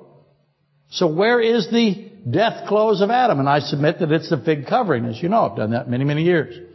So 0.90 1.06
where 1.06 1.40
is 1.40 1.70
the 1.70 2.10
death 2.30 2.68
clothes 2.68 3.00
of 3.00 3.10
Adam? 3.10 3.40
And 3.40 3.48
I 3.48 3.60
submit 3.60 4.00
that 4.00 4.12
it's 4.12 4.28
the 4.28 4.36
fig 4.36 4.66
covering, 4.66 5.06
as 5.06 5.22
you 5.22 5.30
know. 5.30 5.46
I've 5.46 5.56
done 5.56 5.70
that 5.70 5.88
many, 5.88 6.04
many 6.04 6.22
years. 6.22 6.68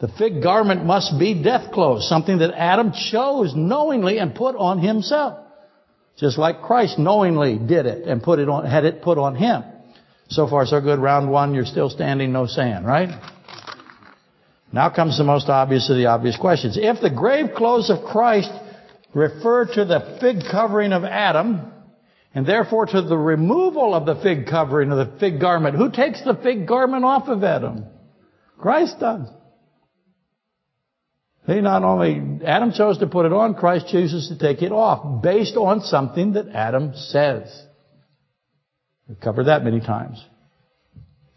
The 0.00 0.08
fig 0.08 0.42
garment 0.42 0.84
must 0.84 1.18
be 1.18 1.42
death 1.42 1.72
clothes, 1.72 2.08
something 2.08 2.38
that 2.38 2.54
Adam 2.54 2.92
chose 3.10 3.54
knowingly 3.54 4.18
and 4.18 4.34
put 4.34 4.56
on 4.56 4.78
himself. 4.78 5.38
Just 6.18 6.38
like 6.38 6.62
Christ 6.62 6.98
knowingly 6.98 7.58
did 7.58 7.84
it 7.84 8.08
and 8.08 8.22
put 8.22 8.38
it 8.38 8.48
on, 8.48 8.64
had 8.64 8.84
it 8.84 9.02
put 9.02 9.18
on 9.18 9.34
him. 9.34 9.62
So 10.28 10.48
far 10.48 10.64
so 10.66 10.80
good. 10.80 10.98
Round 10.98 11.30
one, 11.30 11.54
you're 11.54 11.66
still 11.66 11.90
standing, 11.90 12.32
no 12.32 12.46
sand, 12.46 12.86
right? 12.86 13.10
Now 14.72 14.90
comes 14.90 15.18
the 15.18 15.24
most 15.24 15.48
obvious 15.48 15.88
of 15.90 15.96
the 15.96 16.06
obvious 16.06 16.36
questions. 16.36 16.78
If 16.80 17.00
the 17.00 17.10
grave 17.10 17.54
clothes 17.54 17.90
of 17.90 18.04
Christ 18.04 18.50
refer 19.16 19.64
to 19.64 19.84
the 19.86 20.18
fig 20.20 20.42
covering 20.50 20.92
of 20.92 21.02
Adam, 21.02 21.72
and 22.34 22.46
therefore 22.46 22.84
to 22.84 23.00
the 23.00 23.16
removal 23.16 23.94
of 23.94 24.04
the 24.04 24.16
fig 24.16 24.46
covering 24.46 24.92
of 24.92 24.98
the 24.98 25.18
fig 25.18 25.40
garment. 25.40 25.74
Who 25.74 25.90
takes 25.90 26.22
the 26.22 26.34
fig 26.34 26.68
garment 26.68 27.02
off 27.02 27.26
of 27.28 27.42
Adam? 27.42 27.86
Christ 28.58 29.00
does. 29.00 29.26
He 31.46 31.62
not 31.62 31.82
only, 31.82 32.44
Adam 32.44 32.72
chose 32.72 32.98
to 32.98 33.06
put 33.06 33.24
it 33.24 33.32
on, 33.32 33.54
Christ 33.54 33.86
chooses 33.88 34.28
to 34.28 34.38
take 34.38 34.60
it 34.60 34.72
off, 34.72 35.22
based 35.22 35.56
on 35.56 35.80
something 35.80 36.34
that 36.34 36.48
Adam 36.48 36.92
says. 36.94 37.48
We've 39.08 39.18
covered 39.18 39.44
that 39.44 39.64
many 39.64 39.80
times. 39.80 40.22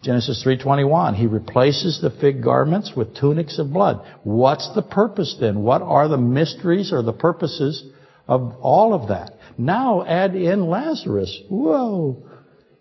Genesis 0.02 0.44
3.21, 0.46 1.16
he 1.16 1.28
replaces 1.28 2.00
the 2.00 2.10
fig 2.10 2.42
garments 2.42 2.94
with 2.96 3.16
tunics 3.16 3.60
of 3.60 3.74
blood. 3.74 4.02
What's 4.24 4.74
the 4.74 4.82
purpose 4.82 5.36
then? 5.40 5.62
What 5.62 5.82
are 5.82 6.08
the 6.08 6.18
mysteries 6.18 6.94
or 6.94 7.02
the 7.02 7.12
purposes 7.12 7.84
of 8.26 8.56
all 8.62 8.94
of 8.94 9.10
that? 9.10 9.34
Now 9.58 10.06
add 10.06 10.36
in 10.36 10.70
Lazarus. 10.70 11.38
Whoa. 11.50 12.24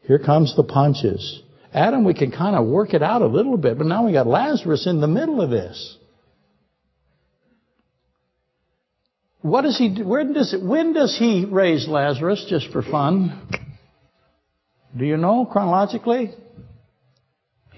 Here 0.02 0.20
comes 0.20 0.54
the 0.54 0.62
punches. 0.62 1.42
Adam, 1.74 2.04
we 2.04 2.14
can 2.14 2.30
kind 2.30 2.54
of 2.54 2.66
work 2.66 2.94
it 2.94 3.02
out 3.02 3.22
a 3.22 3.26
little 3.26 3.56
bit, 3.56 3.78
but 3.78 3.86
now 3.86 4.06
we 4.06 4.12
got 4.12 4.28
Lazarus 4.28 4.86
in 4.86 5.00
the 5.00 5.08
middle 5.08 5.42
of 5.42 5.50
this. 5.50 5.96
What 9.40 9.62
does 9.62 9.76
he 9.76 9.88
do? 9.94 10.06
Where 10.06 10.24
does 10.24 10.54
when 10.60 10.92
does 10.92 11.16
he 11.18 11.46
raise 11.48 11.88
Lazarus 11.88 12.46
just 12.48 12.70
for 12.70 12.82
fun? 12.82 13.48
Do 14.96 15.04
you 15.04 15.16
know 15.16 15.46
chronologically? 15.46 16.34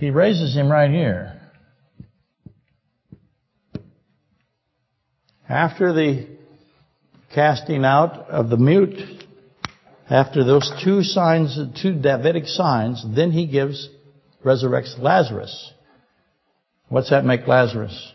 He 0.01 0.09
raises 0.09 0.57
him 0.57 0.72
right 0.72 0.90
here. 0.90 1.38
After 5.46 5.92
the 5.92 6.26
casting 7.34 7.84
out 7.84 8.30
of 8.30 8.48
the 8.48 8.57
mute, 8.57 8.98
after 10.09 10.42
those 10.42 10.72
two 10.82 11.03
signs, 11.03 11.59
two 11.82 11.92
Davidic 11.92 12.46
signs, 12.46 13.05
then 13.14 13.30
he 13.30 13.46
gives, 13.46 13.90
resurrects 14.42 14.98
Lazarus. 14.98 15.70
What's 16.88 17.11
that 17.11 17.26
make 17.26 17.46
Lazarus? 17.46 18.12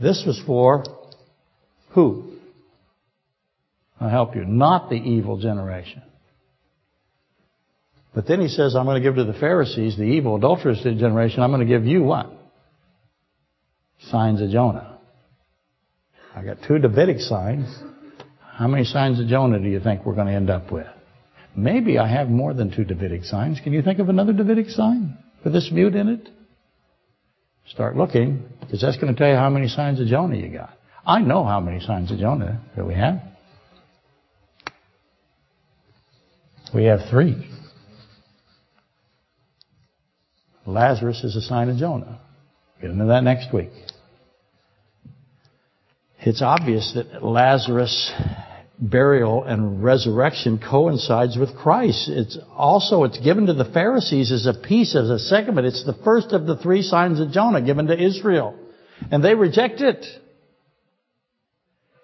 This 0.00 0.24
was 0.26 0.40
for 0.46 0.84
who? 1.90 2.32
I'll 4.00 4.08
help 4.08 4.34
you. 4.34 4.46
Not 4.46 4.88
the 4.88 4.96
evil 4.96 5.38
generation. 5.38 6.00
But 8.14 8.26
then 8.26 8.40
he 8.40 8.48
says, 8.48 8.74
I'm 8.74 8.86
going 8.86 9.00
to 9.00 9.08
give 9.08 9.16
to 9.16 9.24
the 9.24 9.38
Pharisees, 9.38 9.96
the 9.96 10.02
evil, 10.02 10.36
adulterous 10.36 10.82
generation, 10.82 11.42
I'm 11.42 11.50
going 11.50 11.66
to 11.66 11.72
give 11.72 11.86
you 11.86 12.02
what? 12.02 12.30
Signs 14.10 14.40
of 14.40 14.50
Jonah. 14.50 14.98
I 16.34 16.44
got 16.44 16.58
two 16.66 16.78
Davidic 16.78 17.20
signs. 17.20 17.68
How 18.40 18.66
many 18.66 18.84
signs 18.84 19.20
of 19.20 19.28
Jonah 19.28 19.58
do 19.58 19.68
you 19.68 19.80
think 19.80 20.04
we're 20.04 20.14
going 20.14 20.26
to 20.26 20.34
end 20.34 20.50
up 20.50 20.72
with? 20.72 20.86
Maybe 21.56 21.98
I 21.98 22.08
have 22.08 22.28
more 22.28 22.54
than 22.54 22.74
two 22.74 22.84
Davidic 22.84 23.24
signs. 23.24 23.60
Can 23.62 23.72
you 23.72 23.82
think 23.82 23.98
of 23.98 24.08
another 24.08 24.32
Davidic 24.32 24.70
sign 24.70 25.16
with 25.44 25.52
this 25.52 25.70
mute 25.72 25.94
in 25.94 26.08
it? 26.08 26.28
Start 27.68 27.96
looking, 27.96 28.44
because 28.60 28.80
that's 28.80 28.96
going 28.96 29.14
to 29.14 29.18
tell 29.18 29.28
you 29.28 29.36
how 29.36 29.50
many 29.50 29.68
signs 29.68 30.00
of 30.00 30.08
Jonah 30.08 30.36
you 30.36 30.48
got. 30.48 30.76
I 31.06 31.20
know 31.20 31.44
how 31.44 31.60
many 31.60 31.80
signs 31.80 32.10
of 32.10 32.18
Jonah 32.18 32.60
that 32.76 32.84
we 32.84 32.94
have. 32.94 33.20
We 36.74 36.84
have 36.84 37.00
three. 37.10 37.48
Lazarus 40.70 41.22
is 41.24 41.36
a 41.36 41.42
sign 41.42 41.68
of 41.68 41.76
Jonah. 41.76 42.20
Get 42.80 42.90
into 42.90 43.06
that 43.06 43.22
next 43.22 43.52
week. 43.52 43.70
It's 46.20 46.42
obvious 46.42 46.92
that 46.94 47.24
Lazarus' 47.24 48.12
burial 48.78 49.44
and 49.44 49.82
resurrection 49.82 50.58
coincides 50.58 51.36
with 51.36 51.56
Christ. 51.56 52.08
It's 52.08 52.38
also, 52.56 53.04
it's 53.04 53.18
given 53.18 53.46
to 53.46 53.54
the 53.54 53.64
Pharisees 53.64 54.32
as 54.32 54.46
a 54.46 54.54
piece, 54.54 54.96
as 54.96 55.10
a 55.10 55.18
segment. 55.18 55.66
It's 55.66 55.84
the 55.84 55.98
first 56.04 56.32
of 56.32 56.46
the 56.46 56.56
three 56.56 56.82
signs 56.82 57.20
of 57.20 57.30
Jonah 57.30 57.62
given 57.62 57.86
to 57.88 57.98
Israel. 57.98 58.54
And 59.10 59.24
they 59.24 59.34
reject 59.34 59.80
it. 59.80 60.04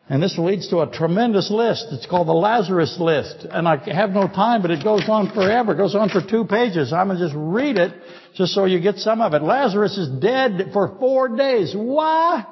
And 0.08 0.22
this 0.22 0.38
leads 0.38 0.68
to 0.68 0.82
a 0.82 0.90
tremendous 0.90 1.50
list. 1.50 1.86
It's 1.90 2.06
called 2.06 2.28
the 2.28 2.32
Lazarus 2.32 2.96
list. 3.00 3.44
And 3.50 3.66
I 3.66 3.76
have 3.92 4.10
no 4.10 4.28
time, 4.28 4.62
but 4.62 4.70
it 4.70 4.84
goes 4.84 5.08
on 5.08 5.32
forever. 5.32 5.72
It 5.72 5.78
goes 5.78 5.96
on 5.96 6.10
for 6.10 6.20
two 6.20 6.44
pages. 6.44 6.92
I'm 6.92 7.08
going 7.08 7.18
to 7.18 7.24
just 7.24 7.34
read 7.36 7.76
it 7.76 7.92
just 8.34 8.52
so 8.52 8.66
you 8.66 8.78
get 8.80 8.98
some 8.98 9.20
of 9.20 9.34
it. 9.34 9.42
Lazarus 9.42 9.98
is 9.98 10.08
dead 10.20 10.70
for 10.72 10.96
four 11.00 11.36
days. 11.36 11.74
Why? 11.74 12.46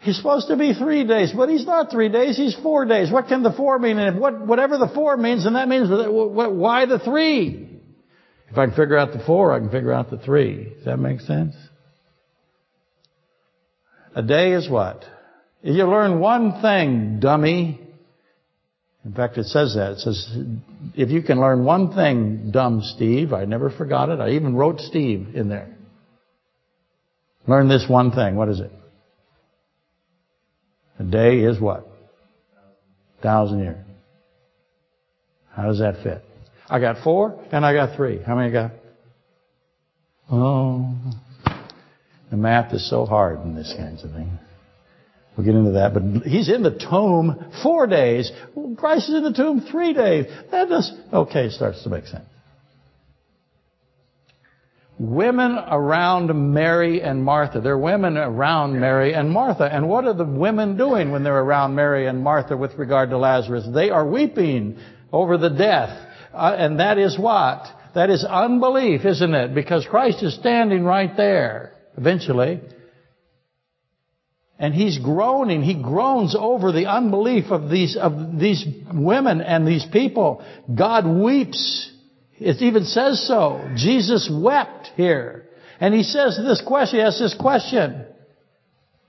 He's 0.00 0.18
supposed 0.18 0.48
to 0.48 0.56
be 0.56 0.74
three 0.74 1.04
days, 1.04 1.32
but 1.34 1.48
he's 1.48 1.64
not 1.64 1.90
three 1.90 2.10
days. 2.10 2.36
He's 2.36 2.54
four 2.54 2.84
days. 2.84 3.10
What 3.10 3.28
can 3.28 3.42
the 3.42 3.52
four 3.52 3.78
mean? 3.78 3.98
And 3.98 4.20
what, 4.20 4.46
whatever 4.46 4.76
the 4.76 4.88
four 4.88 5.16
means, 5.16 5.44
then 5.44 5.54
that 5.54 5.66
means 5.66 5.88
why 5.88 6.84
the 6.84 6.98
three? 6.98 7.70
If 8.50 8.58
I 8.58 8.66
can 8.66 8.74
figure 8.74 8.98
out 8.98 9.12
the 9.12 9.24
four, 9.24 9.52
I 9.52 9.58
can 9.60 9.70
figure 9.70 9.92
out 9.92 10.10
the 10.10 10.18
three. 10.18 10.74
Does 10.76 10.84
that 10.84 10.98
make 10.98 11.20
sense? 11.22 11.54
A 14.14 14.22
day 14.22 14.52
is 14.52 14.68
what? 14.68 15.04
You 15.66 15.84
learn 15.84 16.20
one 16.20 16.62
thing, 16.62 17.18
dummy. 17.18 17.80
In 19.04 19.12
fact, 19.12 19.36
it 19.36 19.46
says 19.46 19.74
that. 19.74 19.92
It 19.92 19.98
says, 19.98 20.36
if 20.94 21.10
you 21.10 21.22
can 21.22 21.40
learn 21.40 21.64
one 21.64 21.92
thing, 21.92 22.52
dumb 22.52 22.82
Steve, 22.82 23.32
I 23.32 23.46
never 23.46 23.68
forgot 23.70 24.08
it. 24.08 24.20
I 24.20 24.30
even 24.30 24.54
wrote 24.54 24.78
Steve 24.78 25.34
in 25.34 25.48
there. 25.48 25.76
Learn 27.48 27.68
this 27.68 27.84
one 27.88 28.12
thing. 28.12 28.36
What 28.36 28.48
is 28.48 28.60
it? 28.60 28.70
A 31.00 31.02
day 31.02 31.40
is 31.40 31.60
what? 31.60 31.84
Thousand 33.20 33.58
years. 33.58 33.84
How 35.50 35.64
does 35.64 35.80
that 35.80 36.02
fit? 36.04 36.22
I 36.68 36.78
got 36.78 37.02
four 37.02 37.44
and 37.50 37.66
I 37.66 37.74
got 37.74 37.96
three. 37.96 38.22
How 38.22 38.36
many 38.36 38.50
I 38.50 38.52
got? 38.52 38.70
Oh, 40.30 40.94
the 42.30 42.36
math 42.36 42.72
is 42.72 42.88
so 42.88 43.04
hard 43.04 43.40
in 43.42 43.56
this 43.56 43.74
kinds 43.76 44.04
of 44.04 44.12
thing. 44.12 44.38
We'll 45.36 45.44
get 45.44 45.54
into 45.54 45.72
that. 45.72 45.92
But 45.92 46.22
he's 46.22 46.48
in 46.48 46.62
the 46.62 46.78
tomb 46.78 47.52
four 47.62 47.86
days. 47.86 48.30
Christ 48.76 49.08
is 49.10 49.16
in 49.16 49.22
the 49.22 49.32
tomb 49.32 49.60
three 49.70 49.92
days. 49.92 50.26
That 50.50 50.68
does, 50.68 50.90
okay, 51.12 51.50
starts 51.50 51.82
to 51.82 51.90
make 51.90 52.06
sense. 52.06 52.24
Women 54.98 55.58
around 55.58 56.54
Mary 56.54 57.02
and 57.02 57.22
Martha. 57.22 57.60
There 57.60 57.74
are 57.74 57.78
women 57.78 58.16
around 58.16 58.80
Mary 58.80 59.12
and 59.12 59.30
Martha. 59.30 59.64
And 59.70 59.90
what 59.90 60.06
are 60.06 60.14
the 60.14 60.24
women 60.24 60.78
doing 60.78 61.12
when 61.12 61.22
they're 61.22 61.38
around 61.38 61.74
Mary 61.74 62.06
and 62.06 62.24
Martha 62.24 62.56
with 62.56 62.74
regard 62.78 63.10
to 63.10 63.18
Lazarus? 63.18 63.68
They 63.74 63.90
are 63.90 64.08
weeping 64.08 64.78
over 65.12 65.36
the 65.36 65.50
death. 65.50 65.90
Uh, 66.32 66.56
and 66.56 66.80
that 66.80 66.96
is 66.96 67.18
what? 67.18 67.66
That 67.94 68.08
is 68.08 68.24
unbelief, 68.24 69.04
isn't 69.04 69.34
it? 69.34 69.54
Because 69.54 69.86
Christ 69.86 70.22
is 70.22 70.34
standing 70.34 70.84
right 70.84 71.14
there. 71.14 71.72
Eventually, 71.98 72.62
and 74.58 74.74
he's 74.74 74.98
groaning. 74.98 75.62
He 75.62 75.80
groans 75.80 76.34
over 76.38 76.72
the 76.72 76.86
unbelief 76.86 77.46
of 77.50 77.68
these, 77.70 77.96
of 77.96 78.38
these 78.38 78.64
women 78.92 79.40
and 79.40 79.66
these 79.66 79.86
people. 79.92 80.44
God 80.74 81.06
weeps. 81.06 81.92
It 82.38 82.62
even 82.62 82.84
says 82.84 83.26
so. 83.26 83.68
Jesus 83.76 84.30
wept 84.32 84.88
here. 84.96 85.48
And 85.78 85.94
he 85.94 86.02
says 86.02 86.38
this 86.38 86.62
question, 86.66 87.00
he 87.00 87.04
asks 87.04 87.20
this 87.20 87.34
question. 87.34 88.06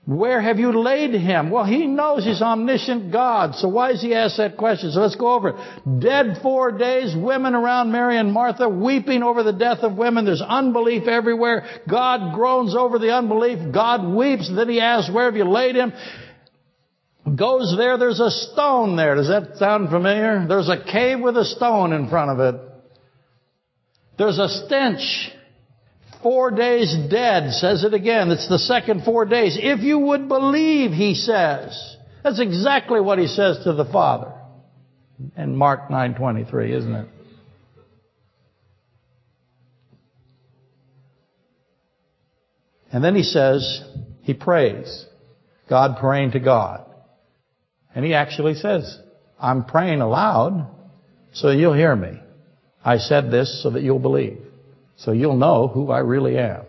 Where 0.08 0.40
have 0.40 0.58
you 0.58 0.72
laid 0.72 1.12
him? 1.12 1.50
Well, 1.50 1.66
he 1.66 1.86
knows 1.86 2.24
he's 2.24 2.40
omniscient 2.40 3.12
God, 3.12 3.54
so 3.56 3.68
why 3.68 3.92
does 3.92 4.00
he 4.00 4.14
ask 4.14 4.38
that 4.38 4.56
question? 4.56 4.90
So 4.90 5.00
let's 5.00 5.16
go 5.16 5.34
over 5.34 5.50
it. 5.50 6.00
Dead 6.00 6.38
four 6.40 6.72
days, 6.72 7.14
women 7.14 7.54
around 7.54 7.92
Mary 7.92 8.16
and 8.16 8.32
Martha 8.32 8.70
weeping 8.70 9.22
over 9.22 9.42
the 9.42 9.52
death 9.52 9.80
of 9.80 9.98
women. 9.98 10.24
There's 10.24 10.40
unbelief 10.40 11.06
everywhere. 11.06 11.82
God 11.86 12.34
groans 12.34 12.74
over 12.74 12.98
the 12.98 13.12
unbelief. 13.12 13.70
God 13.70 14.16
weeps. 14.16 14.50
Then 14.50 14.70
he 14.70 14.80
asks, 14.80 15.12
where 15.12 15.26
have 15.26 15.36
you 15.36 15.44
laid 15.44 15.76
him? 15.76 15.92
Goes 17.36 17.74
there, 17.76 17.98
there's 17.98 18.20
a 18.20 18.30
stone 18.30 18.96
there. 18.96 19.14
Does 19.14 19.28
that 19.28 19.58
sound 19.58 19.90
familiar? 19.90 20.46
There's 20.48 20.70
a 20.70 20.82
cave 20.90 21.20
with 21.20 21.36
a 21.36 21.44
stone 21.44 21.92
in 21.92 22.08
front 22.08 22.30
of 22.30 22.54
it. 22.54 22.60
There's 24.16 24.38
a 24.38 24.48
stench. 24.48 25.32
Four 26.22 26.50
days 26.50 26.96
dead, 27.10 27.52
says 27.52 27.84
it 27.84 27.94
again. 27.94 28.30
It's 28.30 28.48
the 28.48 28.58
second 28.58 29.04
four 29.04 29.24
days. 29.24 29.56
If 29.60 29.80
you 29.80 29.98
would 29.98 30.28
believe, 30.28 30.90
he 30.90 31.14
says. 31.14 31.96
That's 32.24 32.40
exactly 32.40 33.00
what 33.00 33.18
he 33.18 33.28
says 33.28 33.60
to 33.64 33.72
the 33.72 33.84
Father. 33.84 34.32
In 35.36 35.56
Mark 35.56 35.88
9.23, 35.88 36.70
isn't 36.70 36.94
it? 36.94 37.08
And 42.90 43.04
then 43.04 43.14
he 43.14 43.22
says, 43.22 43.84
he 44.22 44.34
prays. 44.34 45.06
God 45.68 45.98
praying 46.00 46.32
to 46.32 46.40
God. 46.40 46.84
And 47.94 48.04
he 48.04 48.14
actually 48.14 48.54
says, 48.54 48.98
I'm 49.38 49.64
praying 49.64 50.00
aloud 50.00 50.68
so 51.32 51.50
you'll 51.50 51.74
hear 51.74 51.94
me. 51.94 52.20
I 52.84 52.98
said 52.98 53.30
this 53.30 53.62
so 53.62 53.70
that 53.70 53.82
you'll 53.82 53.98
believe. 53.98 54.38
So 54.98 55.12
you'll 55.12 55.36
know 55.36 55.68
who 55.68 55.90
I 55.90 56.00
really 56.00 56.38
am. 56.38 56.62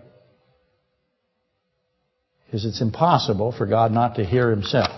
Because 2.46 2.66
it's 2.66 2.82
impossible 2.82 3.52
for 3.52 3.66
God 3.66 3.92
not 3.92 4.16
to 4.16 4.26
hear 4.26 4.50
himself. 4.50 4.90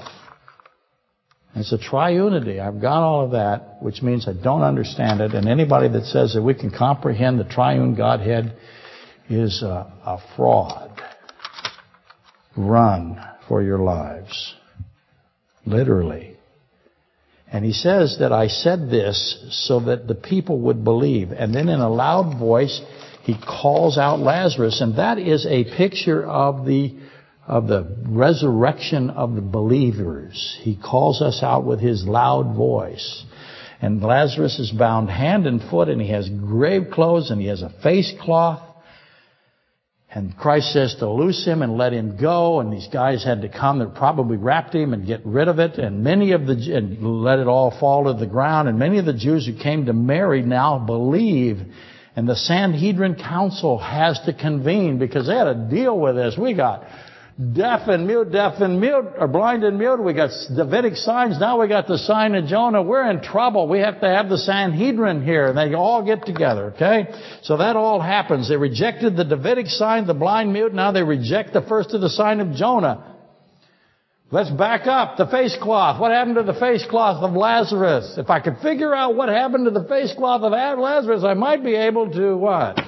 It's 1.56 1.74
a 1.74 1.78
triunity. 1.78 2.62
I've 2.62 2.82
got 2.82 3.04
all 3.04 3.26
of 3.26 3.32
that, 3.32 3.82
which 3.82 4.02
means 4.02 4.26
I 4.28 4.34
don't 4.34 4.62
understand 4.62 5.20
it. 5.20 5.34
And 5.34 5.50
anybody 5.50 5.90
that 5.90 6.06
says 6.06 6.34
that 6.34 6.42
we 6.42 6.54
can 6.54 6.72
comprehend 6.72 7.40
the 7.40 7.44
triune 7.44 7.96
Godhead 7.96 8.58
is 9.30 9.62
a, 9.62 9.92
a 10.06 10.18
fraud. 10.36 11.02
run 12.56 13.22
for 13.48 13.62
your 13.62 13.80
lives. 13.80 14.56
Literally. 15.66 16.38
And 17.52 17.66
he 17.66 17.74
says 17.74 18.18
that 18.20 18.32
I 18.32 18.48
said 18.48 18.90
this 18.90 19.38
so 19.68 19.82
that 19.82 20.08
the 20.08 20.16
people 20.16 20.62
would 20.62 20.86
believe. 20.86 21.32
And 21.32 21.54
then 21.54 21.68
in 21.68 21.82
a 21.82 21.90
loud 21.90 22.40
voice, 22.40 22.82
he 23.24 23.36
calls 23.38 23.98
out 23.98 24.20
Lazarus. 24.20 24.82
And 24.82 24.98
that 24.98 25.20
is 25.20 25.46
a 25.46 25.64
picture 25.76 26.24
of 26.26 26.66
the, 26.66 26.96
of 27.48 27.68
the 27.68 27.98
resurrection 28.08 29.10
of 29.12 29.36
the 29.36 29.42
believers. 29.42 30.58
He 30.62 30.76
calls 30.76 31.22
us 31.22 31.42
out 31.44 31.66
with 31.66 31.80
his 31.80 32.04
loud 32.04 32.56
voice. 32.56 33.24
And 33.82 34.02
Lazarus 34.02 34.60
is 34.60 34.72
bound 34.72 35.10
hand 35.10 35.48
and 35.48 35.62
foot 35.62 35.90
and 35.90 36.02
he 36.02 36.10
has 36.10 36.30
grave 36.30 36.88
clothes 36.92 37.32
and 37.32 37.42
he 37.42 37.48
has 37.48 37.62
a 37.62 37.70
face 37.82 38.12
cloth. 38.22 38.62
And 40.14 40.36
Christ 40.36 40.74
says 40.74 40.96
to 40.96 41.10
loose 41.10 41.46
him 41.46 41.62
and 41.62 41.78
let 41.78 41.94
him 41.94 42.18
go. 42.20 42.60
And 42.60 42.74
these 42.74 42.90
guys 42.92 43.24
had 43.24 43.44
to 43.44 43.50
come 43.50 43.80
that 43.80 43.96
probably 43.96 44.36
wrapped 44.36 44.76
him 44.76 44.94
and 44.94 45.08
get 45.08 45.26
rid 45.26 45.48
of 45.48 45.60
it. 45.60 45.78
And 45.78 46.04
many 46.04 46.34
of 46.34 46.46
the, 46.48 46.54
and 46.76 47.24
let 47.24 47.40
it 47.40 47.48
all 47.48 47.72
fall 47.80 48.06
to 48.06 48.20
the 48.20 48.28
ground. 48.28 48.68
And 48.68 48.78
many 48.78 48.98
of 48.98 49.06
the 49.06 49.14
Jews 49.14 49.48
who 49.48 49.54
came 49.54 49.86
to 49.86 49.94
Mary 49.94 50.42
now 50.42 50.80
believe. 50.80 51.62
And 52.16 52.28
the 52.28 52.36
Sanhedrin 52.36 53.16
Council 53.16 53.78
has 53.78 54.20
to 54.26 54.34
convene 54.34 55.00
because 55.00 55.28
they 55.28 55.36
had 55.36 55.46
to 55.46 55.56
deal 55.56 55.98
with 55.98 56.16
this. 56.16 56.38
We 56.38 56.54
got 56.54 56.84
deaf 57.54 57.88
and 57.88 58.06
mute, 58.06 58.32
deaf 58.32 58.60
and 58.60 58.82
mute, 58.82 59.06
or 59.18 59.28
blind 59.28 59.64
and 59.64 59.80
mute. 59.80 60.04
We 60.04 60.14
got 60.14 60.30
Davidic 60.56 60.98
signs. 60.98 61.40
Now 61.40 61.62
we 61.62 61.68
got 61.68 61.88
the 61.88 61.98
sign 61.98 62.36
of 62.36 62.46
Jonah. 62.46 62.84
We're 62.84 63.10
in 63.10 63.22
trouble. 63.22 63.68
We 63.68 63.80
have 63.80 64.02
to 64.02 64.10
have 64.10 64.30
the 64.30 64.38
Sanhedrin 64.38 65.24
here. 65.24 65.48
And 65.48 65.58
they 65.58 65.74
all 65.74 66.04
get 66.06 66.26
together, 66.26 66.74
okay? 66.76 67.08
So 67.44 67.58
that 67.58 67.78
all 67.78 68.02
happens. 68.02 68.50
They 68.50 68.58
rejected 68.58 69.16
the 69.16 69.24
Davidic 69.24 69.68
sign, 69.68 70.06
the 70.06 70.14
blind 70.14 70.52
mute. 70.52 70.74
Now 70.74 70.92
they 70.92 71.04
reject 71.04 71.54
the 71.54 71.62
first 71.62 71.94
of 71.94 72.02
the 72.02 72.10
sign 72.10 72.42
of 72.42 72.54
Jonah. 72.54 73.11
Let's 74.34 74.50
back 74.50 74.88
up. 74.88 75.18
The 75.18 75.28
face 75.28 75.58
cloth. 75.62 76.00
What 76.00 76.12
happened 76.12 76.38
to 76.38 76.44
the 76.44 76.58
face 76.58 76.86
cloth 76.90 77.22
of 77.22 77.34
Lazarus? 77.34 78.16
If 78.18 78.30
I 78.30 78.40
could 78.40 78.58
figure 78.60 78.96
out 78.96 79.16
what 79.16 79.28
happened 79.28 79.66
to 79.66 79.72
the 79.72 79.88
face 79.88 80.14
cloth 80.16 80.42
of 80.42 80.54
Lazarus, 80.54 81.24
I 81.26 81.34
might 81.34 81.64
be 81.64 81.76
able 81.76 82.10
to 82.12 82.38
what? 82.38 82.80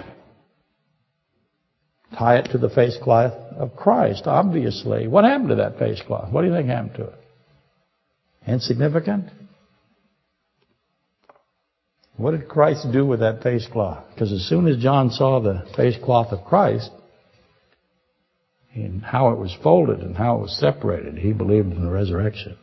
Tie 2.17 2.37
it 2.37 2.51
to 2.51 2.57
the 2.57 2.69
face 2.69 2.97
cloth 3.01 3.33
of 3.57 3.75
Christ, 3.75 4.23
obviously. 4.25 5.07
What 5.07 5.25
happened 5.25 5.49
to 5.49 5.55
that 5.55 5.77
face 5.77 6.01
cloth? 6.01 6.31
What 6.31 6.43
do 6.43 6.47
you 6.47 6.53
think 6.53 6.69
happened 6.69 6.95
to 6.95 7.07
it? 7.07 7.19
Insignificant? 8.47 9.25
What 12.15 12.31
did 12.31 12.47
Christ 12.47 12.87
do 12.93 13.05
with 13.05 13.19
that 13.19 13.43
face 13.43 13.67
cloth? 13.69 14.05
Because 14.13 14.31
as 14.31 14.47
soon 14.47 14.67
as 14.67 14.77
John 14.77 15.09
saw 15.09 15.41
the 15.41 15.65
face 15.75 15.97
cloth 16.01 16.31
of 16.31 16.45
Christ, 16.45 16.89
and 18.73 19.03
how 19.03 19.29
it 19.29 19.37
was 19.37 19.55
folded 19.61 19.99
and 19.99 20.15
how 20.15 20.37
it 20.37 20.41
was 20.41 20.57
separated, 20.57 21.17
he 21.17 21.31
believed 21.31 21.71
in 21.71 21.83
the 21.83 21.91
resurrection. 21.91 22.57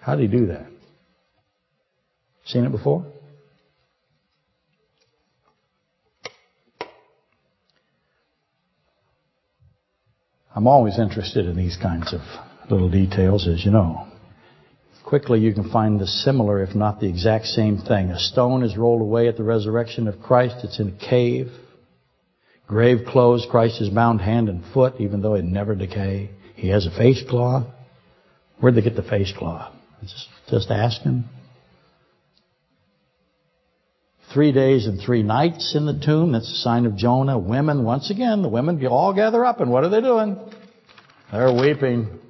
How 0.00 0.16
did 0.16 0.30
he 0.30 0.38
do 0.38 0.46
that? 0.46 0.66
Seen 2.44 2.64
it 2.64 2.70
before? 2.70 3.04
I'm 10.54 10.66
always 10.66 10.98
interested 10.98 11.46
in 11.46 11.56
these 11.56 11.76
kinds 11.76 12.12
of 12.12 12.20
little 12.70 12.90
details, 12.90 13.46
as 13.46 13.64
you 13.64 13.70
know. 13.70 14.06
Quickly, 15.04 15.40
you 15.40 15.52
can 15.54 15.70
find 15.70 15.98
the 15.98 16.06
similar, 16.06 16.62
if 16.62 16.74
not 16.74 17.00
the 17.00 17.08
exact 17.08 17.46
same 17.46 17.78
thing. 17.78 18.10
A 18.10 18.18
stone 18.18 18.62
is 18.62 18.76
rolled 18.76 19.00
away 19.00 19.28
at 19.28 19.36
the 19.36 19.42
resurrection 19.42 20.06
of 20.06 20.20
Christ. 20.20 20.56
It's 20.62 20.78
in 20.78 20.88
a 20.88 21.08
cave. 21.08 21.50
Grave 22.70 23.04
clothes. 23.04 23.48
Christ 23.50 23.80
is 23.80 23.88
bound 23.88 24.20
hand 24.20 24.48
and 24.48 24.62
foot, 24.72 25.00
even 25.00 25.22
though 25.22 25.34
it 25.34 25.44
never 25.44 25.74
decay. 25.74 26.30
He 26.54 26.68
has 26.68 26.86
a 26.86 26.90
face 26.92 27.20
cloth. 27.28 27.66
Where'd 28.60 28.76
they 28.76 28.80
get 28.80 28.94
the 28.94 29.02
face 29.02 29.32
cloth? 29.36 29.74
Just, 30.02 30.28
just 30.48 30.70
ask 30.70 31.02
him. 31.02 31.24
Three 34.32 34.52
days 34.52 34.86
and 34.86 35.00
three 35.04 35.24
nights 35.24 35.74
in 35.74 35.84
the 35.84 35.98
tomb. 35.98 36.30
That's 36.30 36.48
a 36.48 36.62
sign 36.62 36.86
of 36.86 36.94
Jonah. 36.94 37.40
Women, 37.40 37.82
once 37.82 38.08
again, 38.08 38.42
the 38.42 38.48
women 38.48 38.86
all 38.86 39.14
gather 39.14 39.44
up, 39.44 39.60
and 39.60 39.72
what 39.72 39.82
are 39.82 39.88
they 39.88 40.00
doing? 40.00 40.38
They're 41.32 41.52
weeping. 41.52 42.20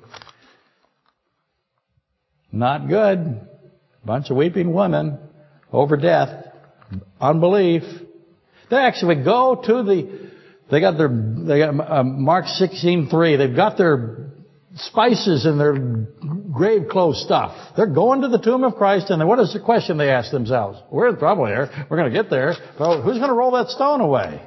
Not 2.51 2.88
good. 2.88 3.47
Bunch 4.07 4.30
of 4.30 4.38
weeping 4.38 4.72
women 4.72 5.18
over 5.70 5.99
death. 5.99 6.47
Unbelief. 7.20 7.82
They 8.70 8.76
actually 8.76 9.16
go 9.16 9.61
to 9.66 9.82
the, 9.82 10.29
they 10.70 10.80
got 10.80 10.96
their, 10.96 11.08
they 11.08 11.58
got 11.58 11.78
uh, 11.80 12.04
Mark 12.04 12.44
16:3. 12.46 13.38
They've 13.38 13.56
got 13.56 13.76
their 13.76 14.30
spices 14.74 15.46
and 15.46 15.58
their 15.58 15.76
grave 16.52 16.88
clothes 16.88 17.22
stuff. 17.22 17.56
They're 17.76 17.92
going 17.92 18.22
to 18.22 18.28
the 18.28 18.38
tomb 18.38 18.64
of 18.64 18.76
Christ, 18.76 19.10
and 19.10 19.26
what 19.26 19.40
is 19.40 19.52
the 19.52 19.60
question 19.60 19.98
they 19.98 20.10
ask 20.10 20.30
themselves? 20.30 20.78
We're 20.90 21.08
in 21.08 21.18
trouble 21.18 21.46
here. 21.46 21.68
We're 21.88 21.96
going 21.96 22.12
to 22.12 22.22
get 22.22 22.30
there. 22.30 22.54
Well, 22.78 23.02
who's 23.02 23.18
going 23.18 23.30
to 23.30 23.34
roll 23.34 23.52
that 23.52 23.68
stone 23.68 24.00
away? 24.00 24.42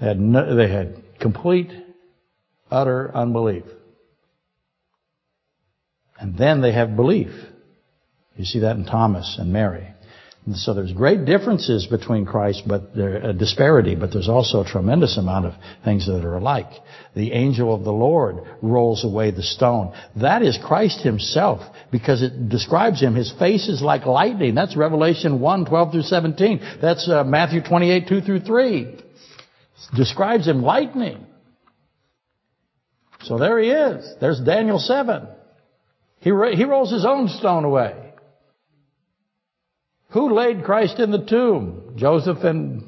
They 0.00 0.06
had, 0.06 0.18
no, 0.18 0.56
they 0.56 0.68
had 0.68 1.02
complete, 1.20 1.70
utter 2.70 3.14
unbelief. 3.14 3.64
And 6.18 6.36
then 6.36 6.60
they 6.60 6.72
have 6.72 6.96
belief. 6.96 7.30
You 8.36 8.44
see 8.44 8.60
that 8.60 8.76
in 8.76 8.84
Thomas 8.84 9.36
and 9.38 9.52
Mary. 9.52 9.93
So 10.52 10.74
there's 10.74 10.92
great 10.92 11.24
differences 11.24 11.86
between 11.86 12.26
Christ, 12.26 12.64
but 12.66 12.94
there 12.94 13.16
a 13.16 13.32
disparity, 13.32 13.94
but 13.94 14.12
there's 14.12 14.28
also 14.28 14.60
a 14.60 14.66
tremendous 14.66 15.16
amount 15.16 15.46
of 15.46 15.54
things 15.86 16.06
that 16.06 16.22
are 16.22 16.36
alike. 16.36 16.70
The 17.16 17.32
angel 17.32 17.74
of 17.74 17.82
the 17.82 17.92
Lord 17.92 18.40
rolls 18.60 19.04
away 19.04 19.30
the 19.30 19.42
stone. 19.42 19.94
That 20.16 20.42
is 20.42 20.58
Christ 20.62 21.00
himself, 21.00 21.62
because 21.90 22.22
it 22.22 22.50
describes 22.50 23.00
him. 23.00 23.14
His 23.14 23.32
face 23.38 23.68
is 23.68 23.80
like 23.80 24.04
lightning. 24.04 24.54
That's 24.54 24.76
Revelation 24.76 25.40
1, 25.40 25.64
12 25.64 25.92
through 25.92 26.02
17. 26.02 26.78
That's 26.82 27.08
uh, 27.08 27.24
Matthew 27.24 27.62
28, 27.62 28.06
2 28.06 28.20
through 28.20 28.40
3. 28.40 28.96
Describes 29.96 30.46
him 30.46 30.62
lightning. 30.62 31.24
So 33.22 33.38
there 33.38 33.58
he 33.58 33.70
is. 33.70 34.14
There's 34.20 34.40
Daniel 34.40 34.78
7. 34.78 35.26
He, 36.20 36.30
he 36.54 36.64
rolls 36.64 36.92
his 36.92 37.06
own 37.06 37.28
stone 37.28 37.64
away. 37.64 38.03
Who 40.14 40.32
laid 40.32 40.64
Christ 40.64 41.00
in 41.00 41.10
the 41.10 41.24
tomb? 41.24 41.94
Joseph 41.96 42.38
and 42.44 42.84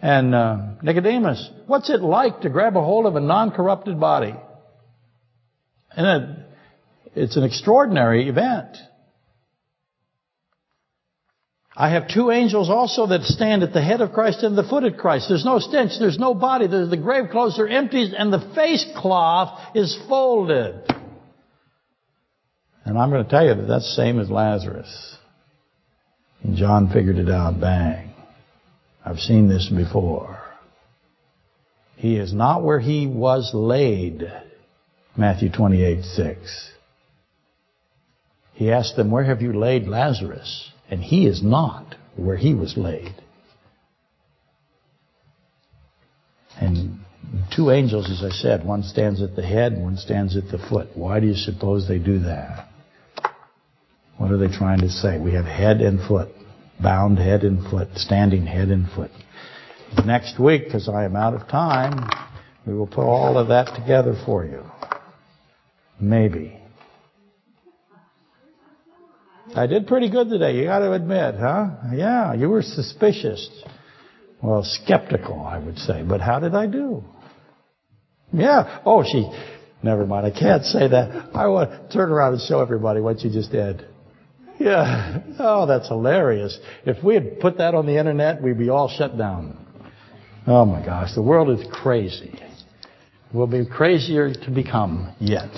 and 0.00 0.34
uh, 0.34 0.58
Nicodemus. 0.82 1.50
What's 1.66 1.88
it 1.90 2.02
like 2.02 2.42
to 2.42 2.50
grab 2.50 2.76
a 2.76 2.82
hold 2.82 3.06
of 3.06 3.16
a 3.16 3.20
non-corrupted 3.20 3.98
body? 3.98 4.34
And 5.90 6.06
it, 6.06 6.38
it's 7.16 7.36
an 7.36 7.44
extraordinary 7.44 8.28
event. 8.28 8.76
I 11.74 11.90
have 11.90 12.08
two 12.08 12.30
angels 12.30 12.68
also 12.68 13.06
that 13.06 13.22
stand 13.22 13.62
at 13.62 13.72
the 13.72 13.82
head 13.82 14.02
of 14.02 14.12
Christ 14.12 14.42
and 14.42 14.56
the 14.56 14.64
foot 14.64 14.84
of 14.84 14.98
Christ. 14.98 15.28
There's 15.28 15.46
no 15.46 15.58
stench, 15.58 15.92
there's 15.98 16.18
no 16.18 16.34
body, 16.34 16.66
there's 16.66 16.90
the 16.90 16.96
grave 16.96 17.30
clothes 17.30 17.58
are 17.58 17.68
empty, 17.68 18.12
and 18.16 18.32
the 18.32 18.52
face 18.54 18.84
cloth 18.96 19.58
is 19.74 19.98
folded. 20.08 20.82
And 22.84 22.98
I'm 22.98 23.10
going 23.10 23.24
to 23.24 23.30
tell 23.30 23.46
you 23.46 23.54
that 23.54 23.66
that's 23.66 23.96
the 23.96 24.02
same 24.02 24.20
as 24.20 24.28
Lazarus. 24.28 25.16
And 26.42 26.56
John 26.56 26.90
figured 26.92 27.18
it 27.18 27.28
out, 27.28 27.60
bang. 27.60 28.12
I've 29.04 29.18
seen 29.18 29.48
this 29.48 29.68
before. 29.68 30.38
He 31.96 32.16
is 32.16 32.32
not 32.32 32.62
where 32.62 32.78
he 32.78 33.06
was 33.06 33.50
laid, 33.52 34.22
Matthew 35.16 35.50
28, 35.50 36.04
6. 36.04 36.70
He 38.52 38.70
asked 38.70 38.96
them, 38.96 39.10
where 39.10 39.24
have 39.24 39.42
you 39.42 39.52
laid 39.52 39.88
Lazarus? 39.88 40.70
And 40.90 41.00
he 41.00 41.26
is 41.26 41.42
not 41.42 41.96
where 42.16 42.36
he 42.36 42.54
was 42.54 42.76
laid. 42.76 43.14
And 46.60 47.00
two 47.54 47.70
angels, 47.70 48.10
as 48.10 48.24
I 48.24 48.34
said, 48.34 48.64
one 48.64 48.82
stands 48.82 49.22
at 49.22 49.36
the 49.36 49.42
head, 49.42 49.76
one 49.76 49.96
stands 49.96 50.36
at 50.36 50.48
the 50.50 50.58
foot. 50.58 50.88
Why 50.94 51.20
do 51.20 51.26
you 51.26 51.34
suppose 51.34 51.86
they 51.86 51.98
do 51.98 52.20
that? 52.20 52.67
What 54.18 54.32
are 54.32 54.36
they 54.36 54.48
trying 54.48 54.80
to 54.80 54.90
say? 54.90 55.18
We 55.18 55.32
have 55.32 55.44
head 55.44 55.80
and 55.80 56.06
foot, 56.06 56.28
bound 56.82 57.18
head 57.18 57.44
and 57.44 57.62
foot, 57.70 57.88
standing 57.94 58.44
head 58.46 58.68
and 58.68 58.88
foot. 58.90 59.12
Next 60.04 60.38
week, 60.38 60.64
because 60.64 60.88
I 60.88 61.04
am 61.04 61.16
out 61.16 61.34
of 61.34 61.48
time, 61.48 62.10
we 62.66 62.74
will 62.74 62.86
put 62.86 63.04
all 63.04 63.38
of 63.38 63.48
that 63.48 63.74
together 63.74 64.20
for 64.26 64.44
you. 64.44 64.64
Maybe. 66.00 66.60
I 69.54 69.66
did 69.66 69.86
pretty 69.86 70.10
good 70.10 70.28
today, 70.28 70.56
you 70.56 70.64
got 70.64 70.80
to 70.80 70.92
admit, 70.92 71.36
huh? 71.36 71.70
Yeah, 71.94 72.34
you 72.34 72.48
were 72.48 72.62
suspicious. 72.62 73.48
Well, 74.42 74.62
skeptical, 74.62 75.40
I 75.40 75.58
would 75.58 75.78
say. 75.78 76.02
But 76.02 76.20
how 76.20 76.38
did 76.38 76.54
I 76.54 76.66
do? 76.66 77.02
Yeah. 78.32 78.80
Oh, 78.84 79.02
she. 79.02 79.30
Never 79.82 80.06
mind. 80.06 80.26
I 80.26 80.30
can't 80.30 80.64
say 80.64 80.88
that. 80.88 81.30
I 81.34 81.46
want 81.46 81.70
to 81.70 81.96
turn 81.96 82.10
around 82.10 82.34
and 82.34 82.42
show 82.42 82.60
everybody 82.60 83.00
what 83.00 83.20
you 83.22 83.30
just 83.30 83.50
did. 83.50 83.86
Yeah. 84.58 85.20
Oh, 85.38 85.66
that's 85.66 85.88
hilarious. 85.88 86.58
If 86.84 87.02
we 87.04 87.14
had 87.14 87.40
put 87.40 87.58
that 87.58 87.74
on 87.74 87.86
the 87.86 87.96
internet, 87.96 88.42
we'd 88.42 88.58
be 88.58 88.70
all 88.70 88.88
shut 88.88 89.16
down. 89.16 89.56
Oh 90.46 90.64
my 90.64 90.84
gosh, 90.84 91.14
the 91.14 91.22
world 91.22 91.50
is 91.58 91.66
crazy. 91.70 92.38
We'll 93.32 93.46
be 93.46 93.66
crazier 93.66 94.32
to 94.32 94.50
become 94.50 95.14
yet. 95.20 95.50